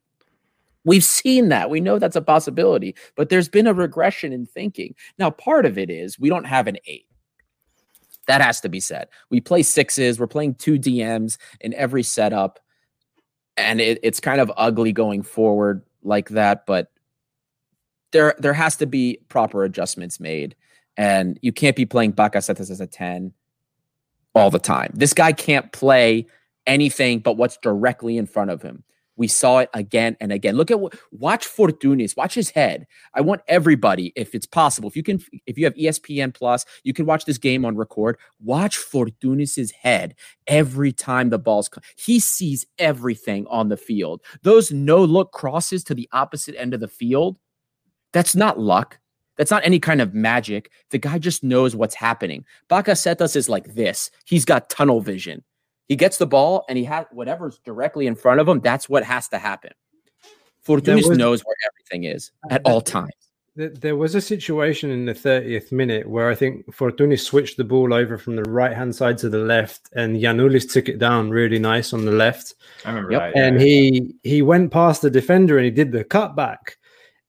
We've 0.84 1.04
seen 1.04 1.48
that. 1.48 1.70
We 1.70 1.80
know 1.80 1.98
that's 1.98 2.18
a 2.18 2.22
possibility, 2.22 2.94
but 3.16 3.30
there's 3.30 3.48
been 3.48 3.68
a 3.68 3.74
regression 3.74 4.34
in 4.34 4.46
thinking. 4.46 4.96
Now, 5.18 5.30
part 5.30 5.66
of 5.66 5.78
it 5.78 5.90
is 5.90 6.20
we 6.20 6.28
don't 6.28 6.44
have 6.44 6.68
an 6.68 6.78
eight. 6.88 7.08
That 8.28 8.42
has 8.42 8.62
to 8.62 8.70
be 8.70 8.80
said. 8.80 9.08
We 9.30 9.42
play 9.42 9.64
sixes. 9.64 10.20
We're 10.20 10.28
playing 10.28 10.56
two 10.56 10.80
DMs 10.80 11.38
in 11.60 11.74
every 11.74 12.04
setup, 12.04 12.60
and 13.58 13.82
it, 13.82 14.00
it's 14.02 14.20
kind 14.20 14.40
of 14.40 14.52
ugly 14.56 14.94
going 14.94 15.24
forward 15.24 15.84
like 16.04 16.30
that. 16.30 16.66
But 16.66 16.92
there, 18.12 18.36
there 18.40 18.54
has 18.54 18.76
to 18.78 18.86
be 18.86 19.20
proper 19.30 19.64
adjustments 19.64 20.20
made, 20.20 20.56
and 20.96 21.38
you 21.42 21.52
can't 21.52 21.76
be 21.76 21.86
playing 21.86 22.14
Bakasetas 22.14 22.72
as 22.72 22.80
a 22.80 22.88
ten 22.88 23.34
all 24.36 24.50
the 24.50 24.60
time. 24.60 24.92
This 24.94 25.14
guy 25.14 25.34
can't 25.34 25.72
play 25.72 26.26
anything 26.66 27.20
but 27.20 27.38
what's 27.38 27.58
directly 27.58 28.18
in 28.18 28.26
front 28.26 28.52
of 28.52 28.62
him. 28.62 28.84
We 29.16 29.28
saw 29.28 29.60
it 29.60 29.70
again 29.74 30.18
and 30.20 30.32
again. 30.32 30.56
Look 30.56 30.72
at 30.72 30.80
what 30.80 30.96
watch 31.12 31.46
Fortounis, 31.46 32.18
watch 32.18 32.34
his 32.34 32.50
head. 32.50 32.88
I 33.14 33.22
want 33.22 33.42
everybody, 33.48 34.12
if 34.16 34.34
it's 34.34 34.46
possible, 34.46 34.90
if 34.90 34.96
you 34.96 35.04
can, 35.04 35.22
if 35.46 35.58
you 35.58 35.66
have 35.66 35.76
ESPN 35.76 36.34
Plus, 36.34 36.66
you 36.84 36.94
can 36.94 37.06
watch 37.06 37.26
this 37.26 37.38
game 37.38 37.66
on 37.66 37.76
record. 37.76 38.18
Watch 38.44 38.78
Fortounis's 38.78 39.72
head 39.72 40.16
every 40.48 40.92
time 40.92 41.30
the 41.30 41.40
ball's. 41.40 41.70
Come. 41.70 41.84
He 41.98 42.20
sees 42.20 42.66
everything 42.80 43.46
on 43.50 43.70
the 43.70 43.78
field. 43.78 44.22
Those 44.42 44.72
no 44.72 45.04
look 45.04 45.32
crosses 45.32 45.84
to 45.86 45.94
the 45.94 46.10
opposite 46.12 46.56
end 46.60 46.74
of 46.74 46.80
the 46.80 46.88
field. 46.88 47.38
That's 48.14 48.36
not 48.36 48.60
luck. 48.60 49.00
That's 49.38 49.52
not 49.52 49.66
any 49.66 49.80
kind 49.80 50.02
of 50.02 50.14
magic. 50.14 50.72
The 50.92 51.00
guy 51.00 51.18
just 51.18 51.44
knows 51.44 51.76
what's 51.76 51.96
happening. 51.96 52.46
Bakasetas 52.70 53.36
is 53.36 53.50
like 53.50 53.74
this. 53.74 54.12
He's 54.26 54.46
got 54.46 54.70
tunnel 54.70 55.02
vision. 55.02 55.44
He 55.88 55.96
gets 55.96 56.18
the 56.18 56.28
ball 56.28 56.66
and 56.70 56.78
he 56.78 56.86
has 56.86 57.06
whatever's 57.12 57.60
directly 57.60 58.08
in 58.08 58.16
front 58.16 58.40
of 58.40 58.48
him. 58.48 58.60
That's 58.60 58.88
what 58.88 59.04
has 59.04 59.28
to 59.30 59.38
happen. 59.38 59.72
Fortounis 60.66 61.10
was, 61.10 61.18
knows 61.18 61.42
where 61.42 61.56
everything 61.68 62.10
is 62.10 62.32
at 62.50 62.62
all 62.64 62.82
times. 62.82 63.12
There 63.56 63.96
was 63.96 64.16
a 64.16 64.22
situation 64.22 64.90
in 64.90 65.06
the 65.06 65.14
30th 65.14 65.72
minute 65.72 66.10
where 66.10 66.30
I 66.30 66.36
think 66.36 66.66
Fortounis 66.74 67.24
switched 67.24 67.58
the 67.58 67.64
ball 67.64 67.94
over 67.94 68.18
from 68.18 68.36
the 68.36 68.44
right 68.44 68.74
hand 68.74 68.96
side 68.96 69.18
to 69.20 69.30
the 69.30 69.40
left, 69.40 69.90
and 69.94 70.16
Giannoulis 70.16 70.72
took 70.72 70.90
it 70.90 70.98
down 70.98 71.30
really 71.30 71.60
nice 71.60 71.94
on 71.94 72.06
the 72.06 72.12
left. 72.12 72.56
I 72.84 72.90
remember 72.90 73.12
yep. 73.12 73.22
that. 73.22 73.36
Yeah. 73.36 73.46
And 73.46 73.62
he 73.62 74.16
he 74.24 74.42
went 74.42 74.72
past 74.72 75.04
the 75.04 75.12
defender 75.12 75.58
and 75.58 75.66
he 75.66 75.72
did 75.72 75.92
the 75.92 76.04
cutback, 76.04 76.78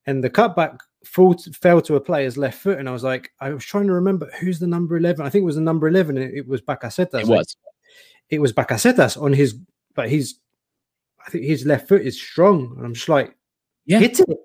and 0.06 0.24
the 0.24 0.30
cutback 0.30 0.78
full, 1.04 1.36
fell 1.60 1.80
to 1.82 1.96
a 1.96 2.00
player's 2.00 2.38
left 2.38 2.58
foot. 2.58 2.78
And 2.78 2.88
I 2.88 2.92
was 2.92 3.04
like, 3.04 3.30
I 3.40 3.50
was 3.50 3.64
trying 3.64 3.86
to 3.86 3.92
remember 3.92 4.30
who's 4.40 4.58
the 4.58 4.66
number 4.66 4.96
11. 4.96 5.24
I 5.24 5.28
think 5.28 5.42
it 5.42 5.46
was 5.46 5.56
the 5.56 5.60
number 5.60 5.88
11. 5.88 6.16
It, 6.16 6.34
it 6.34 6.48
was 6.48 6.62
Bakasetas. 6.62 7.20
It 7.20 7.26
was 7.26 7.56
it 8.30 8.40
was 8.40 8.52
Bakasetas 8.52 9.20
on 9.20 9.32
his, 9.32 9.56
but 9.94 10.08
his, 10.08 10.36
I 11.26 11.30
think 11.30 11.44
his 11.44 11.66
left 11.66 11.88
foot 11.88 12.02
is 12.02 12.20
strong. 12.20 12.74
And 12.76 12.86
I'm 12.86 12.94
just 12.94 13.08
like, 13.08 13.36
yeah. 13.86 13.98
hit 13.98 14.20
it. 14.20 14.38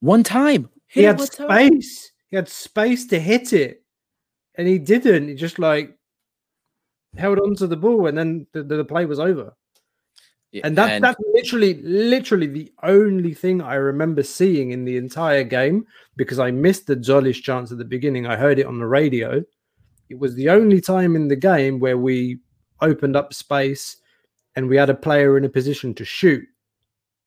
One 0.00 0.22
time. 0.22 0.68
Hit 0.88 1.00
he 1.00 1.02
had 1.04 1.20
space. 1.20 1.36
Time. 1.36 2.12
He 2.28 2.36
had 2.36 2.48
space 2.48 3.06
to 3.08 3.18
hit 3.18 3.52
it. 3.52 3.82
And 4.56 4.66
he 4.66 4.78
didn't. 4.78 5.28
He 5.28 5.34
just 5.34 5.58
like 5.58 5.96
held 7.16 7.38
on 7.38 7.54
to 7.56 7.66
the 7.66 7.76
ball 7.76 8.06
and 8.06 8.16
then 8.16 8.46
the, 8.52 8.62
the, 8.62 8.84
play 8.84 9.06
was 9.06 9.18
over. 9.18 9.54
Yeah, 10.52 10.62
and 10.64 10.76
that 10.78 10.90
and... 10.92 11.04
that's 11.04 11.20
literally 11.34 11.74
literally 11.82 12.46
the 12.46 12.72
only 12.82 13.34
thing 13.34 13.60
I 13.60 13.74
remember 13.74 14.22
seeing 14.22 14.70
in 14.70 14.84
the 14.84 14.96
entire 14.96 15.42
game 15.42 15.86
because 16.16 16.38
I 16.38 16.50
missed 16.50 16.86
the 16.86 16.96
Tzolis 16.96 17.42
chance 17.42 17.72
at 17.72 17.78
the 17.78 17.84
beginning. 17.84 18.26
I 18.26 18.36
heard 18.36 18.58
it 18.58 18.66
on 18.66 18.78
the 18.78 18.86
radio. 18.86 19.42
It 20.08 20.18
was 20.18 20.34
the 20.34 20.50
only 20.50 20.80
time 20.80 21.16
in 21.16 21.28
the 21.28 21.36
game 21.36 21.80
where 21.80 21.98
we 21.98 22.38
opened 22.80 23.16
up 23.16 23.34
space 23.34 23.96
and 24.54 24.68
we 24.68 24.76
had 24.76 24.90
a 24.90 24.94
player 24.94 25.36
in 25.36 25.44
a 25.44 25.48
position 25.48 25.94
to 25.94 26.04
shoot 26.04 26.44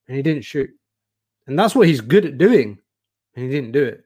and 0.07 0.17
he 0.17 0.23
didn't 0.23 0.43
shoot. 0.43 0.69
And 1.47 1.57
that's 1.57 1.75
what 1.75 1.87
he's 1.87 2.01
good 2.01 2.25
at 2.25 2.37
doing. 2.37 2.79
And 3.35 3.45
he 3.45 3.51
didn't 3.51 3.71
do 3.71 3.83
it. 3.83 4.03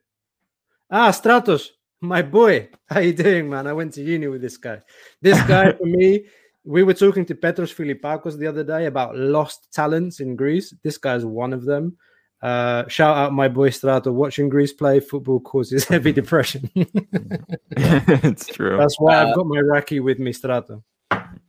Ah, 0.92 1.10
Stratos, 1.10 1.70
my 2.02 2.22
boy. 2.22 2.70
How 2.90 3.00
you 3.00 3.14
doing, 3.14 3.50
man? 3.50 3.68
I 3.68 3.74
went 3.74 3.94
to 3.94 4.04
uni 4.04 4.28
with 4.28 4.42
this 4.42 4.58
guy. 4.58 4.80
This 5.22 5.42
guy 5.44 5.74
for 5.74 5.86
me, 5.86 6.26
we 6.66 6.84
were 6.84 6.94
talking 6.94 7.26
to 7.26 7.36
Petros 7.36 7.74
Philippakos 7.74 8.38
the 8.38 8.48
other 8.48 8.64
day 8.64 8.86
about 8.86 9.18
lost 9.18 9.74
talents 9.74 10.20
in 10.20 10.36
Greece. 10.36 10.74
This 10.84 10.98
guy's 10.98 11.26
one 11.26 11.54
of 11.54 11.66
them. 11.66 11.98
Uh, 12.42 12.86
shout 12.90 13.16
out 13.16 13.32
my 13.32 13.48
boy 13.48 13.70
Strato. 13.70 14.12
Watching 14.12 14.50
Greece 14.50 14.74
play 14.74 15.00
football 15.00 15.40
causes 15.40 15.86
heavy 15.88 16.12
depression. 16.12 16.70
it's 16.76 18.48
true. 18.48 18.78
That's 18.78 19.00
why 19.00 19.16
uh, 19.16 19.28
I've 19.28 19.36
got 19.36 19.48
my 19.48 19.62
Raki 19.62 20.02
with 20.02 20.20
me, 20.20 20.34
Strato. 20.34 20.84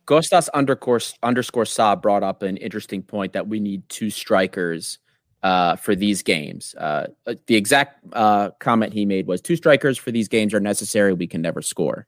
Kostas 0.05 0.49
underscore 0.53 0.99
underscore 1.23 1.63
Saab 1.63 2.01
brought 2.01 2.23
up 2.23 2.43
an 2.43 2.57
interesting 2.57 3.01
point 3.01 3.33
that 3.33 3.47
we 3.47 3.59
need 3.59 3.87
two 3.89 4.09
strikers 4.09 4.99
uh, 5.45 5.75
for 5.75 5.95
these 5.95 6.23
games. 6.23 6.73
Uh, 6.75 7.07
uh, 7.27 7.35
the 7.47 7.55
exact 7.55 8.03
uh, 8.13 8.49
comment 8.59 8.93
he 8.93 9.05
made 9.05 9.27
was 9.27 9.41
two 9.41 9.55
strikers 9.55 9.97
for 9.97 10.11
these 10.11 10.27
games 10.27 10.53
are 10.53 10.59
necessary. 10.59 11.13
We 11.13 11.27
can 11.27 11.41
never 11.41 11.61
score. 11.61 12.07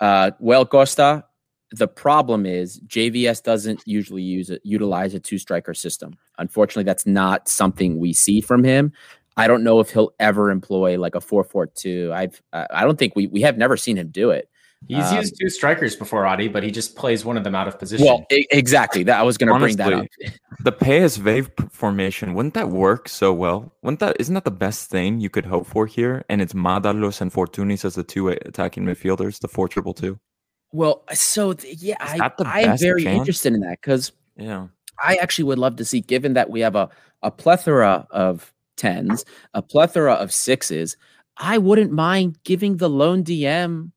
Uh, 0.00 0.32
well, 0.38 0.66
Costa, 0.66 1.24
the 1.72 1.88
problem 1.88 2.46
is 2.46 2.80
JVS 2.86 3.42
doesn't 3.42 3.82
usually 3.86 4.22
use 4.22 4.50
utilize 4.64 5.14
a 5.14 5.20
two 5.20 5.38
striker 5.38 5.74
system. 5.74 6.16
Unfortunately, 6.38 6.84
that's 6.84 7.06
not 7.06 7.48
something 7.48 7.98
we 7.98 8.12
see 8.12 8.40
from 8.40 8.64
him. 8.64 8.92
I 9.36 9.46
don't 9.48 9.64
know 9.64 9.80
if 9.80 9.90
he'll 9.90 10.12
ever 10.18 10.50
employ 10.50 10.98
like 10.98 11.14
a 11.14 11.20
four 11.20 11.44
four 11.44 11.66
two. 11.66 12.10
I've 12.14 12.42
I 12.52 12.84
don't 12.84 12.98
think 12.98 13.14
we 13.16 13.28
we 13.28 13.40
have 13.42 13.56
never 13.56 13.76
seen 13.76 13.96
him 13.96 14.08
do 14.08 14.30
it. 14.30 14.50
He's 14.86 15.04
um, 15.10 15.16
used 15.16 15.34
two 15.38 15.50
strikers 15.50 15.96
before, 15.96 16.24
Adi, 16.24 16.48
but 16.48 16.62
he 16.62 16.70
just 16.70 16.94
plays 16.94 17.24
one 17.24 17.36
of 17.36 17.44
them 17.44 17.54
out 17.54 17.66
of 17.66 17.78
position. 17.78 18.06
Well, 18.06 18.24
exactly. 18.30 19.02
That 19.02 19.18
I 19.18 19.22
was 19.22 19.36
going 19.36 19.52
to 19.52 19.58
bring 19.58 19.76
that 19.76 19.92
up. 19.92 20.06
the 20.60 20.72
PSV 20.72 21.72
formation 21.72 22.34
wouldn't 22.34 22.54
that 22.54 22.70
work 22.70 23.08
so 23.08 23.32
well? 23.32 23.72
Wouldn't 23.82 24.00
that 24.00 24.16
isn't 24.20 24.34
that 24.34 24.44
the 24.44 24.50
best 24.50 24.88
thing 24.88 25.20
you 25.20 25.30
could 25.30 25.44
hope 25.44 25.66
for 25.66 25.86
here? 25.86 26.24
And 26.28 26.40
it's 26.40 26.52
Mantalos 26.52 27.20
and 27.20 27.32
Fortounis 27.32 27.84
as 27.84 27.96
the 27.96 28.04
two 28.04 28.28
attacking 28.28 28.84
midfielders, 28.84 29.40
the 29.40 29.48
four 29.48 29.68
triple 29.68 29.94
two. 29.94 30.18
Well, 30.72 31.04
so 31.12 31.54
yeah, 31.64 31.96
I, 32.00 32.30
I'm 32.44 32.78
very 32.78 33.02
chance? 33.02 33.18
interested 33.18 33.54
in 33.54 33.60
that 33.60 33.80
because 33.80 34.12
yeah, 34.36 34.68
I 35.02 35.16
actually 35.16 35.44
would 35.44 35.58
love 35.58 35.76
to 35.76 35.84
see, 35.84 36.00
given 36.00 36.34
that 36.34 36.50
we 36.50 36.60
have 36.60 36.76
a 36.76 36.88
a 37.22 37.30
plethora 37.30 38.06
of 38.10 38.54
tens, 38.76 39.24
a 39.54 39.62
plethora 39.62 40.14
of 40.14 40.32
sixes, 40.32 40.96
I 41.36 41.58
wouldn't 41.58 41.90
mind 41.90 42.38
giving 42.44 42.76
the 42.76 42.88
lone 42.88 43.24
DM 43.24 43.92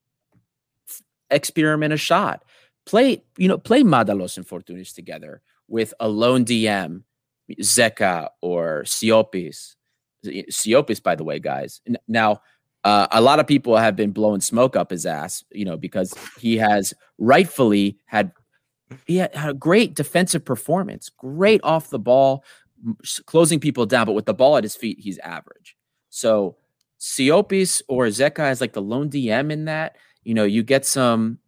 experiment 1.32 1.94
a 1.94 1.98
shot. 1.98 2.44
Play, 2.86 3.24
you 3.38 3.48
know, 3.48 3.58
play 3.58 3.84
Mantalos 3.84 4.38
and 4.38 4.46
Fortounis 4.46 4.94
together 4.94 5.42
with 5.68 5.94
a 6.00 6.08
lone 6.08 6.46
DM, 6.46 7.04
Zeka 7.60 8.30
or 8.42 8.84
Siopis. 8.86 9.76
Siopis, 10.26 11.02
by 11.02 11.16
the 11.16 11.24
way, 11.24 11.40
guys. 11.40 11.82
Now, 12.08 12.42
uh, 12.84 13.08
a 13.12 13.22
lot 13.22 13.40
of 13.40 13.48
people 13.48 13.78
have 13.78 13.96
been 13.96 14.12
blowing 14.12 14.42
smoke 14.42 14.76
up 14.76 14.90
his 14.90 15.06
ass, 15.06 15.44
you 15.52 15.66
know, 15.66 15.78
because 15.78 16.14
he 16.40 16.58
has 16.58 16.94
rightfully 17.18 17.98
had 18.06 18.32
he 19.06 19.18
had, 19.18 19.34
had 19.36 19.50
a 19.52 19.54
great 19.54 19.96
defensive 19.96 20.44
performance, 20.44 21.10
great 21.10 21.62
off 21.64 21.90
the 21.90 22.00
ball, 22.00 22.44
closing 23.26 23.60
people 23.60 23.86
down, 23.86 24.06
but 24.06 24.14
with 24.14 24.26
the 24.26 24.34
ball 24.34 24.58
at 24.58 24.64
his 24.64 24.76
feet, 24.76 25.00
he's 25.00 25.18
average. 25.20 25.78
So 26.10 26.58
Siopis 27.00 27.82
or 27.88 28.08
Zeka 28.08 28.52
is 28.52 28.62
like 28.62 28.74
the 28.74 28.82
lone 28.82 29.10
DM 29.10 29.52
in 29.52 29.66
that. 29.66 29.96
You 30.24 30.34
know, 30.34 30.44
you 30.44 30.64
get 30.64 30.86
some 30.86 31.40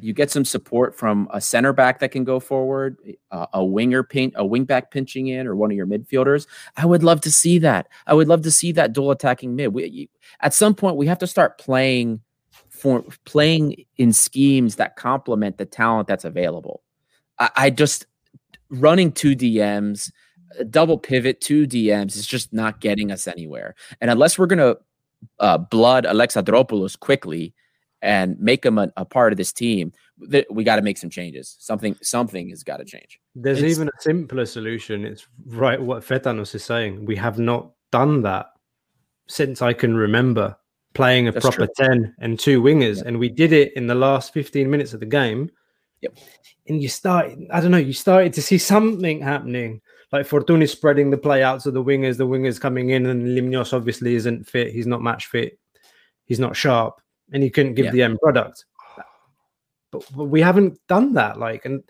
you 0.00 0.12
get 0.12 0.30
some 0.30 0.44
support 0.44 0.94
from 0.94 1.28
a 1.32 1.40
center 1.40 1.72
back 1.72 1.98
that 2.00 2.10
can 2.10 2.24
go 2.24 2.38
forward, 2.38 2.98
uh, 3.30 3.46
a 3.52 3.64
winger 3.64 4.02
pin, 4.02 4.32
a 4.36 4.44
wing 4.44 4.64
back 4.64 4.90
pinching 4.90 5.28
in, 5.28 5.46
or 5.46 5.56
one 5.56 5.70
of 5.70 5.76
your 5.76 5.86
midfielders. 5.86 6.46
I 6.76 6.86
would 6.86 7.02
love 7.02 7.20
to 7.22 7.30
see 7.30 7.58
that. 7.60 7.88
I 8.06 8.14
would 8.14 8.28
love 8.28 8.42
to 8.42 8.50
see 8.50 8.72
that 8.72 8.92
dual 8.92 9.10
attacking 9.10 9.56
mid. 9.56 9.72
We, 9.72 9.86
you, 9.86 10.08
at 10.40 10.54
some 10.54 10.74
point, 10.74 10.96
we 10.96 11.06
have 11.06 11.18
to 11.18 11.26
start 11.26 11.58
playing 11.58 12.20
for 12.68 13.04
playing 13.24 13.84
in 13.96 14.12
schemes 14.12 14.76
that 14.76 14.96
complement 14.96 15.58
the 15.58 15.66
talent 15.66 16.06
that's 16.06 16.24
available. 16.24 16.82
I, 17.38 17.50
I 17.56 17.70
just 17.70 18.06
running 18.70 19.10
two 19.10 19.34
DMs, 19.34 20.12
double 20.70 20.98
pivot 20.98 21.40
two 21.40 21.66
DMs 21.66 22.16
is 22.16 22.26
just 22.26 22.52
not 22.52 22.80
getting 22.80 23.10
us 23.10 23.26
anywhere. 23.26 23.74
And 24.00 24.10
unless 24.10 24.38
we're 24.38 24.46
gonna 24.46 24.76
uh, 25.40 25.58
blood 25.58 26.04
Alexandropoulos 26.04 26.98
quickly 26.98 27.54
and 28.02 28.38
make 28.38 28.64
him 28.64 28.78
a, 28.78 28.92
a 28.96 29.04
part 29.04 29.32
of 29.32 29.36
this 29.36 29.52
team, 29.52 29.92
th- 30.30 30.46
we 30.50 30.64
got 30.64 30.76
to 30.76 30.82
make 30.82 30.98
some 30.98 31.10
changes. 31.10 31.56
Something 31.58 31.96
something 32.02 32.50
has 32.50 32.62
got 32.62 32.78
to 32.78 32.84
change. 32.84 33.18
There's 33.34 33.62
it's, 33.62 33.76
even 33.76 33.88
a 33.88 34.00
simpler 34.00 34.46
solution. 34.46 35.04
It's 35.04 35.26
right 35.46 35.80
what 35.80 36.02
Fetanos 36.02 36.54
is 36.54 36.64
saying. 36.64 37.04
We 37.04 37.16
have 37.16 37.38
not 37.38 37.70
done 37.90 38.22
that 38.22 38.46
since 39.28 39.62
I 39.62 39.72
can 39.72 39.96
remember 39.96 40.56
playing 40.94 41.28
a 41.28 41.32
proper 41.32 41.66
true. 41.66 41.86
10 41.86 42.14
and 42.20 42.38
two 42.38 42.62
wingers. 42.62 43.02
And 43.02 43.18
we 43.18 43.28
did 43.28 43.52
it 43.52 43.72
in 43.74 43.86
the 43.86 43.94
last 43.94 44.32
15 44.32 44.70
minutes 44.70 44.94
of 44.94 45.00
the 45.00 45.06
game. 45.06 45.50
Yep. 46.00 46.16
And 46.68 46.82
you 46.82 46.88
start, 46.88 47.32
I 47.52 47.60
don't 47.60 47.70
know, 47.70 47.78
you 47.78 47.92
started 47.92 48.32
to 48.34 48.42
see 48.42 48.58
something 48.58 49.20
happening. 49.20 49.80
Like 50.12 50.26
Fortuny 50.26 50.68
spreading 50.68 51.10
the 51.10 51.18
play 51.18 51.42
out 51.42 51.60
to 51.62 51.70
the 51.70 51.84
wingers, 51.84 52.16
the 52.16 52.26
wingers 52.26 52.60
coming 52.60 52.90
in, 52.90 53.06
and 53.06 53.28
Limnios 53.28 53.74
obviously 53.74 54.14
isn't 54.14 54.48
fit. 54.48 54.72
He's 54.72 54.86
not 54.86 55.02
match 55.02 55.26
fit. 55.26 55.58
He's 56.24 56.40
not 56.40 56.56
sharp 56.56 57.00
and 57.32 57.42
he 57.42 57.50
couldn't 57.50 57.74
give 57.74 57.86
yeah. 57.86 57.90
the 57.92 58.02
end 58.02 58.18
product. 58.22 58.64
But, 59.90 60.04
but 60.14 60.24
we 60.24 60.40
haven't 60.40 60.78
done 60.88 61.14
that. 61.14 61.38
Like, 61.38 61.64
and 61.64 61.82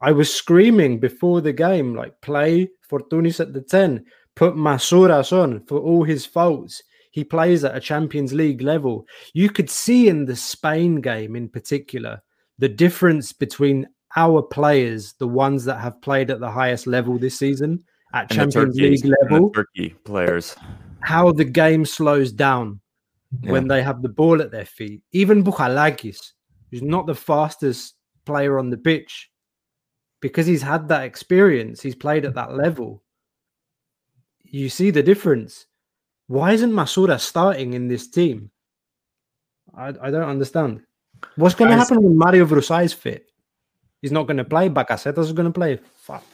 I 0.00 0.12
was 0.12 0.32
screaming 0.32 1.00
before 1.00 1.40
the 1.40 1.52
game, 1.52 1.94
like, 1.94 2.20
play 2.20 2.68
Fortounis 2.90 3.40
at 3.40 3.52
the 3.52 3.62
10, 3.62 4.04
put 4.34 4.54
Masouras 4.54 5.32
on 5.32 5.64
for 5.66 5.78
all 5.78 6.04
his 6.04 6.26
faults. 6.26 6.82
He 7.10 7.24
plays 7.24 7.64
at 7.64 7.76
a 7.76 7.80
Champions 7.80 8.34
League 8.34 8.60
level. 8.60 9.06
You 9.32 9.48
could 9.48 9.70
see 9.70 10.08
in 10.08 10.26
the 10.26 10.36
Spain 10.36 11.00
game 11.00 11.34
in 11.34 11.48
particular 11.48 12.20
the 12.58 12.68
difference 12.68 13.32
between 13.32 13.86
our 14.16 14.42
players, 14.42 15.14
the 15.14 15.28
ones 15.28 15.64
that 15.64 15.78
have 15.78 16.00
played 16.02 16.30
at 16.30 16.40
the 16.40 16.50
highest 16.50 16.86
level 16.86 17.18
this 17.18 17.38
season 17.38 17.84
at 18.12 18.30
and 18.30 18.52
Champions 18.52 18.76
League 18.76 19.04
level, 19.04 19.50
Turkey 19.50 19.94
players, 20.04 20.56
how 21.00 21.32
the 21.32 21.44
game 21.44 21.84
slows 21.84 22.32
down 22.32 22.80
yeah. 23.42 23.52
when 23.52 23.68
they 23.68 23.82
have 23.82 24.02
the 24.02 24.08
ball 24.08 24.40
at 24.40 24.50
their 24.50 24.64
feet. 24.64 25.02
Even 25.12 25.44
Bouchalakis, 25.44 26.32
who's 26.70 26.82
not 26.82 27.06
the 27.06 27.14
fastest 27.14 27.94
player 28.24 28.58
on 28.58 28.70
the 28.70 28.78
pitch, 28.78 29.30
because 30.20 30.46
he's 30.46 30.62
had 30.62 30.88
that 30.88 31.04
experience, 31.04 31.80
he's 31.80 31.94
played 31.94 32.24
at 32.24 32.34
that 32.34 32.54
level. 32.54 33.02
You 34.44 34.68
see 34.68 34.90
the 34.90 35.02
difference. 35.02 35.66
Why 36.28 36.52
isn't 36.52 36.72
Masouras 36.72 37.20
starting 37.20 37.74
in 37.74 37.88
this 37.88 38.08
team? 38.08 38.50
I, 39.76 39.88
I 39.88 40.10
don't 40.10 40.28
understand. 40.28 40.82
What's 41.36 41.54
going 41.54 41.70
to 41.70 41.76
happen 41.76 42.02
when 42.02 42.16
Mario 42.16 42.46
Vrousai 42.46 42.84
is 42.84 42.92
fit? 42.92 43.26
He's 44.02 44.12
not 44.12 44.26
going 44.26 44.36
to 44.36 44.44
play. 44.44 44.68
Bakasetas 44.68 45.18
is 45.18 45.32
going 45.32 45.46
to 45.46 45.52
play. 45.52 45.78
Fuck. 45.96 46.24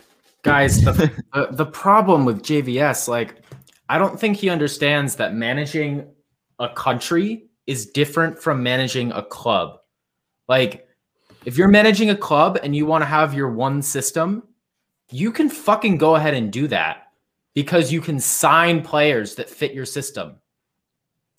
Guys, 0.42 0.82
the, 0.82 0.92
the, 1.32 1.48
the 1.52 1.66
problem 1.66 2.24
with 2.24 2.42
JVS, 2.42 3.08
like, 3.08 3.42
I 3.88 3.98
don't 3.98 4.18
think 4.18 4.36
he 4.36 4.48
understands 4.48 5.16
that 5.16 5.34
managing 5.34 6.06
a 6.58 6.68
country 6.68 7.46
is 7.66 7.86
different 7.86 8.38
from 8.38 8.62
managing 8.62 9.12
a 9.12 9.22
club. 9.22 9.78
Like, 10.48 10.88
if 11.44 11.56
you're 11.56 11.68
managing 11.68 12.10
a 12.10 12.16
club 12.16 12.58
and 12.62 12.74
you 12.74 12.86
want 12.86 13.02
to 13.02 13.06
have 13.06 13.34
your 13.34 13.50
one 13.50 13.82
system, 13.82 14.42
you 15.10 15.32
can 15.32 15.48
fucking 15.48 15.98
go 15.98 16.16
ahead 16.16 16.34
and 16.34 16.52
do 16.52 16.68
that 16.68 17.08
because 17.54 17.92
you 17.92 18.00
can 18.00 18.18
sign 18.18 18.82
players 18.82 19.34
that 19.34 19.50
fit 19.50 19.74
your 19.74 19.84
system. 19.84 20.36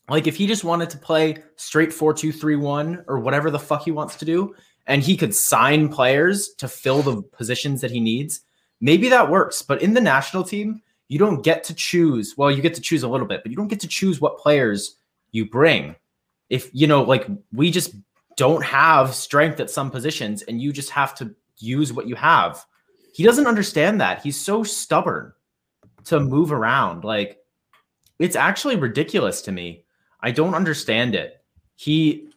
Like, 0.09 0.27
if 0.27 0.35
he 0.35 0.47
just 0.47 0.63
wanted 0.63 0.89
to 0.91 0.97
play 0.97 1.37
straight 1.55 1.93
4 1.93 2.13
2 2.13 2.31
3 2.31 2.55
1 2.57 3.05
or 3.07 3.19
whatever 3.19 3.49
the 3.49 3.59
fuck 3.59 3.83
he 3.83 3.91
wants 3.91 4.15
to 4.17 4.25
do, 4.25 4.55
and 4.85 5.01
he 5.01 5.15
could 5.15 5.33
sign 5.33 5.87
players 5.87 6.49
to 6.57 6.67
fill 6.67 7.01
the 7.01 7.21
positions 7.21 7.81
that 7.81 7.91
he 7.91 8.01
needs, 8.01 8.41
maybe 8.81 9.07
that 9.09 9.29
works. 9.29 9.61
But 9.61 9.81
in 9.81 9.93
the 9.93 10.01
national 10.01 10.43
team, 10.43 10.81
you 11.07 11.19
don't 11.19 11.43
get 11.43 11.63
to 11.65 11.73
choose. 11.73 12.35
Well, 12.37 12.51
you 12.51 12.61
get 12.61 12.73
to 12.75 12.81
choose 12.81 13.03
a 13.03 13.07
little 13.07 13.27
bit, 13.27 13.43
but 13.43 13.51
you 13.51 13.55
don't 13.55 13.67
get 13.67 13.79
to 13.81 13.87
choose 13.87 14.19
what 14.19 14.37
players 14.37 14.97
you 15.33 15.49
bring. 15.49 15.95
If 16.49 16.69
you 16.73 16.87
know, 16.87 17.03
like 17.03 17.27
we 17.51 17.69
just 17.69 17.93
don't 18.37 18.63
have 18.63 19.13
strength 19.13 19.59
at 19.59 19.69
some 19.69 19.91
positions, 19.91 20.43
and 20.43 20.61
you 20.61 20.71
just 20.71 20.91
have 20.91 21.13
to 21.15 21.35
use 21.57 21.91
what 21.91 22.07
you 22.07 22.15
have. 22.15 22.65
He 23.13 23.23
doesn't 23.23 23.47
understand 23.47 23.99
that. 23.99 24.21
He's 24.21 24.39
so 24.39 24.63
stubborn 24.63 25.33
to 26.05 26.19
move 26.19 26.51
around. 26.51 27.03
Like 27.03 27.39
it's 28.19 28.35
actually 28.35 28.75
ridiculous 28.75 29.41
to 29.43 29.51
me. 29.51 29.85
I 30.21 30.31
don't 30.31 30.55
understand 30.55 31.15
it. 31.15 31.43
He 31.75 32.29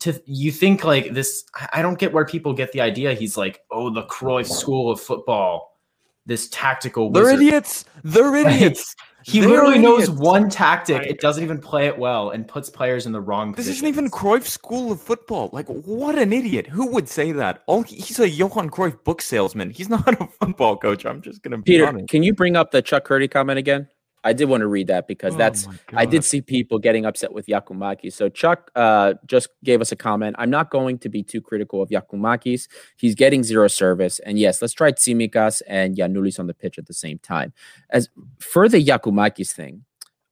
to 0.00 0.20
you 0.26 0.52
think 0.52 0.84
like 0.84 1.14
this 1.14 1.44
I 1.72 1.80
don't 1.80 1.98
get 1.98 2.12
where 2.12 2.26
people 2.26 2.52
get 2.52 2.72
the 2.72 2.80
idea 2.80 3.14
he's 3.14 3.36
like, 3.36 3.60
"Oh, 3.70 3.90
the 3.90 4.04
Cruyff 4.04 4.46
school 4.46 4.90
of 4.90 5.00
football." 5.00 5.78
This 6.26 6.48
tactical 6.50 7.10
They're 7.10 7.30
idiots. 7.30 7.86
They're 8.04 8.36
idiots. 8.46 8.94
He 9.24 9.40
They're 9.40 9.48
literally 9.50 9.78
knows 9.78 10.08
one 10.08 10.48
tactic. 10.48 11.02
It 11.02 11.20
doesn't 11.20 11.42
even 11.42 11.58
play 11.58 11.86
it 11.86 11.98
well 11.98 12.30
and 12.30 12.46
puts 12.46 12.70
players 12.70 13.04
in 13.04 13.12
the 13.12 13.20
wrong 13.20 13.52
This 13.52 13.66
isn't 13.68 13.86
even 13.86 14.10
Cruyff's 14.10 14.52
school 14.52 14.92
of 14.92 15.00
football. 15.00 15.50
Like, 15.52 15.66
what 15.66 16.16
an 16.16 16.32
idiot. 16.32 16.66
Who 16.68 16.86
would 16.92 17.08
say 17.08 17.32
that? 17.32 17.62
Oh, 17.68 17.82
he's 17.82 18.18
a 18.20 18.28
Johan 18.28 18.70
Cruyff 18.70 19.02
book 19.04 19.20
salesman. 19.20 19.70
He's 19.70 19.88
not 19.88 20.08
a 20.20 20.28
football 20.40 20.76
coach. 20.76 21.04
I'm 21.04 21.20
just 21.20 21.42
going 21.42 21.52
to 21.52 21.58
be 21.58 21.72
Peter, 21.72 21.86
honest. 21.86 22.08
can 22.08 22.22
you 22.22 22.32
bring 22.32 22.56
up 22.56 22.70
the 22.70 22.80
Chuck 22.80 23.04
Curdy 23.04 23.28
comment 23.28 23.58
again? 23.58 23.88
I 24.24 24.32
did 24.32 24.46
want 24.46 24.62
to 24.62 24.66
read 24.66 24.88
that 24.88 25.06
because 25.06 25.34
oh 25.34 25.38
that's 25.38 25.68
I 25.94 26.04
did 26.04 26.24
see 26.24 26.40
people 26.40 26.78
getting 26.78 27.06
upset 27.06 27.32
with 27.32 27.46
Giakoumakis. 27.46 28.12
So 28.12 28.28
Chuck 28.28 28.70
uh, 28.74 29.14
just 29.26 29.48
gave 29.64 29.80
us 29.80 29.92
a 29.92 29.96
comment. 29.96 30.36
I'm 30.38 30.50
not 30.50 30.70
going 30.70 30.98
to 30.98 31.08
be 31.08 31.22
too 31.22 31.40
critical 31.40 31.82
of 31.82 31.90
Giakoumakis. 31.90 32.68
He's 32.96 33.14
getting 33.14 33.42
zero 33.42 33.68
service, 33.68 34.18
and 34.20 34.38
yes, 34.38 34.60
let's 34.60 34.74
try 34.74 34.92
Tsimikas 34.92 35.62
and 35.66 35.96
Giannoulis 35.96 36.38
on 36.38 36.46
the 36.46 36.54
pitch 36.54 36.78
at 36.78 36.86
the 36.86 36.94
same 36.94 37.18
time. 37.18 37.52
As 37.90 38.08
for 38.38 38.68
the 38.68 38.84
Giakoumakis 38.84 39.52
thing, 39.52 39.84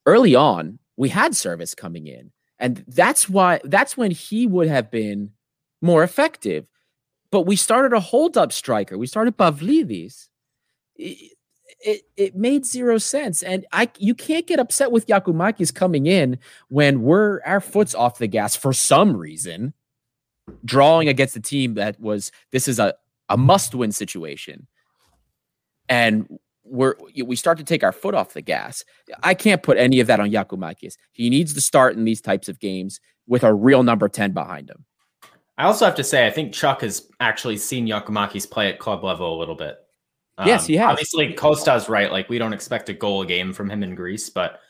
early 0.05 0.35
on 0.35 0.79
we 0.97 1.11
had 1.11 1.37
service 1.37 1.75
coming 1.75 2.07
in, 2.07 2.33
and 2.59 2.85
that's 2.89 3.29
why 3.29 3.61
that's 3.65 3.97
when 3.97 4.11
he 4.11 4.47
would 4.47 4.69
have 4.69 4.91
been 4.91 5.31
more 5.81 6.03
effective. 6.03 6.67
But 7.31 7.43
we 7.43 7.57
started 7.57 7.93
a 7.93 8.01
hold 8.01 8.37
up 8.37 8.53
striker. 8.53 8.97
We 8.97 9.07
started 9.07 9.37
Pavlidis 9.37 10.29
it, 11.81 12.03
it 12.17 12.37
made 12.37 12.65
zero 12.65 12.99
sense. 12.99 13.43
And 13.43 13.67
I 13.73 13.91
you 13.99 14.15
can't 14.15 14.47
get 14.47 14.61
upset 14.61 14.93
with 14.93 15.07
Giakoumakis 15.07 15.75
coming 15.75 16.07
in 16.07 16.39
when 16.69 17.03
we're 17.03 17.41
our 17.45 17.61
foot's 17.61 17.95
off 17.95 18.19
the 18.19 18.27
gas 18.27 18.57
for 18.57 18.73
some 18.73 19.17
reason, 19.17 19.75
drawing 20.65 21.09
against 21.09 21.37
a 21.37 21.41
team 21.41 21.75
that 21.75 22.01
was 22.01 22.33
this 22.53 22.69
is 22.69 22.79
a, 22.79 22.95
a 23.29 23.37
must-win 23.37 23.93
situation. 23.93 24.67
And 25.89 26.39
we're 26.65 26.95
we 27.25 27.37
start 27.37 27.59
to 27.59 27.65
take 27.65 27.85
our 27.85 27.93
foot 27.93 28.15
off 28.15 28.33
the 28.33 28.43
gas. 28.43 28.85
I 29.23 29.35
can't 29.35 29.63
put 29.63 29.79
any 29.79 30.01
of 30.01 30.07
that 30.09 30.21
on 30.21 30.31
Giakoumakis. 30.31 30.97
He 31.13 31.31
needs 31.31 31.55
to 31.55 31.61
start 31.61 31.97
in 31.97 32.05
these 32.05 32.21
types 32.21 32.49
of 32.49 32.59
games 32.59 33.01
with 33.27 33.45
a 33.45 33.53
real 33.53 33.83
number 33.83 34.09
10 34.09 34.33
behind 34.33 34.71
him. 34.71 34.85
I 35.59 35.65
also 35.65 35.85
have 35.85 35.95
to 35.95 36.05
say, 36.05 36.27
I 36.27 36.31
think 36.31 36.53
Chuck 36.53 36.83
has 36.83 37.09
actually 37.19 37.57
seen 37.57 37.87
Giakoumakis 37.87 38.51
play 38.51 38.69
at 38.69 38.79
club 38.79 39.03
level 39.03 39.37
a 39.37 39.39
little 39.39 39.55
bit. 39.55 39.79
Um, 40.39 40.47
yes, 40.47 40.67
he 40.67 40.77
has. 40.77 40.91
Obviously, 40.91 41.33
Costa's 41.33 41.89
right. 41.89 42.11
Like, 42.11 42.29
we 42.29 42.39
don't 42.39 42.53
expect 42.53 42.89
a 42.89 42.95
goal 42.95 43.23
a 43.23 43.27
game 43.27 43.53
from 43.53 43.71
him 43.71 43.83
in 43.83 43.95
Greece, 43.95 44.29
but 44.29 44.61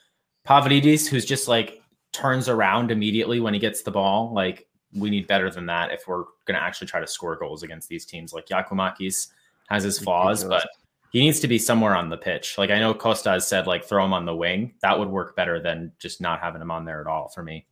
Pavlidis, 0.46 1.08
who's 1.08 1.24
just 1.24 1.48
like 1.48 1.82
turns 2.12 2.48
around 2.48 2.90
immediately 2.90 3.40
when 3.40 3.52
he 3.54 3.60
gets 3.60 3.82
the 3.82 3.90
ball, 3.90 4.32
like, 4.32 4.66
we 4.94 5.10
need 5.10 5.26
better 5.26 5.50
than 5.50 5.66
that 5.66 5.92
if 5.92 6.06
we're 6.06 6.24
going 6.46 6.54
to 6.54 6.62
actually 6.62 6.86
try 6.86 7.00
to 7.00 7.06
score 7.06 7.36
goals 7.36 7.62
against 7.62 7.88
these 7.88 8.06
teams. 8.06 8.32
Like, 8.32 8.46
Giakoumakis 8.46 9.28
has 9.68 9.82
his 9.82 9.98
flaws, 9.98 10.44
but 10.44 10.66
he 11.10 11.20
needs 11.20 11.40
to 11.40 11.48
be 11.48 11.58
somewhere 11.58 11.96
on 11.96 12.08
the 12.08 12.16
pitch. 12.16 12.58
Like 12.58 12.70
I 12.70 12.78
know 12.78 12.92
Costa 12.94 13.30
has 13.30 13.46
said, 13.46 13.66
like 13.66 13.84
throw 13.84 14.04
him 14.04 14.12
on 14.12 14.26
the 14.26 14.34
wing. 14.34 14.74
That 14.82 14.98
would 14.98 15.08
work 15.08 15.36
better 15.36 15.60
than 15.60 15.92
just 15.98 16.20
not 16.20 16.40
having 16.40 16.60
him 16.60 16.70
on 16.70 16.84
there 16.84 17.00
at 17.00 17.06
all 17.06 17.28
for 17.28 17.42
me. 17.42 17.66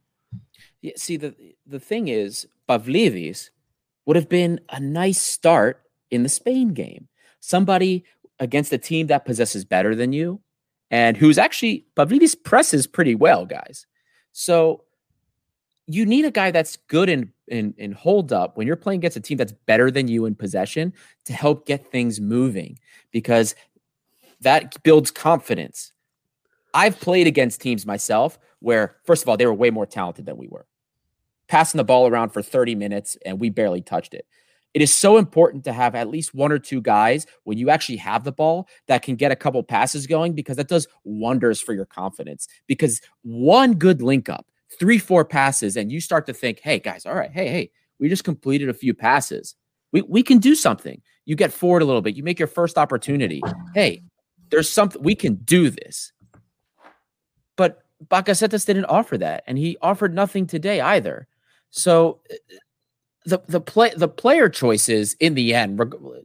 Yeah, 0.81 0.93
see 0.97 1.17
the 1.17 1.35
the 1.67 1.81
thing 1.81 2.09
is, 2.09 2.47
Pavlidis 2.69 3.51
would 4.07 4.17
have 4.17 4.29
been 4.29 4.61
a 4.71 4.81
nice 4.81 5.21
start 5.21 5.83
in 6.11 6.23
the 6.23 6.29
Spain 6.29 6.75
game. 6.75 7.09
Somebody 7.47 8.05
against 8.41 8.73
a 8.73 8.79
team 8.79 9.09
that 9.09 9.27
possesses 9.27 9.67
better 9.67 9.95
than 9.95 10.15
you, 10.15 10.41
and 10.91 11.15
who's 11.15 11.37
actually 11.37 11.85
Pavlidis 11.95 12.43
presses 12.43 12.87
pretty 12.87 13.15
well, 13.15 13.45
guys. 13.45 13.87
So 14.33 14.85
you 15.87 16.07
need 16.07 16.25
a 16.25 16.31
guy 16.31 16.51
that's 16.51 16.79
good 16.89 17.11
in, 17.11 17.31
in 17.49 17.75
in 17.77 17.93
hold 17.93 18.33
up 18.33 18.57
when 18.57 18.67
you're 18.67 18.77
playing 18.77 19.01
against 19.01 19.19
a 19.19 19.21
team 19.21 19.37
that's 19.37 19.53
better 19.53 19.91
than 19.91 20.09
you 20.09 20.25
in 20.25 20.35
possession 20.35 20.95
to 21.27 21.35
help 21.35 21.67
get 21.67 21.93
things 21.93 22.19
moving 22.19 22.79
because 23.11 23.55
that 24.41 24.83
builds 24.83 25.11
confidence. 25.11 25.93
I've 26.73 26.99
played 26.99 27.27
against 27.27 27.61
teams 27.61 27.85
myself 27.85 28.39
where 28.61 28.97
first 29.05 29.23
of 29.23 29.29
all 29.29 29.37
they 29.37 29.45
were 29.45 29.53
way 29.53 29.69
more 29.69 29.85
talented 29.85 30.25
than 30.25 30.39
we 30.39 30.49
were. 30.49 30.65
Passing 31.49 31.77
the 31.77 31.85
ball 31.85 32.09
around 32.09 32.31
for 32.31 32.41
30 32.41 32.75
minutes 32.75 33.19
and 33.27 33.39
we 33.39 33.51
barely 33.51 33.83
touched 33.83 34.15
it. 34.15 34.27
It 34.75 34.83
is 34.83 34.93
so 34.93 35.17
important 35.19 35.65
to 35.65 35.73
have 35.73 35.95
at 35.95 36.09
least 36.09 36.35
one 36.35 36.51
or 36.51 36.59
two 36.59 36.81
guys 36.81 37.27
when 37.45 37.59
you 37.59 37.71
actually 37.71 37.97
have 37.99 38.25
the 38.25 38.33
ball 38.33 38.69
that 38.89 39.03
can 39.03 39.15
get 39.15 39.31
a 39.31 39.37
couple 39.37 39.63
passes 39.63 40.07
going 40.07 40.35
because 40.35 40.57
that 40.57 40.69
does 40.69 40.89
wonders 41.05 41.61
for 41.61 41.73
your 41.73 41.87
confidence. 41.87 42.49
Because 42.67 43.01
one 43.23 43.75
good 43.75 44.03
link 44.03 44.29
up 44.29 44.47
three, 44.79 44.99
four 44.99 45.25
passes, 45.25 45.77
and 45.77 45.93
you 45.93 46.01
start 46.01 46.27
to 46.27 46.35
think, 46.35 46.61
hey, 46.61 46.79
guys, 46.79 47.07
all 47.07 47.15
right, 47.15 47.31
hey, 47.31 47.49
hey, 47.49 47.71
we 47.99 48.09
just 48.09 48.25
completed 48.25 48.69
a 48.69 48.75
few 48.75 48.93
passes. 48.93 49.55
We, 49.93 50.03
we 50.03 50.23
can 50.23 50.39
do 50.39 50.55
something. 50.55 51.01
You 51.25 51.37
get 51.37 51.53
forward 51.53 51.83
a 51.83 51.85
little 51.85 52.03
bit, 52.03 52.17
you 52.17 52.23
make 52.23 52.39
your 52.39 52.49
first 52.49 52.77
opportunity. 52.77 53.41
Hey, 53.75 54.03
there's 54.51 54.71
something 54.71 55.03
we 55.03 55.15
can 55.15 55.37
do 55.37 55.71
this. 55.71 56.13
But 57.57 57.83
Bakasetas 58.07 58.67
didn't 58.67 58.87
offer 58.87 59.17
that, 59.19 59.45
and 59.47 59.57
he 59.57 59.79
offered 59.81 60.15
nothing 60.15 60.47
today 60.47 60.81
either. 60.81 61.29
So 61.71 62.21
uh, 62.31 62.35
the 63.25 63.41
the 63.49 63.61
play 63.61 63.93
the 63.97 64.09
player 64.09 64.49
choices 64.49 65.15
in 65.15 65.35
the 65.35 65.55
end 65.55 65.81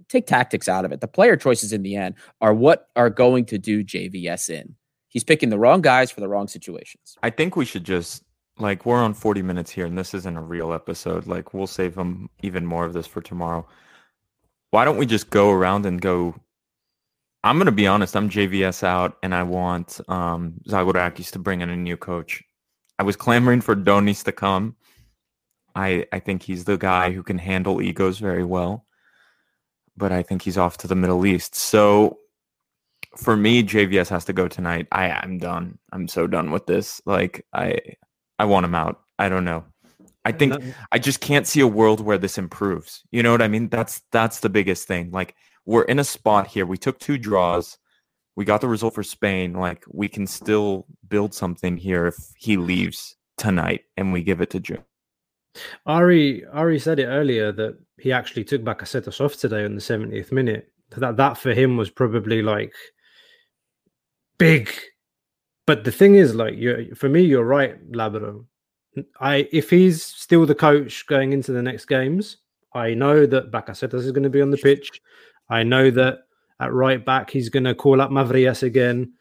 take 0.10 0.28
tactics 0.28 0.68
out 0.68 0.86
of 0.86 0.92
it. 0.92 1.02
The 1.02 1.08
player 1.08 1.38
choices 1.38 1.74
in 1.74 1.84
the 1.84 1.96
end 1.96 2.16
are 2.42 2.54
what 2.54 2.90
are 2.96 3.10
going 3.10 3.46
to 3.46 3.58
do 3.58 3.84
JVS 3.84 4.50
in. 4.50 4.76
He's 5.08 5.24
picking 5.24 5.50
the 5.50 5.58
wrong 5.58 5.82
guys 5.82 6.12
for 6.12 6.22
the 6.22 6.28
wrong 6.28 6.48
situations. 6.48 7.18
I 7.24 7.30
think 7.30 7.56
we 7.56 7.66
should 7.66 7.84
just 7.84 8.24
like 8.60 8.86
we're 8.86 9.02
on 9.02 9.14
40 9.14 9.42
minutes 9.42 9.72
here 9.72 9.86
and 9.86 9.98
this 9.98 10.14
isn't 10.14 10.38
a 10.38 10.42
real 10.42 10.74
episode 10.74 11.26
like 11.28 11.54
we'll 11.54 11.68
save 11.68 11.96
them 11.96 12.30
even 12.44 12.66
more 12.66 12.86
of 12.86 12.94
this 12.94 13.08
for 13.08 13.22
tomorrow 13.22 13.66
why 14.72 14.86
don't 14.86 14.98
we 14.98 15.06
just 15.06 15.30
go 15.30 15.50
around 15.50 15.86
and 15.86 16.02
go 16.02 16.36
i'm 17.44 17.58
going 17.58 17.68
to 17.68 17.72
be 17.72 17.88
honest 17.88 18.16
i'm 18.16 18.30
jvs 18.30 18.84
out 18.84 19.18
and 19.24 19.34
i 19.34 19.44
want 19.44 20.02
um 20.10 20.54
zagorakis 20.68 21.32
to 21.32 21.40
bring 21.40 21.62
in 21.62 21.70
a 21.70 21.76
new 21.76 21.96
coach 21.96 22.44
i 23.00 23.04
was 23.04 23.16
clamoring 23.16 23.62
for 23.62 23.76
donis 23.76 24.24
to 24.24 24.32
come 24.32 24.76
i 25.76 26.06
i 26.12 26.20
think 26.20 26.44
he's 26.44 26.66
the 26.66 26.78
guy 26.78 27.12
who 27.12 27.24
can 27.24 27.38
handle 27.38 27.82
egos 27.82 28.20
very 28.20 28.44
well 28.44 28.86
but 29.98 30.12
i 30.12 30.24
think 30.24 30.42
he's 30.42 30.58
off 30.58 30.78
to 30.78 30.88
the 30.88 30.96
middle 30.96 31.26
east 31.26 31.56
so 31.56 32.18
for 33.18 33.36
me 33.36 33.64
jvs 33.64 34.10
has 34.10 34.26
to 34.26 34.34
go 34.34 34.48
tonight 34.48 34.88
i 34.92 35.10
i'm 35.10 35.38
done 35.38 35.78
i'm 35.92 36.08
so 36.08 36.28
done 36.28 36.52
with 36.52 36.66
this 36.68 37.02
like 37.06 37.46
i 37.54 37.78
I 38.40 38.46
want 38.46 38.66
him 38.66 38.74
out. 38.74 39.02
I 39.20 39.30
don't 39.30 39.46
know. 39.46 39.66
I 40.26 40.32
think 40.32 40.54
I 40.92 41.00
just 41.00 41.20
can't 41.20 41.48
see 41.48 41.60
a 41.60 41.68
world 41.68 42.00
where 42.02 42.18
this 42.18 42.38
improves. 42.38 43.04
You 43.12 43.22
know 43.22 43.32
what 43.32 43.42
I 43.42 43.48
mean? 43.48 43.68
That's 43.70 44.02
that's 44.12 44.40
the 44.40 44.50
biggest 44.50 44.88
thing. 44.88 45.12
Like 45.12 45.36
we're 45.66 45.84
in 45.84 46.00
a 46.00 46.04
spot 46.04 46.48
here. 46.48 46.66
We 46.66 46.78
took 46.78 47.00
two 47.00 47.18
draws. 47.18 47.78
We 48.36 48.46
got 48.46 48.62
the 48.62 48.68
result 48.68 48.96
for 48.96 49.04
Spain. 49.04 49.54
Like 49.54 49.84
we 49.90 50.08
can 50.08 50.26
still 50.26 50.86
build 51.08 51.34
something 51.34 51.78
here 51.78 52.08
if 52.08 52.16
he 52.38 52.58
leaves 52.58 53.16
tonight 53.38 53.82
and 53.98 54.14
we 54.14 54.24
give 54.24 54.42
it 54.42 54.50
to 54.52 54.60
June. 54.60 54.84
Ari 55.86 56.46
Ari 56.46 56.80
said 56.80 57.00
it 57.00 57.06
earlier 57.06 57.52
that 57.52 57.78
he 57.98 58.12
actually 58.12 58.44
took 58.44 58.64
Bakasetas 58.64 59.24
off 59.24 59.36
today 59.36 59.66
on 59.66 59.76
the 59.76 59.82
70th 59.82 60.32
minute. 60.32 60.72
That 60.98 61.18
that 61.18 61.38
for 61.38 61.54
him 61.54 61.78
was 61.78 61.90
probably 61.90 62.42
like 62.42 62.74
big 64.38 64.72
but 65.70 65.84
the 65.84 65.92
thing 65.92 66.16
is, 66.16 66.34
like, 66.34 66.56
you 66.56 66.96
for 66.96 67.10
me, 67.10 67.22
you're 67.22 67.44
right, 67.44 67.78
Labrador. 67.92 68.44
I 69.22 69.48
if 69.52 69.70
he's 69.70 70.04
still 70.04 70.48
the 70.48 70.56
coach 70.56 71.06
going 71.06 71.32
into 71.32 71.52
the 71.52 71.62
next 71.62 71.86
games, 71.86 72.38
I 72.74 72.96
know 72.96 73.28
that 73.28 73.52
Bakasetas 73.52 74.04
is 74.04 74.12
going 74.12 74.24
to 74.24 74.32
be 74.32 74.42
on 74.42 74.50
the 74.50 74.58
pitch. 74.58 75.00
I 75.48 75.62
know 75.62 75.92
that 75.92 76.22
at 76.60 76.74
right 76.74 77.06
back 77.06 77.30
he's 77.30 77.50
going 77.50 77.66
to 77.66 77.76
call 77.76 78.02
up 78.02 78.10
Mavrias 78.10 78.64
again, 78.64 79.14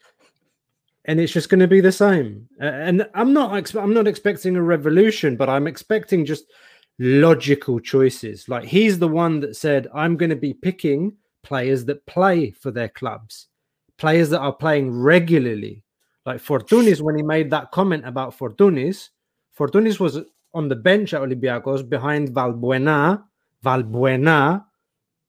and 1.05 1.19
it's 1.19 1.33
just 1.33 1.49
going 1.49 1.59
to 1.59 1.67
be 1.67 1.81
the 1.81 1.91
same. 1.91 2.47
And 2.59 3.07
I'm 3.13 3.33
not 3.33 3.75
I'm 3.75 3.93
not 3.93 4.07
expecting 4.07 4.55
a 4.55 4.61
revolution, 4.61 5.35
but 5.35 5.49
I'm 5.49 5.67
expecting 5.67 6.25
just 6.25 6.45
logical 6.99 7.79
choices. 7.79 8.47
Like 8.49 8.65
he's 8.65 8.99
the 8.99 9.07
one 9.07 9.39
that 9.41 9.55
said, 9.55 9.87
"I'm 9.93 10.17
going 10.17 10.29
to 10.29 10.35
be 10.35 10.53
picking 10.53 11.15
players 11.43 11.85
that 11.85 12.05
play 12.05 12.51
for 12.51 12.71
their 12.71 12.89
clubs, 12.89 13.47
players 13.97 14.29
that 14.31 14.41
are 14.41 14.53
playing 14.53 14.91
regularly." 14.91 15.83
Like 16.25 16.41
Fortounis, 16.41 17.01
when 17.01 17.15
he 17.15 17.23
made 17.23 17.49
that 17.51 17.71
comment 17.71 18.05
about 18.05 18.37
Fortounis, 18.37 19.09
Fortounis 19.57 19.99
was 19.99 20.19
on 20.53 20.67
the 20.67 20.75
bench 20.75 21.13
at 21.13 21.21
Olympiacos 21.21 21.87
behind 21.87 22.29
Valbuena. 22.29 23.23
Valbuena, 23.63 24.65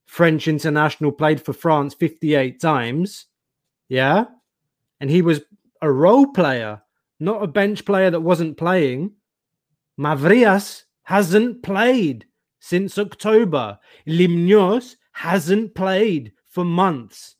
French 0.06 0.46
international, 0.46 1.12
played 1.12 1.40
for 1.40 1.52
France 1.52 1.94
58 1.94 2.60
times. 2.60 3.26
Yeah. 3.88 4.26
And 5.00 5.10
he 5.10 5.22
was 5.22 5.40
a 5.82 5.90
role 5.90 6.26
player, 6.26 6.82
not 7.18 7.42
a 7.42 7.46
bench 7.46 7.84
player 7.84 8.10
that 8.10 8.20
wasn't 8.20 8.56
playing. 8.56 9.12
Mavrias 9.98 10.84
hasn't 11.02 11.62
played 11.62 12.26
since 12.60 12.98
October. 12.98 13.78
Limnios 14.06 14.96
hasn't 15.12 15.74
played 15.74 16.32
for 16.48 16.64
months. 16.64 17.36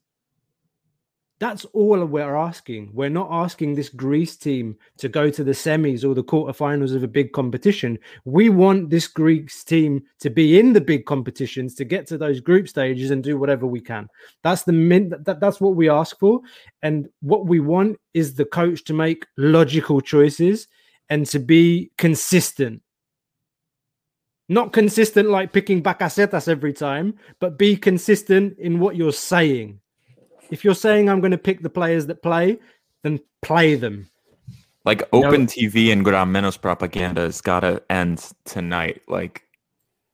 That's 1.40 1.64
all 1.72 2.04
we're 2.04 2.36
asking. 2.36 2.90
We're 2.92 3.08
not 3.08 3.30
asking 3.32 3.74
this 3.74 3.88
Greece 3.88 4.36
team 4.36 4.76
to 4.98 5.08
go 5.08 5.30
to 5.30 5.42
the 5.42 5.52
semis 5.52 6.04
or 6.04 6.14
the 6.14 6.22
quarterfinals 6.22 6.94
of 6.94 7.02
a 7.02 7.08
big 7.08 7.32
competition. 7.32 7.98
We 8.26 8.50
want 8.50 8.90
this 8.90 9.08
Greece 9.08 9.64
team 9.64 10.02
to 10.18 10.28
be 10.28 10.60
in 10.60 10.74
the 10.74 10.82
big 10.82 11.06
competitions 11.06 11.74
to 11.76 11.86
get 11.86 12.06
to 12.08 12.18
those 12.18 12.40
group 12.40 12.68
stages 12.68 13.10
and 13.10 13.24
do 13.24 13.38
whatever 13.38 13.66
we 13.66 13.80
can. 13.80 14.06
That's 14.42 14.64
the 14.64 14.72
min- 14.72 15.14
that, 15.18 15.40
that's 15.40 15.62
what 15.62 15.76
we 15.76 15.88
ask 15.88 16.18
for. 16.18 16.42
And 16.82 17.08
what 17.20 17.46
we 17.46 17.58
want 17.58 17.98
is 18.12 18.34
the 18.34 18.44
coach 18.44 18.84
to 18.84 18.92
make 18.92 19.26
logical 19.38 20.02
choices 20.02 20.68
and 21.08 21.24
to 21.28 21.38
be 21.38 21.90
consistent. 21.96 22.82
Not 24.50 24.74
consistent 24.74 25.30
like 25.30 25.54
picking 25.54 25.82
Bakasetas 25.82 26.48
every 26.48 26.74
time, 26.74 27.14
but 27.38 27.56
be 27.56 27.76
consistent 27.76 28.58
in 28.58 28.78
what 28.78 28.96
you're 28.96 29.10
saying. 29.10 29.80
If 30.50 30.64
you're 30.64 30.74
saying 30.74 31.08
I'm 31.08 31.20
going 31.20 31.30
to 31.30 31.38
pick 31.38 31.62
the 31.62 31.70
players 31.70 32.06
that 32.06 32.22
play, 32.22 32.58
then 33.02 33.20
play 33.42 33.74
them. 33.74 34.08
Like 34.84 35.02
open 35.12 35.46
TV 35.46 35.92
and 35.92 36.04
Grammenos 36.04 36.60
propaganda 36.60 37.22
has 37.22 37.40
got 37.40 37.60
to 37.60 37.82
end 37.90 38.32
tonight. 38.44 39.02
Like 39.08 39.42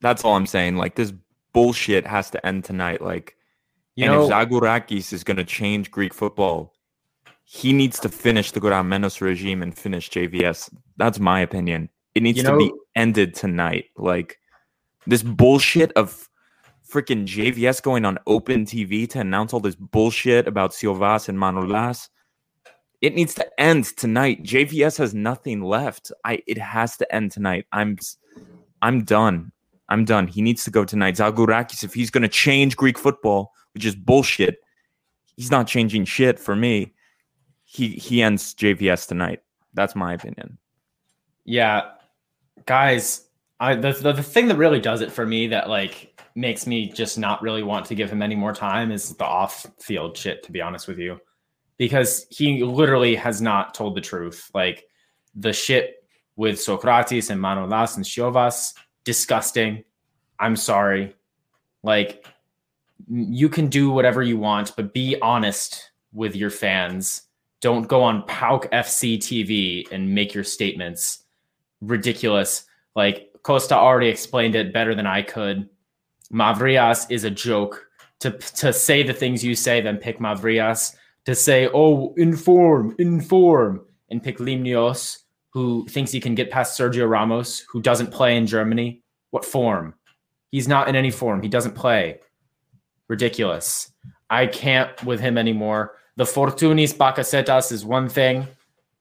that's 0.00 0.24
all 0.24 0.34
I'm 0.34 0.46
saying. 0.46 0.76
Like 0.76 0.96
this 0.96 1.12
bullshit 1.52 2.06
has 2.06 2.30
to 2.30 2.44
end 2.46 2.64
tonight. 2.64 3.00
Like, 3.00 3.36
you 3.94 4.04
and 4.04 4.12
know, 4.12 4.24
if 4.24 4.30
Zagorakis 4.30 5.12
is 5.12 5.24
going 5.24 5.38
to 5.38 5.44
change 5.44 5.90
Greek 5.90 6.12
football, 6.12 6.74
he 7.44 7.72
needs 7.72 7.98
to 8.00 8.08
finish 8.08 8.50
the 8.50 8.60
Grammenos 8.60 9.20
regime 9.20 9.62
and 9.62 9.76
finish 9.76 10.10
JVS. 10.10 10.70
That's 10.96 11.18
my 11.18 11.40
opinion. 11.40 11.88
It 12.14 12.22
needs 12.22 12.42
to 12.42 12.50
know, 12.50 12.58
be 12.58 12.72
ended 12.94 13.34
tonight. 13.34 13.86
Like 13.96 14.38
this 15.06 15.22
bullshit 15.22 15.92
of 15.92 16.25
freaking 16.88 17.26
JVS 17.26 17.82
going 17.82 18.04
on 18.04 18.18
open 18.26 18.64
TV 18.64 19.08
to 19.10 19.20
announce 19.20 19.52
all 19.52 19.60
this 19.60 19.74
bullshit 19.74 20.46
about 20.46 20.70
Siovas 20.70 21.28
and 21.28 21.38
Manolas. 21.38 22.08
It 23.00 23.14
needs 23.14 23.34
to 23.34 23.60
end 23.60 23.84
tonight. 23.96 24.42
JVS 24.42 24.98
has 24.98 25.14
nothing 25.14 25.62
left. 25.62 26.12
I 26.24 26.42
it 26.46 26.58
has 26.58 26.96
to 26.98 27.14
end 27.14 27.32
tonight. 27.32 27.66
I'm 27.72 27.98
I'm 28.82 29.04
done. 29.04 29.52
I'm 29.88 30.04
done. 30.04 30.26
He 30.26 30.42
needs 30.42 30.64
to 30.64 30.70
go 30.70 30.84
tonight. 30.84 31.16
Zagorakis, 31.16 31.84
if 31.84 31.94
he's 31.94 32.10
gonna 32.10 32.28
change 32.28 32.76
Greek 32.76 32.98
football, 32.98 33.52
which 33.74 33.84
is 33.84 33.94
bullshit, 33.94 34.58
he's 35.36 35.50
not 35.50 35.66
changing 35.66 36.04
shit 36.04 36.38
for 36.38 36.56
me. 36.56 36.94
He 37.64 37.88
he 37.88 38.22
ends 38.22 38.54
JVS 38.54 39.08
tonight. 39.08 39.40
That's 39.74 39.94
my 39.94 40.14
opinion. 40.14 40.58
Yeah. 41.44 41.90
Guys, 42.64 43.28
I 43.60 43.74
the, 43.74 43.92
the, 43.92 44.12
the 44.14 44.22
thing 44.22 44.48
that 44.48 44.56
really 44.56 44.80
does 44.80 45.00
it 45.00 45.12
for 45.12 45.26
me 45.26 45.48
that 45.48 45.68
like 45.68 46.15
makes 46.36 46.66
me 46.66 46.88
just 46.90 47.18
not 47.18 47.42
really 47.42 47.62
want 47.62 47.86
to 47.86 47.94
give 47.94 48.10
him 48.10 48.22
any 48.22 48.34
more 48.36 48.52
time 48.52 48.92
is 48.92 49.16
the 49.16 49.24
off 49.24 49.66
field 49.80 50.16
shit, 50.16 50.42
to 50.44 50.52
be 50.52 50.60
honest 50.60 50.86
with 50.86 50.98
you, 50.98 51.18
because 51.78 52.26
he 52.30 52.62
literally 52.62 53.16
has 53.16 53.40
not 53.40 53.74
told 53.74 53.96
the 53.96 54.00
truth. 54.00 54.50
Like 54.54 54.84
the 55.34 55.52
shit 55.52 56.04
with 56.36 56.60
Socrates 56.60 57.30
and 57.30 57.40
Manolas 57.40 57.96
and 57.96 58.04
Siovas, 58.04 58.74
disgusting. 59.04 59.82
I'm 60.38 60.56
sorry. 60.56 61.14
Like 61.82 62.26
you 63.08 63.48
can 63.48 63.68
do 63.68 63.90
whatever 63.90 64.22
you 64.22 64.38
want, 64.38 64.76
but 64.76 64.92
be 64.92 65.16
honest 65.20 65.90
with 66.12 66.36
your 66.36 66.50
fans. 66.50 67.22
Don't 67.60 67.88
go 67.88 68.02
on 68.02 68.26
PAOK 68.26 68.70
FC 68.70 69.16
TV 69.16 69.90
and 69.90 70.14
make 70.14 70.34
your 70.34 70.44
statements 70.44 71.24
ridiculous. 71.80 72.64
Like 72.94 73.30
Costa 73.42 73.74
already 73.74 74.08
explained 74.08 74.54
it 74.54 74.72
better 74.72 74.94
than 74.94 75.06
I 75.06 75.22
could. 75.22 75.68
Mavrias 76.32 77.06
is 77.10 77.24
a 77.24 77.30
joke. 77.30 77.86
To 78.20 78.30
to 78.30 78.72
say 78.72 79.02
the 79.02 79.12
things 79.12 79.44
you 79.44 79.54
say, 79.54 79.80
then 79.80 79.98
pick 79.98 80.18
Mavrias. 80.18 80.94
To 81.26 81.34
say, 81.34 81.68
oh, 81.74 82.14
inform, 82.16 82.94
inform, 82.98 83.84
and 84.10 84.22
pick 84.22 84.38
Limnios, 84.38 85.18
who 85.50 85.86
thinks 85.88 86.12
he 86.12 86.20
can 86.20 86.34
get 86.34 86.50
past 86.50 86.78
Sergio 86.78 87.08
Ramos, 87.08 87.64
who 87.68 87.82
doesn't 87.82 88.12
play 88.12 88.36
in 88.36 88.46
Germany. 88.46 89.02
What 89.30 89.44
form? 89.44 89.94
He's 90.50 90.68
not 90.68 90.88
in 90.88 90.96
any 90.96 91.10
form. 91.10 91.42
He 91.42 91.48
doesn't 91.48 91.74
play. 91.74 92.20
Ridiculous. 93.08 93.92
I 94.30 94.46
can't 94.46 95.02
with 95.04 95.20
him 95.20 95.36
anymore. 95.36 95.96
The 96.16 96.24
Fortounis 96.24 96.94
Bakasetas 96.94 97.72
is 97.72 97.84
one 97.84 98.08
thing. 98.08 98.46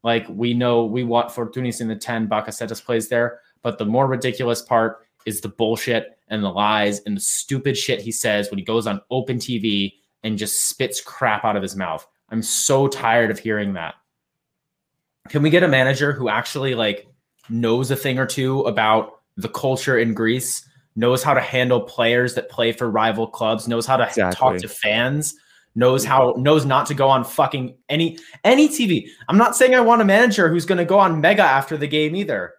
Like 0.04 0.28
we 0.30 0.54
know 0.54 0.86
we 0.86 1.04
want 1.04 1.30
Fortounis 1.30 1.82
in 1.82 1.88
the 1.88 1.96
10, 1.96 2.28
Bakasetas 2.28 2.84
plays 2.84 3.10
there. 3.10 3.40
But 3.64 3.78
the 3.78 3.86
more 3.86 4.08
ridiculous 4.08 4.62
part 4.62 5.05
is 5.26 5.42
the 5.42 5.50
bullshit 5.50 6.18
and 6.28 6.44
the 6.44 6.50
lies 6.50 7.02
and 7.06 7.16
the 7.18 7.22
stupid 7.22 7.78
shit 7.78 8.02
he 8.02 8.12
says 8.12 8.50
when 8.50 8.58
he 8.58 8.66
goes 8.66 8.88
on 8.88 9.02
open 9.12 9.38
TV 9.38 9.94
and 10.24 10.38
just 10.38 10.68
spits 10.70 11.02
crap 11.02 11.46
out 11.46 11.56
of 11.56 11.62
his 11.62 11.76
mouth. 11.76 12.06
I'm 12.30 12.42
so 12.42 12.88
tired 12.88 13.32
of 13.32 13.40
hearing 13.40 13.74
that. 13.74 13.96
Can 15.30 15.42
we 15.42 15.50
get 15.50 15.64
a 15.64 15.68
manager 15.68 16.12
who 16.12 16.30
actually 16.30 16.76
like 16.76 17.08
knows 17.50 17.92
a 17.92 17.96
thing 17.96 18.18
or 18.20 18.26
two 18.26 18.62
about 18.62 19.20
the 19.38 19.50
culture 19.50 19.98
in 19.98 20.14
Greece, 20.14 20.68
knows 20.96 21.22
how 21.24 21.34
to 21.34 21.42
handle 21.42 21.82
players 21.82 22.36
that 22.36 22.50
play 22.50 22.72
for 22.72 22.90
rival 22.90 23.28
clubs, 23.28 23.68
knows 23.68 23.86
how 23.86 23.98
to 23.98 24.08
Exactly. 24.08 24.36
talk 24.36 24.58
to 24.58 24.68
fans, 24.68 25.36
knows 25.76 26.04
how 26.06 26.34
knows 26.38 26.66
not 26.66 26.86
to 26.88 26.94
go 26.94 27.10
on 27.10 27.24
fucking 27.24 27.76
any 27.90 28.18
any 28.44 28.68
TV. 28.68 29.08
I'm 29.28 29.38
not 29.38 29.56
saying 29.56 29.76
I 29.76 29.82
want 29.82 30.02
a 30.02 30.06
manager 30.06 30.50
who's 30.50 30.66
going 30.66 30.78
to 30.78 30.86
go 30.86 30.98
on 30.98 31.22
Mega 31.22 31.44
after 31.44 31.78
the 31.78 31.88
game 31.88 32.16
either. 32.16 32.55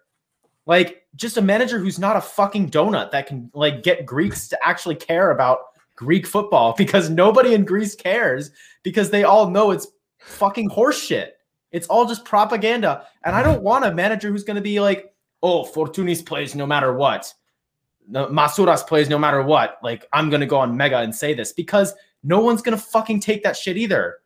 Like 0.67 1.05
just 1.15 1.37
a 1.37 1.41
manager 1.41 1.79
who's 1.79 1.97
not 1.97 2.17
a 2.17 2.21
fucking 2.21 2.69
donut 2.69 3.11
that 3.11 3.25
can 3.25 3.49
like 3.53 3.81
get 3.81 4.05
Greeks 4.05 4.47
to 4.49 4.59
actually 4.63 4.95
care 4.95 5.31
about 5.31 5.59
Greek 5.95 6.27
football 6.27 6.73
because 6.77 7.09
nobody 7.09 7.55
in 7.55 7.65
Greece 7.65 7.95
cares 7.95 8.51
because 8.83 9.09
they 9.09 9.23
all 9.23 9.49
know 9.49 9.71
it's 9.71 9.87
fucking 10.19 10.69
horseshit. 10.69 11.29
It's 11.71 11.87
all 11.87 12.05
just 12.05 12.25
propaganda. 12.25 13.07
And 13.23 13.35
I 13.35 13.43
don't 13.43 13.61
want 13.61 13.85
a 13.85 13.93
manager 13.93 14.29
who's 14.29 14.43
going 14.43 14.55
to 14.55 14.61
be 14.61 14.79
like, 14.79 15.13
oh, 15.41 15.63
Fortounis 15.65 16.25
plays 16.25 16.55
no 16.55 16.65
matter 16.65 16.93
what. 16.93 17.33
Masouras 18.09 18.87
plays 18.87 19.09
no 19.09 19.19
matter 19.19 19.41
what. 19.41 19.77
Like, 19.83 20.07
I'm 20.13 20.29
going 20.29 20.39
to 20.39 20.47
go 20.47 20.57
on 20.57 20.77
Mega 20.77 20.99
and 20.99 21.13
say 21.13 21.33
this 21.33 21.51
because 21.51 21.93
no 22.23 22.39
one's 22.39 22.61
going 22.61 22.77
to 22.77 22.83
fucking 22.83 23.19
take 23.19 23.43
that 23.43 23.57
shit 23.57 23.77
either. 23.77 24.19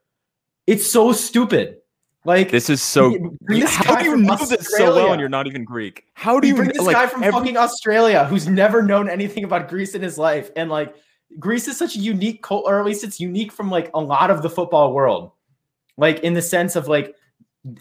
It's 0.67 0.89
so 0.89 1.11
stupid. 1.13 1.80
Like, 2.23 2.51
This 2.51 2.69
is 2.69 2.81
so. 2.81 3.17
This 3.41 3.73
How 3.73 3.95
do 3.95 4.05
you 4.05 4.17
know 4.17 4.35
this 4.35 4.67
so 4.77 4.95
well 4.95 5.11
and 5.11 5.19
you're 5.19 5.29
not 5.29 5.47
even 5.47 5.63
Greek? 5.63 6.05
How 6.13 6.39
do 6.39 6.47
you 6.47 6.53
you 6.53 6.57
bring 6.57 6.69
this 6.69 6.81
like, 6.81 6.95
guy 6.95 7.07
from 7.07 7.23
every- 7.23 7.39
fucking 7.39 7.57
Australia 7.57 8.25
who's 8.25 8.47
never 8.47 8.83
known 8.83 9.09
anything 9.09 9.43
about 9.43 9.67
Greece 9.69 9.95
in 9.95 10.01
his 10.01 10.17
life, 10.17 10.51
and 10.55 10.69
like 10.69 10.95
Greece 11.39 11.67
is 11.67 11.77
such 11.77 11.95
a 11.95 11.99
unique, 11.99 12.43
cult, 12.43 12.65
or 12.67 12.79
at 12.79 12.85
least 12.85 13.03
it's 13.03 13.19
unique 13.19 13.51
from 13.51 13.71
like 13.71 13.89
a 13.93 13.99
lot 13.99 14.29
of 14.29 14.41
the 14.43 14.49
football 14.49 14.93
world, 14.93 15.31
like 15.97 16.19
in 16.19 16.33
the 16.33 16.41
sense 16.41 16.75
of 16.75 16.87
like 16.87 17.15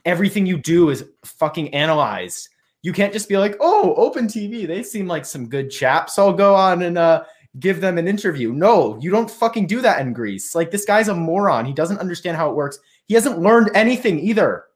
everything 0.04 0.46
you 0.46 0.56
do 0.58 0.90
is 0.90 1.04
fucking 1.24 1.74
analyzed. 1.74 2.48
You 2.82 2.94
can't 2.94 3.12
just 3.12 3.28
be 3.28 3.36
like, 3.36 3.56
oh, 3.60 3.94
Open 3.96 4.26
TV, 4.26 4.66
they 4.66 4.82
seem 4.82 5.06
like 5.06 5.26
some 5.26 5.48
good 5.48 5.70
chaps. 5.70 6.18
I'll 6.18 6.32
go 6.32 6.54
on 6.54 6.80
and 6.80 6.96
uh, 6.96 7.24
give 7.58 7.80
them 7.82 7.98
an 7.98 8.08
interview. 8.08 8.52
No, 8.52 8.98
you 9.02 9.10
don't 9.10 9.30
fucking 9.30 9.66
do 9.66 9.82
that 9.82 10.00
in 10.00 10.14
Greece. 10.14 10.54
Like 10.54 10.70
this 10.70 10.86
guy's 10.86 11.08
a 11.08 11.14
moron. 11.14 11.66
He 11.66 11.74
doesn't 11.74 11.98
understand 11.98 12.38
how 12.38 12.48
it 12.48 12.56
works. 12.56 12.78
He 13.10 13.14
hasn't 13.14 13.40
learned 13.40 13.72
anything 13.74 14.20
either. 14.20 14.66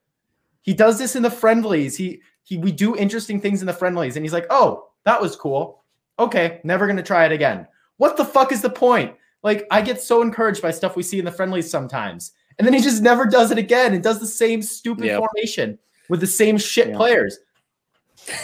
He 0.62 0.74
does 0.74 0.98
this 0.98 1.14
in 1.14 1.22
the 1.22 1.30
friendlies. 1.30 1.96
He 1.96 2.20
he 2.42 2.58
we 2.58 2.72
do 2.72 2.96
interesting 2.96 3.40
things 3.40 3.60
in 3.60 3.66
the 3.68 3.72
friendlies, 3.72 4.16
and 4.16 4.24
he's 4.24 4.32
like, 4.32 4.46
oh, 4.50 4.88
that 5.04 5.22
was 5.22 5.36
cool. 5.36 5.84
Okay, 6.18 6.60
never 6.64 6.88
gonna 6.88 7.00
try 7.00 7.26
it 7.26 7.30
again. 7.30 7.64
What 7.98 8.16
the 8.16 8.24
fuck 8.24 8.50
is 8.50 8.60
the 8.60 8.70
point? 8.70 9.14
Like, 9.44 9.68
I 9.70 9.82
get 9.82 10.00
so 10.02 10.20
encouraged 10.20 10.62
by 10.62 10.72
stuff 10.72 10.96
we 10.96 11.02
see 11.04 11.20
in 11.20 11.24
the 11.24 11.30
friendlies 11.30 11.70
sometimes, 11.70 12.32
and 12.58 12.66
then 12.66 12.74
he 12.74 12.80
just 12.80 13.02
never 13.04 13.24
does 13.24 13.52
it 13.52 13.58
again 13.58 13.94
and 13.94 14.02
does 14.02 14.18
the 14.18 14.26
same 14.26 14.62
stupid 14.62 15.04
Yep. 15.04 15.20
formation 15.20 15.78
with 16.08 16.18
the 16.18 16.26
same 16.26 16.58
shit 16.58 16.88
Yeah. 16.88 16.96
players. 16.96 17.38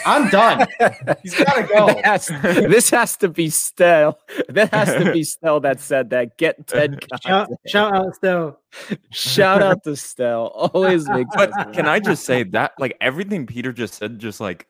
I'm 0.04 0.28
done. 0.30 0.66
He's 1.22 1.34
gotta 1.34 1.66
go. 1.66 2.00
Has- 2.04 2.28
this 2.42 2.90
has 2.90 3.16
to 3.18 3.28
be 3.28 3.50
Stell. 3.50 4.18
That 4.48 4.72
has 4.72 4.94
to 4.94 5.12
be 5.12 5.24
Stell 5.24 5.60
that 5.60 5.80
said 5.80 6.10
that. 6.10 6.36
Get 6.36 6.66
Ted. 6.66 7.04
Shout, 7.22 7.48
content. 7.48 7.60
shout 7.66 7.94
out 7.94 8.14
still. 8.14 8.58
Shout 9.10 9.62
out 9.62 9.82
to 9.84 9.96
Stell. 9.96 10.46
Always 10.74 11.08
makes 11.08 11.30
But 11.34 11.52
can. 11.72 11.86
I 11.86 12.00
just 12.00 12.24
say 12.24 12.42
that, 12.44 12.72
like 12.78 12.96
everything 13.00 13.46
Peter 13.46 13.72
just 13.72 13.94
said, 13.94 14.18
just 14.18 14.40
like 14.40 14.66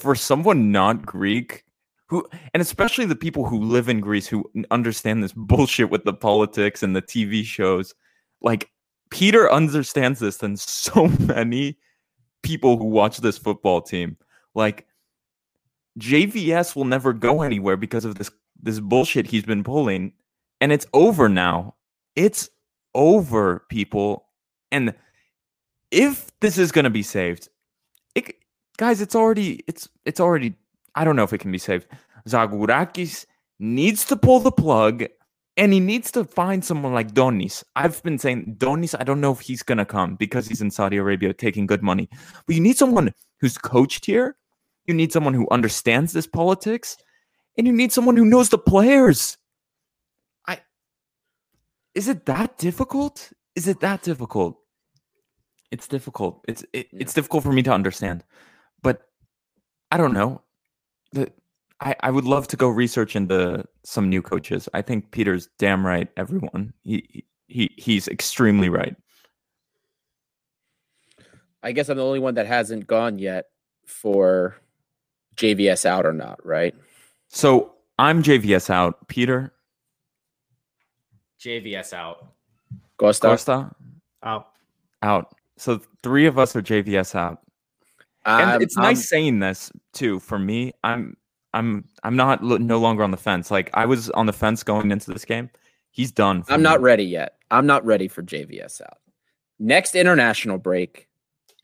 for 0.00 0.14
someone 0.14 0.72
not 0.72 1.04
Greek, 1.04 1.64
who, 2.06 2.26
and 2.52 2.60
especially 2.60 3.06
the 3.06 3.16
people 3.16 3.44
who 3.46 3.60
live 3.60 3.88
in 3.88 4.00
Greece 4.00 4.26
who 4.26 4.50
understand 4.70 5.22
this 5.22 5.32
bullshit 5.32 5.90
with 5.90 6.04
the 6.04 6.14
politics 6.14 6.82
and 6.82 6.94
the 6.94 7.02
TV 7.02 7.44
shows, 7.44 7.94
like 8.40 8.70
Peter 9.10 9.50
understands 9.50 10.20
this 10.20 10.38
than 10.38 10.56
so 10.56 11.08
many 11.20 11.78
people 12.42 12.76
who 12.76 12.84
watch 12.84 13.18
this 13.18 13.38
football 13.38 13.80
team. 13.80 14.16
Like 14.54 14.86
JVS 15.98 16.74
will 16.74 16.84
never 16.84 17.12
go 17.12 17.42
anywhere 17.42 17.76
because 17.76 18.04
of 18.04 18.16
this 18.16 18.30
this 18.60 18.80
bullshit 18.80 19.26
he's 19.26 19.44
been 19.44 19.64
pulling, 19.64 20.12
and 20.60 20.72
it's 20.72 20.86
over 20.92 21.28
now. 21.28 21.74
It's 22.16 22.48
over, 22.94 23.64
people. 23.68 24.26
And 24.72 24.94
if 25.90 26.30
this 26.40 26.58
is 26.58 26.72
going 26.72 26.84
to 26.84 26.90
be 26.90 27.02
saved, 27.02 27.48
it, 28.14 28.34
guys, 28.76 29.00
it's 29.00 29.14
already 29.14 29.62
it's 29.66 29.88
it's 30.04 30.20
already. 30.20 30.54
I 30.94 31.04
don't 31.04 31.16
know 31.16 31.24
if 31.24 31.32
it 31.32 31.38
can 31.38 31.52
be 31.52 31.58
saved. 31.58 31.86
Zagorakis 32.28 33.26
needs 33.58 34.04
to 34.06 34.16
pull 34.16 34.40
the 34.40 34.52
plug, 34.52 35.04
and 35.56 35.72
he 35.72 35.80
needs 35.80 36.10
to 36.12 36.24
find 36.24 36.64
someone 36.64 36.94
like 36.94 37.12
Donis. 37.12 37.62
I've 37.76 38.02
been 38.02 38.18
saying 38.18 38.56
Donis. 38.58 38.94
I 38.98 39.04
don't 39.04 39.20
know 39.20 39.32
if 39.32 39.40
he's 39.40 39.62
going 39.62 39.78
to 39.78 39.84
come 39.84 40.16
because 40.16 40.48
he's 40.48 40.60
in 40.60 40.70
Saudi 40.70 40.96
Arabia 40.96 41.32
taking 41.34 41.66
good 41.66 41.82
money. 41.82 42.08
But 42.46 42.56
you 42.56 42.62
need 42.62 42.76
someone 42.76 43.12
who's 43.40 43.58
coached 43.58 44.06
here. 44.06 44.36
You 44.86 44.94
need 44.94 45.12
someone 45.12 45.34
who 45.34 45.48
understands 45.50 46.12
this 46.12 46.26
politics, 46.26 46.96
and 47.56 47.66
you 47.66 47.72
need 47.72 47.92
someone 47.92 48.16
who 48.16 48.24
knows 48.24 48.50
the 48.50 48.58
players. 48.58 49.38
I 50.46 50.60
is 51.94 52.08
it 52.08 52.26
that 52.26 52.58
difficult? 52.58 53.32
Is 53.54 53.68
it 53.68 53.80
that 53.80 54.02
difficult? 54.02 54.58
It's 55.70 55.88
difficult. 55.88 56.44
It's 56.46 56.64
it, 56.72 56.88
it's 56.92 57.14
difficult 57.14 57.44
for 57.44 57.52
me 57.52 57.62
to 57.62 57.72
understand, 57.72 58.24
but 58.82 59.08
I 59.90 59.96
don't 59.96 60.12
know. 60.12 60.42
The, 61.12 61.32
I 61.80 61.96
I 62.00 62.10
would 62.10 62.24
love 62.24 62.46
to 62.48 62.56
go 62.56 62.68
research 62.68 63.16
into 63.16 63.64
some 63.84 64.08
new 64.08 64.22
coaches. 64.22 64.68
I 64.74 64.82
think 64.82 65.10
Peter's 65.12 65.48
damn 65.58 65.86
right. 65.86 66.08
Everyone, 66.16 66.74
he 66.82 67.24
he 67.48 67.70
he's 67.76 68.08
extremely 68.08 68.68
right. 68.68 68.96
I 71.62 71.72
guess 71.72 71.88
I'm 71.88 71.96
the 71.96 72.04
only 72.04 72.20
one 72.20 72.34
that 72.34 72.46
hasn't 72.46 72.86
gone 72.86 73.18
yet 73.18 73.46
for 73.86 74.56
JVS 75.36 75.84
out 75.86 76.06
or 76.06 76.12
not, 76.12 76.44
right? 76.44 76.74
So 77.28 77.74
I'm 77.98 78.22
JVS 78.22 78.70
out. 78.70 79.06
Peter 79.08 79.52
JVS 81.40 81.92
out. 81.92 82.26
Costa. 82.98 83.26
Costa 83.28 83.70
Out. 84.22 84.48
out. 85.02 85.34
So 85.56 85.80
three 86.02 86.26
of 86.26 86.38
us 86.38 86.56
are 86.56 86.62
JVS 86.62 87.14
out. 87.14 87.40
and 88.24 88.50
um, 88.52 88.62
it's 88.62 88.76
I'm- 88.76 88.84
nice 88.84 89.08
saying 89.08 89.40
this 89.40 89.70
too 89.92 90.18
for 90.18 90.38
me 90.38 90.72
i'm 90.82 91.14
i'm 91.52 91.84
i'm 92.04 92.16
not 92.16 92.42
no 92.42 92.78
longer 92.78 93.02
on 93.04 93.10
the 93.10 93.16
fence 93.18 93.50
like 93.50 93.68
i 93.74 93.84
was 93.84 94.08
on 94.10 94.24
the 94.26 94.32
fence 94.32 94.62
going 94.62 94.90
into 94.90 95.12
this 95.12 95.24
game 95.26 95.50
he's 95.90 96.10
done 96.10 96.42
for 96.42 96.52
I'm 96.54 96.60
me. 96.60 96.64
not 96.64 96.80
ready 96.80 97.04
yet. 97.04 97.34
I'm 97.50 97.66
not 97.66 97.84
ready 97.84 98.08
for 98.08 98.22
JVS 98.22 98.80
out. 98.80 98.98
Next 99.60 99.94
international 99.94 100.58
break, 100.58 101.08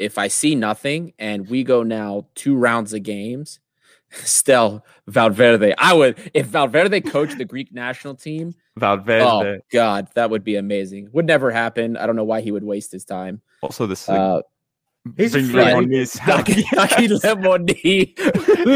if 0.01 0.19
I 0.19 0.29
see 0.29 0.55
nothing 0.55 1.13
and 1.19 1.49
we 1.49 1.63
go 1.63 1.83
now 1.83 2.27
two 2.35 2.57
rounds 2.57 2.93
of 2.93 3.03
games, 3.03 3.61
still 4.11 4.85
Valverde. 5.07 5.75
I 5.79 5.93
would 5.93 6.19
if 6.35 6.47
Valverde 6.47 7.01
coached 7.03 7.39
the 7.39 7.45
Greek 7.45 7.73
national 7.73 8.15
team. 8.15 8.55
valverde 8.77 9.25
Oh 9.25 9.59
God, 9.73 10.09
that 10.15 10.31
would 10.31 10.43
be 10.43 10.57
amazing. 10.57 11.11
Would 11.13 11.27
never 11.27 11.51
happen. 11.51 11.97
I 11.97 12.07
don't 12.07 12.17
know 12.17 12.25
why 12.25 12.41
he 12.41 12.51
would 12.51 12.65
waste 12.65 12.91
his 12.91 13.05
time. 13.05 13.41
also 13.63 13.87
this 13.87 14.09
Uh, 14.09 14.41
He's 15.17 15.35
a 15.35 15.39
bring 15.39 15.51
freak. 15.51 15.67
Lemonis. 15.67 16.19
Yaki 16.19 16.63
Yaki 16.63 17.09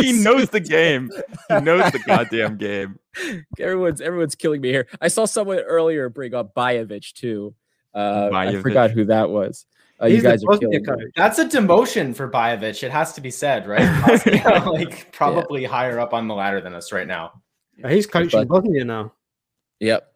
he 0.03 0.13
knows 0.23 0.49
the 0.49 0.61
game 0.61 1.11
he 1.49 1.61
knows 1.61 1.93
the 1.93 1.99
goddamn 2.07 2.57
game 2.57 2.99
everyone's 3.61 4.01
everyone's 4.01 4.35
killing 4.35 4.61
me 4.61 4.71
here. 4.71 4.89
I 5.01 5.09
saw 5.09 5.25
someone 5.25 5.59
earlier 5.59 6.09
bring 6.09 6.35
up 6.35 6.55
Bajevic 6.55 7.13
too. 7.13 7.55
Uh, 7.95 8.31
I 8.33 8.61
forgot 8.61 8.91
who 8.91 9.05
that 9.05 9.31
was. 9.31 9.67
Uh, 10.01 10.07
He's 10.09 10.23
the 10.23 10.31
guys 10.31 10.45
are 10.45 10.59
killing 10.59 10.81
me. 10.81 10.85
coach. 10.87 11.01
That's 11.17 11.39
a 11.39 11.45
demotion 11.45 12.15
for 12.17 12.29
Bajevic. 12.29 12.83
It 12.83 12.91
has 12.91 13.13
to 13.15 13.21
be 13.21 13.31
said, 13.31 13.67
right? 13.67 13.89
Bosnia, 14.07 14.63
like 14.71 15.13
probably 15.13 15.65
higher 15.65 16.01
up 16.01 16.13
on 16.13 16.27
the 16.29 16.35
ladder 16.35 16.61
than 16.61 16.75
us 16.75 16.91
right 16.93 17.07
now. 17.07 17.33
He's 17.89 18.07
coaching 18.07 18.41
But- 18.41 18.49
Bosnia 18.49 18.85
now. 18.85 19.13
Yep. 19.81 20.11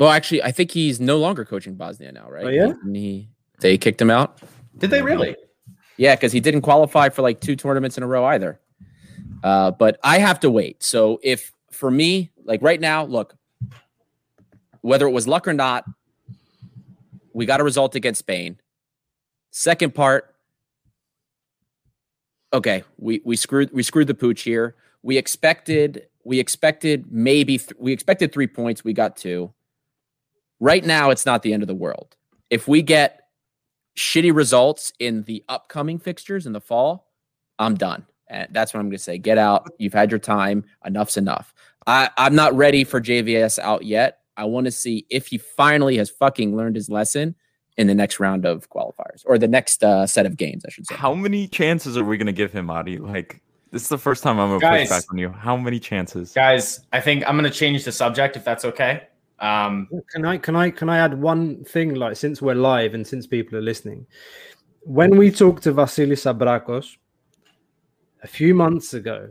Well, 0.00 0.10
actually, 0.10 0.42
I 0.42 0.50
think 0.50 0.72
he's 0.72 0.98
no 1.00 1.18
longer 1.18 1.44
coaching 1.44 1.74
Bosnia 1.74 2.10
now, 2.12 2.28
right? 2.28 2.44
Oh, 2.44 2.48
yeah? 2.48 2.66
Didn't 2.68 2.94
he, 2.94 3.28
they 3.60 3.78
kicked 3.78 4.00
him 4.00 4.10
out. 4.10 4.40
Did 4.78 4.90
they 4.90 5.00
really? 5.02 5.36
Yeah, 5.96 6.16
because 6.16 6.32
he 6.32 6.40
didn't 6.40 6.62
qualify 6.62 7.08
for 7.10 7.22
like 7.22 7.40
two 7.40 7.54
tournaments 7.54 7.96
in 7.96 8.02
a 8.02 8.06
row 8.06 8.24
either. 8.24 8.58
Uh, 9.44 9.70
but 9.70 9.98
I 10.02 10.18
have 10.18 10.40
to 10.40 10.50
wait. 10.50 10.82
So 10.82 11.20
if 11.22 11.52
for 11.70 11.90
me, 11.90 12.32
like 12.44 12.62
right 12.62 12.80
now, 12.80 13.04
look, 13.04 13.36
whether 14.80 15.06
it 15.06 15.12
was 15.12 15.28
luck 15.28 15.46
or 15.46 15.52
not, 15.52 15.84
we 17.32 17.46
got 17.46 17.60
a 17.60 17.64
result 17.64 17.94
against 17.94 18.18
Spain. 18.20 18.58
Second 19.52 19.94
part, 19.94 20.34
okay, 22.54 22.82
we 22.96 23.20
we 23.24 23.36
screwed 23.36 23.70
we 23.72 23.82
screwed 23.82 24.06
the 24.06 24.14
pooch 24.14 24.42
here. 24.42 24.74
We 25.02 25.18
expected 25.18 26.06
we 26.24 26.40
expected 26.40 27.12
maybe 27.12 27.58
th- 27.58 27.74
we 27.78 27.92
expected 27.92 28.32
three 28.32 28.46
points. 28.46 28.82
We 28.82 28.94
got 28.94 29.16
two. 29.16 29.52
Right 30.58 30.84
now, 30.84 31.10
it's 31.10 31.26
not 31.26 31.42
the 31.42 31.52
end 31.52 31.62
of 31.62 31.66
the 31.66 31.74
world. 31.74 32.16
If 32.48 32.66
we 32.66 32.80
get 32.80 33.28
shitty 33.96 34.34
results 34.34 34.92
in 34.98 35.24
the 35.24 35.44
upcoming 35.50 35.98
fixtures 35.98 36.46
in 36.46 36.52
the 36.52 36.60
fall, 36.60 37.12
I'm 37.58 37.74
done. 37.74 38.06
And 38.28 38.48
that's 38.52 38.72
what 38.72 38.80
I'm 38.80 38.86
going 38.86 38.96
to 38.96 39.02
say. 39.02 39.18
Get 39.18 39.36
out. 39.36 39.70
You've 39.78 39.92
had 39.92 40.10
your 40.10 40.20
time. 40.20 40.64
Enough's 40.86 41.18
enough. 41.18 41.52
I, 41.86 42.08
I'm 42.16 42.34
not 42.34 42.54
ready 42.54 42.84
for 42.84 43.00
JVS 43.00 43.58
out 43.58 43.84
yet. 43.84 44.20
I 44.36 44.44
want 44.44 44.64
to 44.66 44.70
see 44.70 45.04
if 45.10 45.26
he 45.26 45.36
finally 45.36 45.98
has 45.98 46.08
fucking 46.08 46.56
learned 46.56 46.76
his 46.76 46.88
lesson 46.88 47.34
in 47.76 47.86
the 47.86 47.94
next 47.94 48.20
round 48.20 48.44
of 48.44 48.68
qualifiers 48.70 49.22
or 49.24 49.38
the 49.38 49.48
next 49.48 49.82
uh, 49.82 50.06
set 50.06 50.26
of 50.26 50.36
games, 50.36 50.64
I 50.66 50.70
should 50.70 50.86
say. 50.86 50.94
How 50.94 51.14
many 51.14 51.48
chances 51.48 51.96
are 51.96 52.04
we 52.04 52.16
gonna 52.16 52.32
give 52.32 52.52
him, 52.52 52.70
Adi? 52.70 52.98
Like 52.98 53.40
this 53.72 53.82
is 53.82 53.88
the 53.88 53.98
first 53.98 54.22
time 54.22 54.38
I'm 54.38 54.58
gonna 54.58 54.78
push 54.78 54.88
back 54.88 55.04
on 55.10 55.18
you. 55.18 55.30
How 55.30 55.56
many 55.56 55.80
chances? 55.80 56.32
Guys, 56.32 56.80
I 56.92 57.00
think 57.00 57.26
I'm 57.26 57.38
going 57.38 57.50
to 57.50 57.58
change 57.58 57.84
the 57.84 57.92
subject 57.92 58.36
if 58.36 58.44
that's 58.44 58.66
okay. 58.66 59.08
Um, 59.38 59.88
Can 60.12 60.24
I 60.24 60.36
can 60.36 60.54
I 60.54 60.70
can 60.70 60.88
I 60.88 60.98
add 60.98 61.20
one 61.20 61.64
thing? 61.64 61.94
Like 61.94 62.16
since 62.16 62.40
we're 62.42 62.54
live 62.54 62.94
and 62.94 63.04
since 63.04 63.26
people 63.26 63.58
are 63.58 63.62
listening, 63.62 64.06
when 64.82 65.16
we 65.16 65.30
talked 65.30 65.62
to 65.64 65.72
Vasilis 65.72 66.32
Abrakos 66.32 66.96
a 68.22 68.28
few 68.28 68.54
months 68.54 68.94
ago, 68.94 69.30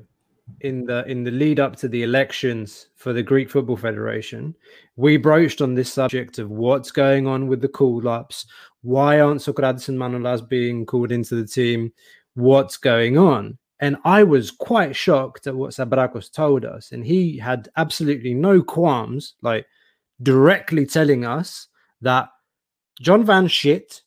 in 0.62 0.86
the 0.86 1.06
in 1.06 1.24
the 1.24 1.32
lead 1.32 1.60
up 1.60 1.76
to 1.78 1.88
the 1.88 2.04
elections 2.04 2.88
for 2.96 3.14
the 3.14 3.24
Greek 3.24 3.50
Football 3.50 3.78
Federation, 3.78 4.56
we 4.96 5.18
broached 5.18 5.62
on 5.62 5.76
this 5.76 5.92
subject 5.92 6.40
of 6.40 6.50
what's 6.50 6.92
going 6.92 7.28
on 7.28 7.48
with 7.48 7.62
the 7.62 7.68
call 7.68 8.08
ups. 8.08 8.46
Why 8.82 9.20
aren't 9.20 9.42
Socrates 9.42 9.90
and 9.90 9.98
Manolas 9.98 10.48
being 10.48 10.86
called 10.86 11.12
into 11.12 11.36
the 11.36 11.48
team? 11.48 11.94
What's 12.34 12.78
going 12.78 13.18
on? 13.18 13.58
And 13.80 13.98
I 14.06 14.24
was 14.24 14.52
quite 14.52 14.96
shocked 14.96 15.48
at 15.48 15.56
what 15.56 15.72
Sabrakos 15.72 16.32
told 16.32 16.66
us, 16.66 16.92
and 16.92 17.06
he 17.06 17.38
had 17.38 17.70
absolutely 17.78 18.34
no 18.34 18.62
qualms, 18.62 19.34
like 19.42 19.66
directly 20.22 20.86
telling 20.86 21.26
us 21.26 21.68
that 22.02 22.30
John 23.00 23.26
Van 23.26 23.48
Shit 23.48 24.04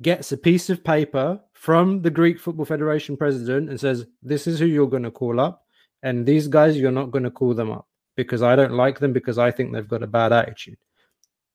gets 0.00 0.32
a 0.32 0.36
piece 0.36 0.70
of 0.70 0.82
paper 0.82 1.40
from 1.52 2.02
the 2.02 2.10
Greek 2.10 2.40
Football 2.40 2.64
Federation 2.64 3.16
president 3.16 3.70
and 3.70 3.78
says, 3.78 4.06
This 4.22 4.46
is 4.46 4.58
who 4.58 4.66
you're 4.66 4.88
going 4.88 5.04
to 5.04 5.10
call 5.10 5.38
up. 5.38 5.61
And 6.02 6.26
these 6.26 6.48
guys, 6.48 6.76
you're 6.76 6.90
not 6.90 7.10
going 7.10 7.24
to 7.24 7.30
call 7.30 7.54
them 7.54 7.70
up 7.70 7.86
because 8.16 8.42
I 8.42 8.56
don't 8.56 8.72
like 8.72 8.98
them 8.98 9.12
because 9.12 9.38
I 9.38 9.50
think 9.50 9.72
they've 9.72 9.88
got 9.88 10.02
a 10.02 10.06
bad 10.08 10.32
attitude. 10.32 10.78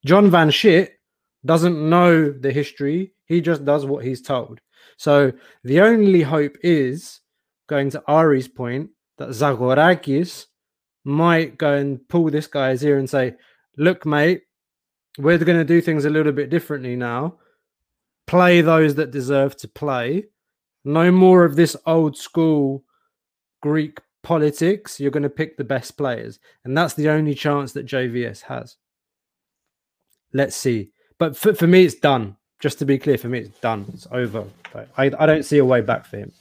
John 0.05 0.29
Van 0.31 0.49
Shit 0.49 0.99
doesn't 1.45 1.89
know 1.89 2.31
the 2.31 2.51
history. 2.51 3.13
He 3.25 3.41
just 3.41 3.65
does 3.65 3.85
what 3.85 4.05
he's 4.05 4.21
told. 4.21 4.59
So 4.97 5.31
the 5.63 5.81
only 5.81 6.21
hope 6.21 6.55
is 6.61 7.19
going 7.67 7.89
to 7.91 8.03
Ari's 8.07 8.47
point 8.47 8.89
that 9.17 9.29
Zagorakis 9.29 10.45
might 11.03 11.57
go 11.57 11.73
and 11.73 12.07
pull 12.07 12.29
this 12.29 12.47
guy's 12.47 12.83
ear 12.83 12.97
and 12.97 13.09
say, 13.09 13.35
look, 13.77 14.05
mate, 14.05 14.43
we're 15.17 15.37
going 15.37 15.57
to 15.57 15.65
do 15.65 15.81
things 15.81 16.05
a 16.05 16.09
little 16.09 16.31
bit 16.31 16.49
differently 16.49 16.95
now. 16.95 17.37
Play 18.27 18.61
those 18.61 18.95
that 18.95 19.11
deserve 19.11 19.55
to 19.57 19.67
play. 19.67 20.25
No 20.83 21.11
more 21.11 21.43
of 21.43 21.55
this 21.55 21.75
old 21.85 22.17
school 22.17 22.83
Greek 23.61 23.99
politics. 24.23 24.99
You're 24.99 25.11
going 25.11 25.23
to 25.23 25.29
pick 25.29 25.57
the 25.57 25.63
best 25.63 25.97
players. 25.97 26.39
And 26.63 26.77
that's 26.77 26.93
the 26.93 27.09
only 27.09 27.33
chance 27.33 27.73
that 27.73 27.85
JVS 27.85 28.41
has. 28.41 28.77
Let's 30.33 30.55
see. 30.55 30.91
But 31.17 31.35
for, 31.35 31.53
for 31.53 31.67
me, 31.67 31.83
it's 31.85 31.95
done. 31.95 32.35
Just 32.59 32.79
to 32.79 32.85
be 32.85 32.97
clear, 32.97 33.17
for 33.17 33.29
me, 33.29 33.39
it's 33.39 33.59
done. 33.59 33.85
It's 33.93 34.07
over. 34.11 34.43
I, 34.97 35.05
I 35.19 35.25
don't 35.25 35.43
see 35.45 35.59
a 35.59 35.65
way 35.65 35.81
back 35.81 36.05
for 36.05 36.17
him. 36.17 36.31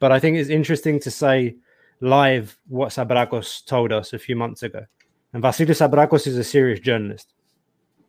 But 0.00 0.10
I 0.12 0.18
think 0.18 0.36
it's 0.36 0.50
interesting 0.50 0.98
to 1.00 1.10
say 1.10 1.56
live 2.00 2.58
what 2.68 2.88
Sabrakos 2.90 3.64
told 3.64 3.92
us 3.92 4.12
a 4.12 4.18
few 4.18 4.34
months 4.34 4.62
ago. 4.64 4.84
And 5.32 5.42
Vasilis 5.42 5.78
Sabrakos 5.88 6.26
is 6.26 6.36
a 6.36 6.44
serious 6.44 6.80
journalist. 6.80 7.32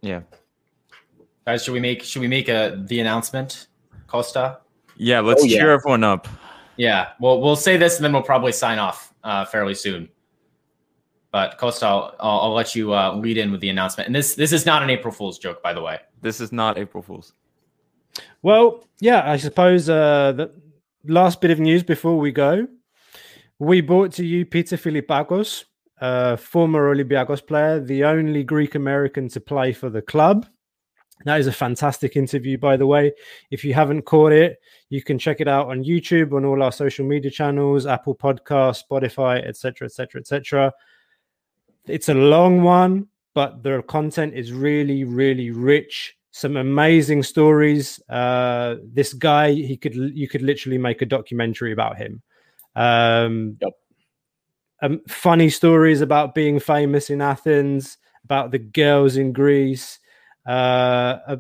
Yeah. 0.02 0.22
guys, 1.46 1.64
should 1.64 1.74
we 1.74 1.80
make 1.80 2.04
should 2.04 2.22
we 2.22 2.28
make 2.28 2.50
a 2.50 2.84
the 2.88 3.00
announcement, 3.00 3.68
Costa? 4.08 4.60
Yeah, 4.98 5.22
let's 5.22 5.44
Oh, 5.44 5.46
yeah. 5.46 5.60
cheer 5.60 5.72
everyone 5.72 6.04
up. 6.04 6.28
Yeah, 6.78 7.10
well, 7.20 7.42
we'll 7.42 7.56
say 7.56 7.78
this 7.78 7.98
and 7.98 8.06
then 8.06 8.14
we'll 8.14 8.24
probably 8.24 8.52
sign 8.52 8.80
off 8.80 9.14
uh, 9.24 9.46
fairly 9.46 9.76
soon. 9.76 10.10
But 11.32 11.58
Costa, 11.58 11.86
I'll, 11.88 12.16
I'll, 12.20 12.40
I'll 12.42 12.54
let 12.54 12.76
you 12.76 12.94
uh, 12.94 13.16
lead 13.16 13.38
in 13.38 13.52
with 13.52 13.62
the 13.62 13.70
announcement. 13.70 14.08
And 14.08 14.16
this 14.16 14.36
this 14.36 14.52
is 14.52 14.66
not 14.66 14.84
an 14.84 14.90
April 14.90 15.12
Fool's 15.12 15.40
joke, 15.40 15.64
by 15.64 15.74
the 15.74 15.82
way. 15.82 16.00
This 16.22 16.40
is 16.40 16.52
not 16.52 16.78
April 16.78 17.02
Fool's. 17.02 17.34
Well, 18.44 18.86
yeah, 19.00 19.30
I 19.30 19.38
suppose 19.38 19.90
uh, 19.90 20.34
the 20.34 20.52
last 21.06 21.42
bit 21.42 21.52
of 21.52 21.60
news 21.60 21.84
before 21.84 22.18
we 22.18 22.32
go. 22.32 22.68
We 23.60 23.82
brought 23.82 24.12
to 24.14 24.26
you 24.26 24.46
Peter 24.46 24.78
Filipakos, 24.78 25.66
uh, 26.02 26.36
former 26.36 26.94
Olympiacos 26.94 27.46
player, 27.46 27.80
the 27.80 28.04
only 28.04 28.44
Greek 28.44 28.76
American 28.76 29.28
to 29.30 29.40
play 29.40 29.74
for 29.74 29.90
the 29.90 30.02
club. 30.02 30.46
That 31.26 31.40
is 31.40 31.48
a 31.48 31.52
fantastic 31.52 32.16
interview, 32.16 32.58
by 32.58 32.78
the 32.78 32.86
way. 32.88 33.14
If 33.50 33.64
you 33.64 33.74
haven't 33.74 34.04
caught 34.04 34.32
it, 34.34 34.60
you 34.90 35.02
can 35.02 35.18
check 35.18 35.40
it 35.42 35.48
out 35.48 35.68
on 35.70 35.84
YouTube, 35.84 36.34
on 36.34 36.46
all 36.46 36.62
our 36.62 36.72
social 36.72 37.06
media 37.06 37.32
channels, 37.32 37.86
Apple 37.86 38.16
Podcasts, 38.16 38.84
Spotify, 38.90 39.46
etc., 39.48 39.86
etc., 39.86 40.20
etc. 40.22 40.74
It's 41.88 42.10
a 42.10 42.14
long 42.14 42.62
one, 42.64 43.08
but 43.34 43.64
the 43.64 43.82
content 43.84 44.34
is 44.34 44.52
really, 44.54 45.04
really 45.04 45.52
rich. 45.52 46.18
Some 46.32 46.58
amazing 46.58 47.24
stories. 47.24 48.02
Uh, 48.10 48.76
this 48.84 49.14
guy, 49.14 49.52
he 49.52 49.78
could, 49.78 49.96
you 49.96 50.28
could 50.28 50.42
literally 50.42 50.78
make 50.78 51.02
a 51.02 51.06
documentary 51.06 51.72
about 51.72 51.98
him. 51.98 52.22
Um, 52.76 53.58
Yep. 53.62 53.74
um, 54.82 55.02
funny 55.08 55.50
stories 55.50 56.02
about 56.02 56.34
being 56.34 56.60
famous 56.60 57.10
in 57.10 57.22
Athens, 57.22 57.98
about 58.24 58.52
the 58.52 58.60
girls 58.60 59.16
in 59.18 59.32
Greece. 59.32 60.00
Uh, 60.46 61.20
uh, 61.28 61.38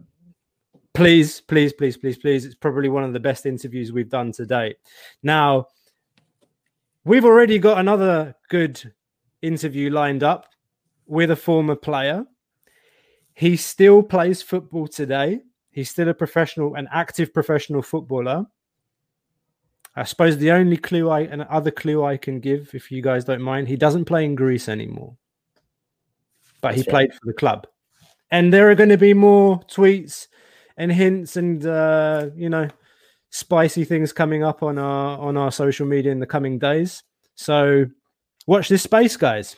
please, 0.93 1.41
please, 1.41 1.73
please, 1.73 1.97
please, 1.97 2.17
please. 2.17 2.45
It's 2.45 2.55
probably 2.55 2.89
one 2.89 3.03
of 3.03 3.13
the 3.13 3.19
best 3.19 3.45
interviews 3.45 3.91
we've 3.91 4.09
done 4.09 4.31
to 4.33 4.45
date. 4.45 4.77
Now, 5.21 5.67
we've 7.03 7.25
already 7.25 7.59
got 7.59 7.79
another 7.79 8.35
good 8.49 8.93
interview 9.41 9.89
lined 9.89 10.23
up 10.23 10.47
with 11.05 11.31
a 11.31 11.35
former 11.35 11.75
player. 11.75 12.25
He 13.33 13.57
still 13.57 14.03
plays 14.03 14.41
football 14.41 14.87
today. 14.87 15.41
He's 15.71 15.89
still 15.89 16.09
a 16.09 16.13
professional, 16.13 16.75
an 16.75 16.87
active 16.91 17.33
professional 17.33 17.81
footballer. 17.81 18.45
I 19.95 20.03
suppose 20.03 20.37
the 20.37 20.51
only 20.51 20.77
clue 20.77 21.09
I, 21.09 21.21
and 21.21 21.43
other 21.43 21.71
clue 21.71 22.03
I 22.03 22.17
can 22.17 22.39
give, 22.39 22.73
if 22.73 22.91
you 22.91 23.01
guys 23.01 23.25
don't 23.25 23.41
mind, 23.41 23.67
he 23.67 23.75
doesn't 23.75 24.05
play 24.05 24.25
in 24.25 24.33
Greece 24.33 24.67
anymore, 24.67 25.15
but 26.61 26.73
he 26.73 26.81
right. 26.81 26.89
played 26.89 27.13
for 27.13 27.25
the 27.25 27.33
club. 27.33 27.67
And 28.33 28.51
there 28.51 28.71
are 28.71 28.75
going 28.75 28.89
to 28.89 28.97
be 28.97 29.13
more 29.13 29.59
tweets 29.69 30.27
and 30.75 30.91
hints 30.91 31.37
and 31.37 31.63
uh, 31.67 32.29
you 32.35 32.49
know 32.49 32.67
spicy 33.29 33.85
things 33.85 34.11
coming 34.11 34.43
up 34.43 34.63
on 34.63 34.79
our 34.79 35.19
on 35.19 35.37
our 35.37 35.51
social 35.51 35.85
media 35.85 36.11
in 36.11 36.19
the 36.19 36.25
coming 36.25 36.57
days. 36.57 37.03
So 37.35 37.85
watch 38.47 38.69
this 38.69 38.81
space, 38.81 39.17
guys. 39.17 39.55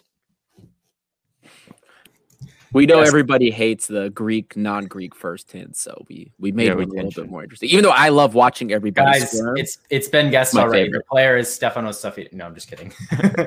We 2.73 2.85
know 2.85 2.99
Yes. 2.99 3.07
everybody 3.07 3.49
hates 3.49 3.87
the 3.87 4.09
Greek, 4.09 4.57
non-Greek 4.57 5.15
first 5.15 5.49
hint, 5.53 5.77
so 5.77 6.03
we 6.09 6.33
we 6.37 6.51
made 6.51 6.65
Yeah, 6.65 6.71
it 6.73 6.77
we 6.79 6.83
a 6.83 6.87
little 6.87 7.11
bit 7.11 7.29
more 7.29 7.43
interesting. 7.43 7.69
Even 7.69 7.83
though 7.83 7.91
I 7.91 8.09
love 8.09 8.35
watching 8.35 8.73
everybody 8.73 9.09
Guys, 9.19 9.31
squirm. 9.31 9.55
it's 9.55 9.77
it's 9.89 10.09
been 10.09 10.29
guessed 10.29 10.53
My 10.53 10.63
already. 10.63 10.87
favorite. 10.87 10.99
The 10.99 11.05
player 11.09 11.37
is 11.37 11.47
Stefanos 11.47 11.95
Safi. 12.03 12.31
No, 12.33 12.45
I'm 12.45 12.53
just 12.53 12.67
kidding. 12.69 12.91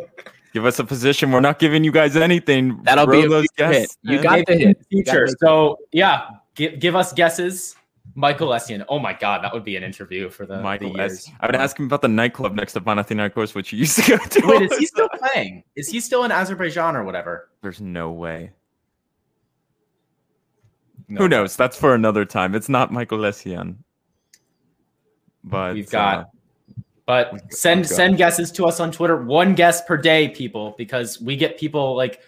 Give 0.53 0.65
us 0.65 0.79
a 0.79 0.85
position. 0.85 1.31
We're 1.31 1.41
not 1.41 1.59
giving 1.59 1.85
you 1.85 1.93
guys 1.93 2.17
anything. 2.17 2.81
That'll 2.85 3.05
Throw 3.05 3.21
be 3.21 3.27
a 3.27 3.29
those 3.29 3.47
future 3.57 3.73
hit. 3.73 3.81
guests 3.83 3.99
You 4.03 4.23
got 4.23 4.33
Maybe 4.33 4.45
the 4.47 4.53
in 4.53 4.59
hit. 4.69 4.79
the 4.79 4.97
You 4.97 5.05
got 5.05 5.11
future. 5.13 5.27
the 5.27 5.31
hit. 5.31 5.39
So 5.41 5.79
yeah, 5.93 6.29
give 6.55 6.81
give 6.81 6.97
us 6.97 7.13
guesses. 7.13 7.75
Michael 8.15 8.49
Essien. 8.49 8.85
Oh 8.89 8.99
my 8.99 9.13
God, 9.13 9.45
that 9.45 9.53
would 9.53 9.63
be 9.65 9.77
an 9.77 9.85
interview 9.85 10.29
for 10.31 10.45
the, 10.47 10.61
Michael 10.61 10.93
the 10.93 10.99
years. 10.99 11.29
S. 11.29 11.33
I 11.41 11.47
would 11.47 11.55
ask 11.55 11.79
him 11.79 11.85
about 11.85 12.03
the 12.03 12.09
nightclub 12.09 12.55
next 12.55 12.73
to 12.73 12.81
Panathinaikos, 12.81 13.55
which 13.55 13.69
he 13.69 13.77
used 13.77 14.03
to 14.03 14.17
go 14.17 14.25
to. 14.31 14.47
Wait, 14.47 14.63
is 14.73 14.77
he 14.79 14.87
still 14.87 15.09
playing? 15.11 15.63
Is 15.77 15.89
he 15.89 16.01
still 16.01 16.25
in 16.25 16.33
Azerbaijan 16.33 16.97
or 16.97 17.05
whatever? 17.05 17.51
There's 17.63 17.81
no 17.81 18.11
way. 18.11 18.51
No. 21.09 21.21
Who 21.23 21.29
knows? 21.29 21.55
That's 21.57 21.77
for 21.79 21.95
another 21.95 22.25
time. 22.25 22.55
It's 22.55 22.69
not 22.69 22.91
Michael 22.93 23.19
Lessian. 23.19 23.77
But 25.45 25.75
We've 25.75 25.89
got- 25.91 26.19
uh, 26.19 26.25
But 27.09 27.51
send 27.55 27.81
we've 27.81 27.87
send 27.87 28.19
guesses 28.19 28.53
to 28.53 28.67
us 28.67 28.81
on 28.81 28.93
Twitter. 28.93 29.17
One 29.17 29.55
guess 29.55 29.83
per 29.83 29.97
day, 29.97 30.29
people, 30.29 30.75
because 30.77 31.19
we 31.23 31.37
get 31.37 31.59
people 31.59 31.97
like 31.97 32.21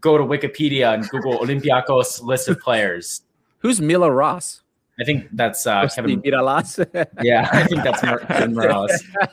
go 0.00 0.16
to 0.16 0.24
Wikipedia 0.24 0.94
and 0.94 1.06
Google 1.10 1.38
Olympiacos 1.44 2.22
list 2.22 2.48
of 2.48 2.58
players. 2.58 3.20
Who's 3.58 3.82
Mila 3.82 4.10
Ross? 4.10 4.62
I 4.98 5.04
think 5.04 5.28
that's 5.32 5.66
uh, 5.66 5.86
Kevin. 5.94 6.22
Mirallas. 6.22 6.78
Yeah, 7.22 7.50
I 7.52 7.64
think 7.64 7.82
that's 7.84 8.02
Mar- 8.02 8.20
Kevin 8.20 8.54
Morales. 8.58 8.92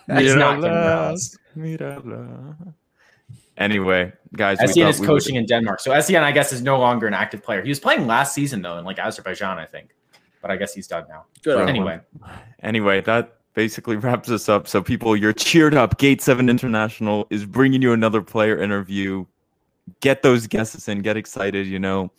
It's 0.10 0.36
not 0.36 0.56
Kevin 0.56 0.72
Morales. 0.72 1.40
Mirala. 1.58 2.74
Anyway, 3.58 4.12
guys, 4.36 4.58
we 4.76 4.82
is 4.84 5.00
coaching 5.00 5.36
would- 5.36 5.42
in 5.42 5.46
Denmark, 5.46 5.80
so 5.80 5.98
SEN 6.02 6.24
I 6.24 6.32
guess 6.34 6.52
is 6.52 6.62
no 6.62 6.78
longer 6.80 7.08
an 7.08 7.14
active 7.14 7.42
player. 7.44 7.62
He 7.62 7.70
was 7.70 7.80
playing 7.80 8.08
last 8.08 8.34
season 8.34 8.62
though 8.62 8.78
in 8.78 8.84
like 8.84 9.00
Azerbaijan, 9.00 9.58
I 9.58 9.66
think, 9.66 9.96
but 10.42 10.52
I 10.52 10.58
guess 10.58 10.74
he's 10.74 10.88
done 10.88 11.06
now. 11.08 11.26
Good. 11.44 11.70
Anyway, 11.70 12.00
Anyway, 12.62 13.00
that 13.02 13.38
basically 13.54 13.96
wraps 13.98 14.30
us 14.30 14.48
up. 14.50 14.68
So, 14.68 14.82
people, 14.82 15.16
you're 15.16 15.34
cheered 15.34 15.74
up. 15.74 15.98
Gate 15.98 16.22
7 16.22 16.50
International 16.50 17.28
is 17.30 17.46
bringing 17.46 17.82
you 17.82 17.94
another 17.94 18.22
player 18.22 18.62
interview. 18.62 19.26
Get 20.00 20.22
those 20.24 20.48
guesses 20.48 20.88
in. 20.88 21.02
Get 21.02 21.18
excited. 21.18 21.68
You 21.68 21.80
know, 21.80 22.12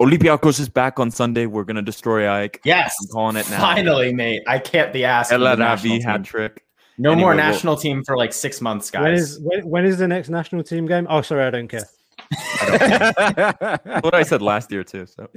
Olympiacos 0.00 0.58
is 0.60 0.68
back 0.68 0.98
on 0.98 1.10
Sunday. 1.10 1.46
We're 1.46 1.64
going 1.64 1.76
to 1.76 1.82
destroy 1.82 2.28
Ike. 2.30 2.60
yes, 2.64 2.94
I'm 3.02 3.08
calling 3.08 3.36
it 3.36 3.48
now. 3.50 3.60
finally, 3.60 4.12
mate. 4.14 4.42
I 4.46 4.58
can't 4.58 4.92
be 4.92 5.04
asked. 5.04 5.32
El 5.32 5.40
for 5.40 5.60
Arabi 5.62 6.00
hat 6.00 6.24
trick. 6.24 6.64
No 6.98 7.12
Anyway, 7.12 7.22
more 7.22 7.30
we'll- 7.34 7.44
national 7.44 7.76
team 7.76 8.02
for 8.04 8.16
like 8.16 8.32
six 8.32 8.60
months, 8.60 8.90
guys. 8.90 9.02
When 9.02 9.14
is 9.14 9.40
when, 9.40 9.68
when 9.68 9.84
is 9.84 9.98
the 9.98 10.06
next 10.08 10.28
national 10.28 10.62
team 10.62 10.86
game? 10.86 11.06
Oh, 11.10 11.22
sorry, 11.22 11.44
I 11.44 11.50
don't 11.50 11.68
care. 11.68 11.84
That's 12.68 14.04
what 14.04 14.14
I 14.14 14.22
said 14.22 14.42
last 14.42 14.70
year, 14.70 14.84
too. 14.84 15.06
So, 15.06 15.28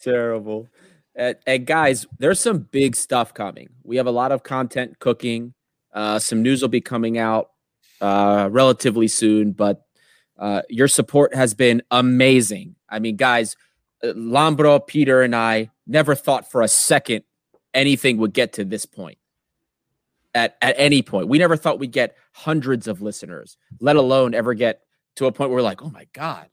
Terrible. 0.00 0.68
And, 1.14 1.66
guys, 1.66 2.06
there's 2.18 2.40
some 2.40 2.60
big 2.60 2.96
stuff 2.96 3.34
coming. 3.34 3.68
We 3.84 3.96
have 3.96 4.06
a 4.06 4.10
lot 4.10 4.32
of 4.32 4.42
content 4.42 4.98
cooking. 4.98 5.54
Uh, 5.92 6.18
some 6.18 6.42
news 6.42 6.62
will 6.62 6.68
be 6.68 6.80
coming 6.80 7.18
out 7.18 7.50
uh, 8.00 8.48
relatively 8.50 9.08
soon, 9.08 9.52
but 9.52 9.84
uh, 10.38 10.62
your 10.70 10.88
support 10.88 11.34
has 11.34 11.54
been 11.54 11.82
amazing. 11.90 12.76
I 12.88 12.98
mean, 12.98 13.16
guys, 13.16 13.56
Lambro, 14.02 14.84
Peter, 14.86 15.22
and 15.22 15.36
I 15.36 15.70
never 15.86 16.14
thought 16.14 16.50
for 16.50 16.62
a 16.62 16.68
second 16.68 17.24
anything 17.74 18.16
would 18.18 18.32
get 18.32 18.54
to 18.54 18.64
this 18.64 18.86
point. 18.86 19.18
At, 20.34 20.56
at 20.62 20.74
any 20.78 21.02
point, 21.02 21.28
we 21.28 21.38
never 21.38 21.58
thought 21.58 21.78
we'd 21.78 21.92
get 21.92 22.16
hundreds 22.32 22.88
of 22.88 23.02
listeners, 23.02 23.58
let 23.80 23.96
alone 23.96 24.34
ever 24.34 24.54
get 24.54 24.80
to 25.16 25.26
a 25.26 25.32
point 25.32 25.50
where 25.50 25.56
we're 25.56 25.62
like, 25.62 25.82
oh 25.82 25.90
my 25.90 26.06
God, 26.14 26.48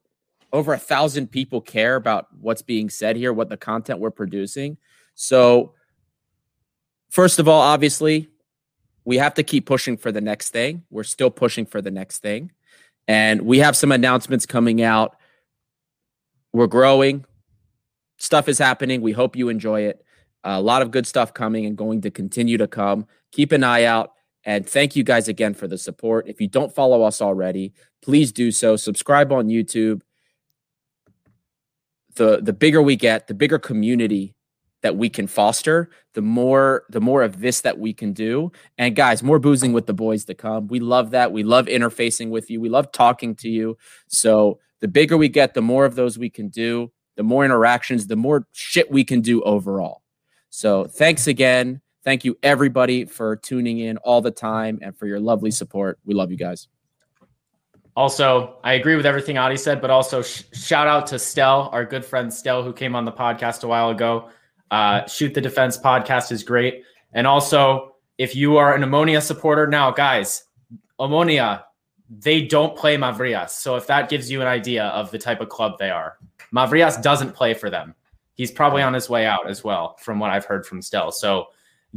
over 0.52 0.74
a 0.74 0.80
thousand 0.80 1.28
people 1.32 1.62
care 1.62 1.96
about 1.96 2.28
what's 2.40 2.62
being 2.62 2.90
said 2.90 3.16
here, 3.16 3.32
what 3.34 3.50
the 3.50 3.58
content 3.58 4.00
we're 4.00 4.12
producing. 4.12 4.78
So, 5.16 5.74
first 7.10 7.40
of 7.40 7.48
all, 7.48 7.62
obviously, 7.62 8.30
we 9.06 9.18
have 9.18 9.34
to 9.36 9.44
keep 9.44 9.66
pushing 9.66 9.98
for 9.98 10.12
the 10.12 10.22
next 10.22 10.50
thing. 10.52 10.84
We're 10.90 11.04
still 11.04 11.30
pushing 11.30 11.66
for 11.66 11.82
the 11.82 11.92
next 11.92 12.20
thing. 12.20 12.52
And 13.08 13.42
we 13.42 13.60
have 13.60 13.76
some 13.76 13.92
announcements 13.92 14.46
coming 14.46 14.82
out. 14.82 15.16
We're 16.54 16.68
growing. 16.68 17.26
Stuff 18.18 18.48
is 18.48 18.60
happening. 18.60 19.02
We 19.02 19.12
hope 19.12 19.36
you 19.36 19.50
enjoy 19.50 19.82
it. 19.82 20.04
a 20.44 20.62
lot 20.62 20.82
of 20.82 20.92
good 20.92 21.06
stuff 21.06 21.34
coming 21.34 21.66
and 21.66 21.78
going 21.78 22.02
to 22.02 22.12
continue 22.12 22.58
to 22.58 22.68
come. 22.68 23.08
Keep 23.32 23.52
an 23.52 23.64
eye 23.64 23.84
out. 23.84 24.14
And 24.46 24.68
thank 24.68 24.96
you 24.96 25.04
guys 25.04 25.28
again 25.28 25.54
for 25.54 25.68
the 25.68 25.78
support. 25.78 26.28
If 26.28 26.40
you 26.40 26.48
don't 26.48 26.74
follow 26.74 27.04
us 27.04 27.22
already, 27.22 27.74
please 28.02 28.32
do 28.32 28.52
so. 28.52 28.76
Subscribe 28.76 29.32
on 29.32 29.48
YouTube 29.48 30.02
the 32.16 32.40
the 32.42 32.54
bigger 32.54 32.82
we 32.82 32.96
get, 32.96 33.28
the 33.28 33.34
bigger 33.34 33.60
community 33.60 34.36
that 34.82 34.96
we 34.96 35.10
can 35.10 35.28
foster, 35.28 35.90
the 36.14 36.22
more 36.22 36.84
the 36.90 37.02
more 37.02 37.22
of 37.22 37.40
this 37.42 37.62
that 37.62 37.78
we 37.78 37.94
can 37.94 38.14
do. 38.14 38.52
And 38.78 38.96
guys, 38.96 39.22
more 39.22 39.40
boozing 39.40 39.74
with 39.74 39.88
the 39.88 39.94
boys 39.94 40.26
to 40.26 40.34
come. 40.34 40.68
We 40.68 40.80
love 40.80 41.12
that. 41.12 41.32
We 41.32 41.44
love 41.44 41.66
interfacing 41.66 42.30
with 42.30 42.50
you. 42.50 42.62
We 42.62 42.70
love 42.70 42.92
talking 42.92 43.36
to 43.38 43.50
you. 43.50 43.78
So 44.08 44.60
the 44.80 44.88
bigger 44.88 45.18
we 45.18 45.28
get, 45.30 45.54
the 45.54 45.62
more 45.62 45.86
of 45.86 45.96
those 45.96 46.18
we 46.18 46.30
can 46.30 46.48
do, 46.48 46.92
the 47.18 47.24
more 47.24 47.44
interactions, 47.44 48.08
the 48.08 48.16
more 48.16 48.48
shit 48.54 48.90
we 48.90 49.04
can 49.04 49.22
do 49.22 49.42
overall. 49.44 50.02
So 50.50 50.86
thanks 50.86 51.28
again. 51.28 51.82
Thank 52.04 52.24
you 52.24 52.38
everybody 52.42 53.04
for 53.06 53.36
tuning 53.36 53.80
in 53.80 53.98
all 53.98 54.22
the 54.22 54.32
time 54.32 54.80
and 54.82 54.98
for 54.98 55.06
your 55.06 55.20
lovely 55.20 55.52
support. 55.52 56.00
We 56.06 56.14
love 56.14 56.32
you 56.32 56.38
guys. 56.38 56.70
Also, 58.00 58.56
I 58.64 58.76
agree 58.76 58.96
with 58.96 59.06
everything 59.06 59.38
Adi 59.38 59.58
said, 59.58 59.82
but 59.82 59.90
also 59.90 60.22
sh- 60.22 60.44
shout 60.54 60.88
out 60.88 61.06
to 61.08 61.20
Stell, 61.20 61.68
our 61.74 61.84
good 61.84 62.06
friend 62.06 62.34
Stell, 62.34 62.64
who 62.64 62.72
came 62.72 62.96
on 62.96 63.04
the 63.04 63.12
podcast 63.12 63.66
a 63.66 63.68
while 63.68 63.90
ago. 63.90 64.30
Uh, 64.72 65.06
Shoot 65.06 65.34
the 65.34 65.42
Defense 65.42 65.78
podcast 65.78 66.32
is 66.32 66.42
great. 66.42 66.86
And 67.12 67.28
also, 67.28 67.96
if 68.18 68.38
you 68.38 68.56
are 68.56 68.74
an 68.74 68.84
Omonia 68.84 69.22
supporter 69.22 69.68
now, 69.68 69.92
guys, 69.92 70.46
Omonia, 70.98 71.64
they 72.10 72.44
don't 72.44 72.74
play 72.74 72.96
Mavrias. 72.96 73.50
So 73.50 73.76
if 73.76 73.86
that 73.88 74.08
gives 74.08 74.32
you 74.32 74.40
an 74.40 74.48
idea 74.48 74.86
of 74.86 75.12
the 75.12 75.18
type 75.18 75.42
of 75.42 75.50
club 75.50 75.74
they 75.78 75.90
are, 75.90 76.20
Mavrias 76.56 77.04
doesn't 77.04 77.36
play 77.36 77.54
for 77.54 77.70
them. 77.70 77.96
He's 78.34 78.50
probably 78.50 78.82
on 78.82 78.94
his 78.94 79.10
way 79.10 79.26
out 79.26 79.50
as 79.50 79.62
well, 79.62 79.98
from 80.00 80.20
what 80.20 80.30
I've 80.30 80.46
heard 80.46 80.66
from 80.66 80.82
Stell. 80.82 81.12
So 81.12 81.48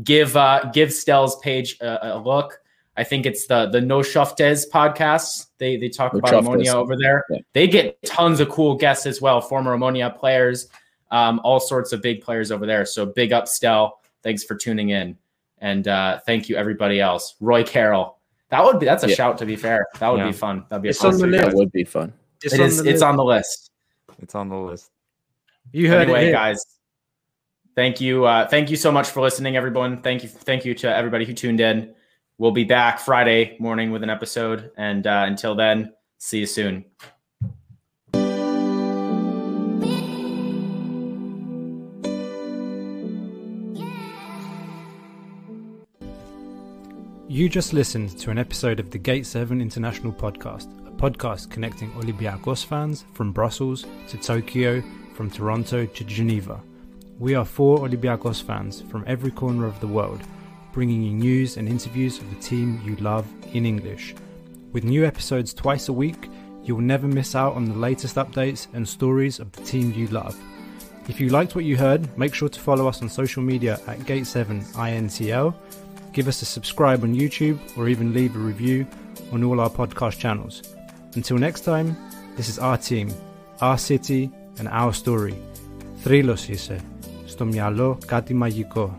give 0.03 0.37
uh, 0.37 0.69
give 0.75 0.93
Stell's 0.93 1.37
page 1.37 1.79
a, 1.81 2.17
a 2.17 2.19
look. 2.19 2.59
I 2.97 3.05
think 3.05 3.25
it's 3.27 3.47
the 3.47 3.67
the 3.67 3.81
No 3.81 4.01
Shoftes 4.01 4.69
podcast. 4.71 5.47
They 5.59 5.77
they 5.77 5.89
talk 5.89 6.13
No 6.13 6.19
about 6.19 6.33
Shoftes. 6.33 6.47
Omonia 6.47 6.75
over 6.75 6.97
there. 6.97 7.25
Yeah. 7.31 7.39
They 7.55 7.67
get 7.67 8.01
tons 8.05 8.41
of 8.41 8.49
cool 8.51 8.75
guests 8.77 9.07
as 9.07 9.21
well, 9.21 9.41
former 9.41 9.77
Omonia 9.77 10.15
players, 10.17 10.69
um, 11.11 11.41
all 11.43 11.59
sorts 11.61 11.93
of 11.93 12.03
big 12.03 12.23
players 12.23 12.51
over 12.53 12.67
there. 12.67 12.85
So 12.85 13.07
big 13.07 13.33
up, 13.33 13.49
Stell. 13.49 14.01
Thanks 14.23 14.45
for 14.45 14.55
tuning 14.57 14.91
in, 14.91 15.17
and 15.59 15.89
uh, 15.89 16.21
thank 16.27 16.49
you 16.49 16.57
everybody 16.57 17.01
else. 17.01 17.35
Roy 17.41 17.65
Carroll. 17.65 18.19
That 18.51 18.63
would 18.63 18.79
be 18.79 18.85
that's 18.87 19.05
a 19.05 19.09
Yeah. 19.09 19.15
shout. 19.15 19.39
To 19.39 19.47
be 19.47 19.57
fair, 19.57 19.87
that 19.99 20.09
would 20.11 20.19
Yeah. 20.21 20.27
be 20.27 20.33
fun. 20.33 20.65
That'd 20.69 20.83
be 20.83 20.89
a 20.89 20.91
It's 20.91 21.01
fun 21.01 21.15
on 21.15 21.21
the 21.21 21.27
list. 21.29 21.45
That 21.47 21.55
would 21.55 21.73
be 21.73 21.85
fun. 21.85 22.13
It's 22.43 22.53
It 22.55 22.61
on 22.61 22.67
is. 22.67 22.77
the 22.77 22.83
It's 22.83 22.93
list. 22.93 23.03
on 23.05 23.17
the 23.17 23.25
list. 23.25 23.71
it's 24.21 24.35
on 24.35 24.49
the 24.51 24.57
list. 24.57 24.91
You 25.73 25.89
heard 25.89 26.03
anyway, 26.03 26.21
it 26.21 26.25
here. 26.25 26.33
guys. 26.35 26.63
Thank 27.75 28.03
you. 28.03 28.27
Uh, 28.27 28.47
thank 28.47 28.69
you 28.71 28.77
so 28.77 28.93
much 28.93 29.09
for 29.09 29.23
listening, 29.23 29.57
everyone. 29.57 30.03
Thank 30.03 30.23
you. 30.23 30.29
Thank 30.29 30.67
you 30.67 30.75
to 30.75 30.95
everybody 30.95 31.25
who 31.25 31.33
tuned 31.33 31.61
in. 31.61 31.95
We'll 32.43 32.51
be 32.51 32.65
back 32.65 32.99
Friday 32.99 33.57
morning 33.61 33.93
with 33.93 34.03
an 34.03 34.11
episode. 34.11 34.73
And 34.77 35.07
uh, 35.07 35.27
until 35.29 35.55
then, 35.55 35.93
see 36.19 36.41
you 36.41 36.47
soon. 36.47 36.85
You 47.29 47.49
just 47.49 47.73
listened 47.73 48.19
to 48.19 48.33
an 48.33 48.39
episode 48.39 48.81
of 48.81 48.91
the 48.91 48.99
Gate 48.99 49.25
7 49.25 49.61
International 49.61 50.13
Podcast, 50.13 50.67
a 50.85 50.91
podcast 50.91 51.49
connecting 51.49 51.93
Olympiacos 51.93 52.67
fans 52.67 53.05
from 53.15 53.31
Brussels 53.31 53.87
to 54.09 54.17
Tokyo, 54.17 54.83
from 55.15 55.31
Toronto 55.31 55.87
to 55.87 56.05
Geneva. 56.05 56.61
We 57.21 57.37
are 57.37 57.45
four 57.45 57.87
Olympiacos 57.87 58.43
fans 58.43 58.83
from 58.91 59.05
every 59.07 59.31
corner 59.31 59.65
of 59.65 59.79
the 59.79 59.87
world, 59.87 60.23
bringing 60.72 61.02
you 61.02 61.12
news 61.12 61.58
and 61.58 61.68
interviews 61.68 62.20
of 62.20 62.30
the 62.30 62.42
team 62.42 62.82
you 62.86 62.96
love 62.98 63.28
in 63.54 63.66
English. 63.66 64.16
With 64.74 64.84
new 64.84 65.06
episodes 65.06 65.54
twice 65.54 65.90
a 65.90 65.94
week, 65.94 66.30
you 66.64 66.76
will 66.76 66.84
never 66.84 67.08
miss 67.08 67.36
out 67.36 67.54
on 67.56 67.66
the 67.66 67.74
latest 67.74 68.16
updates 68.16 68.68
and 68.74 68.88
stories 68.88 69.40
of 69.40 69.52
the 69.54 69.64
team 69.64 69.94
you 69.94 70.08
love. 70.08 70.38
If 71.08 71.20
you 71.22 71.30
liked 71.30 71.56
what 71.56 71.66
you 71.66 71.78
heard, 71.78 72.18
make 72.18 72.34
sure 72.34 72.50
to 72.50 72.60
follow 72.60 72.88
us 72.88 73.02
on 73.02 73.10
social 73.10 73.42
media 73.42 73.80
at 73.88 74.00
Gate7INTL 74.00 75.56
give 76.18 76.28
us 76.28 76.42
a 76.42 76.46
subscribe 76.46 77.04
on 77.04 77.14
YouTube, 77.14 77.60
or 77.78 77.88
even 77.88 78.12
leave 78.12 78.36
a 78.36 78.40
review 78.40 78.88
on 79.32 79.44
all 79.44 79.60
our 79.60 79.70
podcast 79.70 80.18
channels. 80.18 80.56
Until 81.14 81.38
next 81.38 81.62
time, 81.62 81.96
this 82.36 82.50
is 82.50 82.58
our 82.58 82.78
team, 82.90 83.08
our 83.62 83.78
city, 83.78 84.32
and 84.58 84.68
our 84.68 84.94
story. 84.94 85.36
Θρύλος 86.04 86.48
είσαι. 86.48 86.80
Στο 87.26 87.46
μυαλό 87.46 87.98
κάτι 88.06 88.34
μαγικό. 88.34 88.96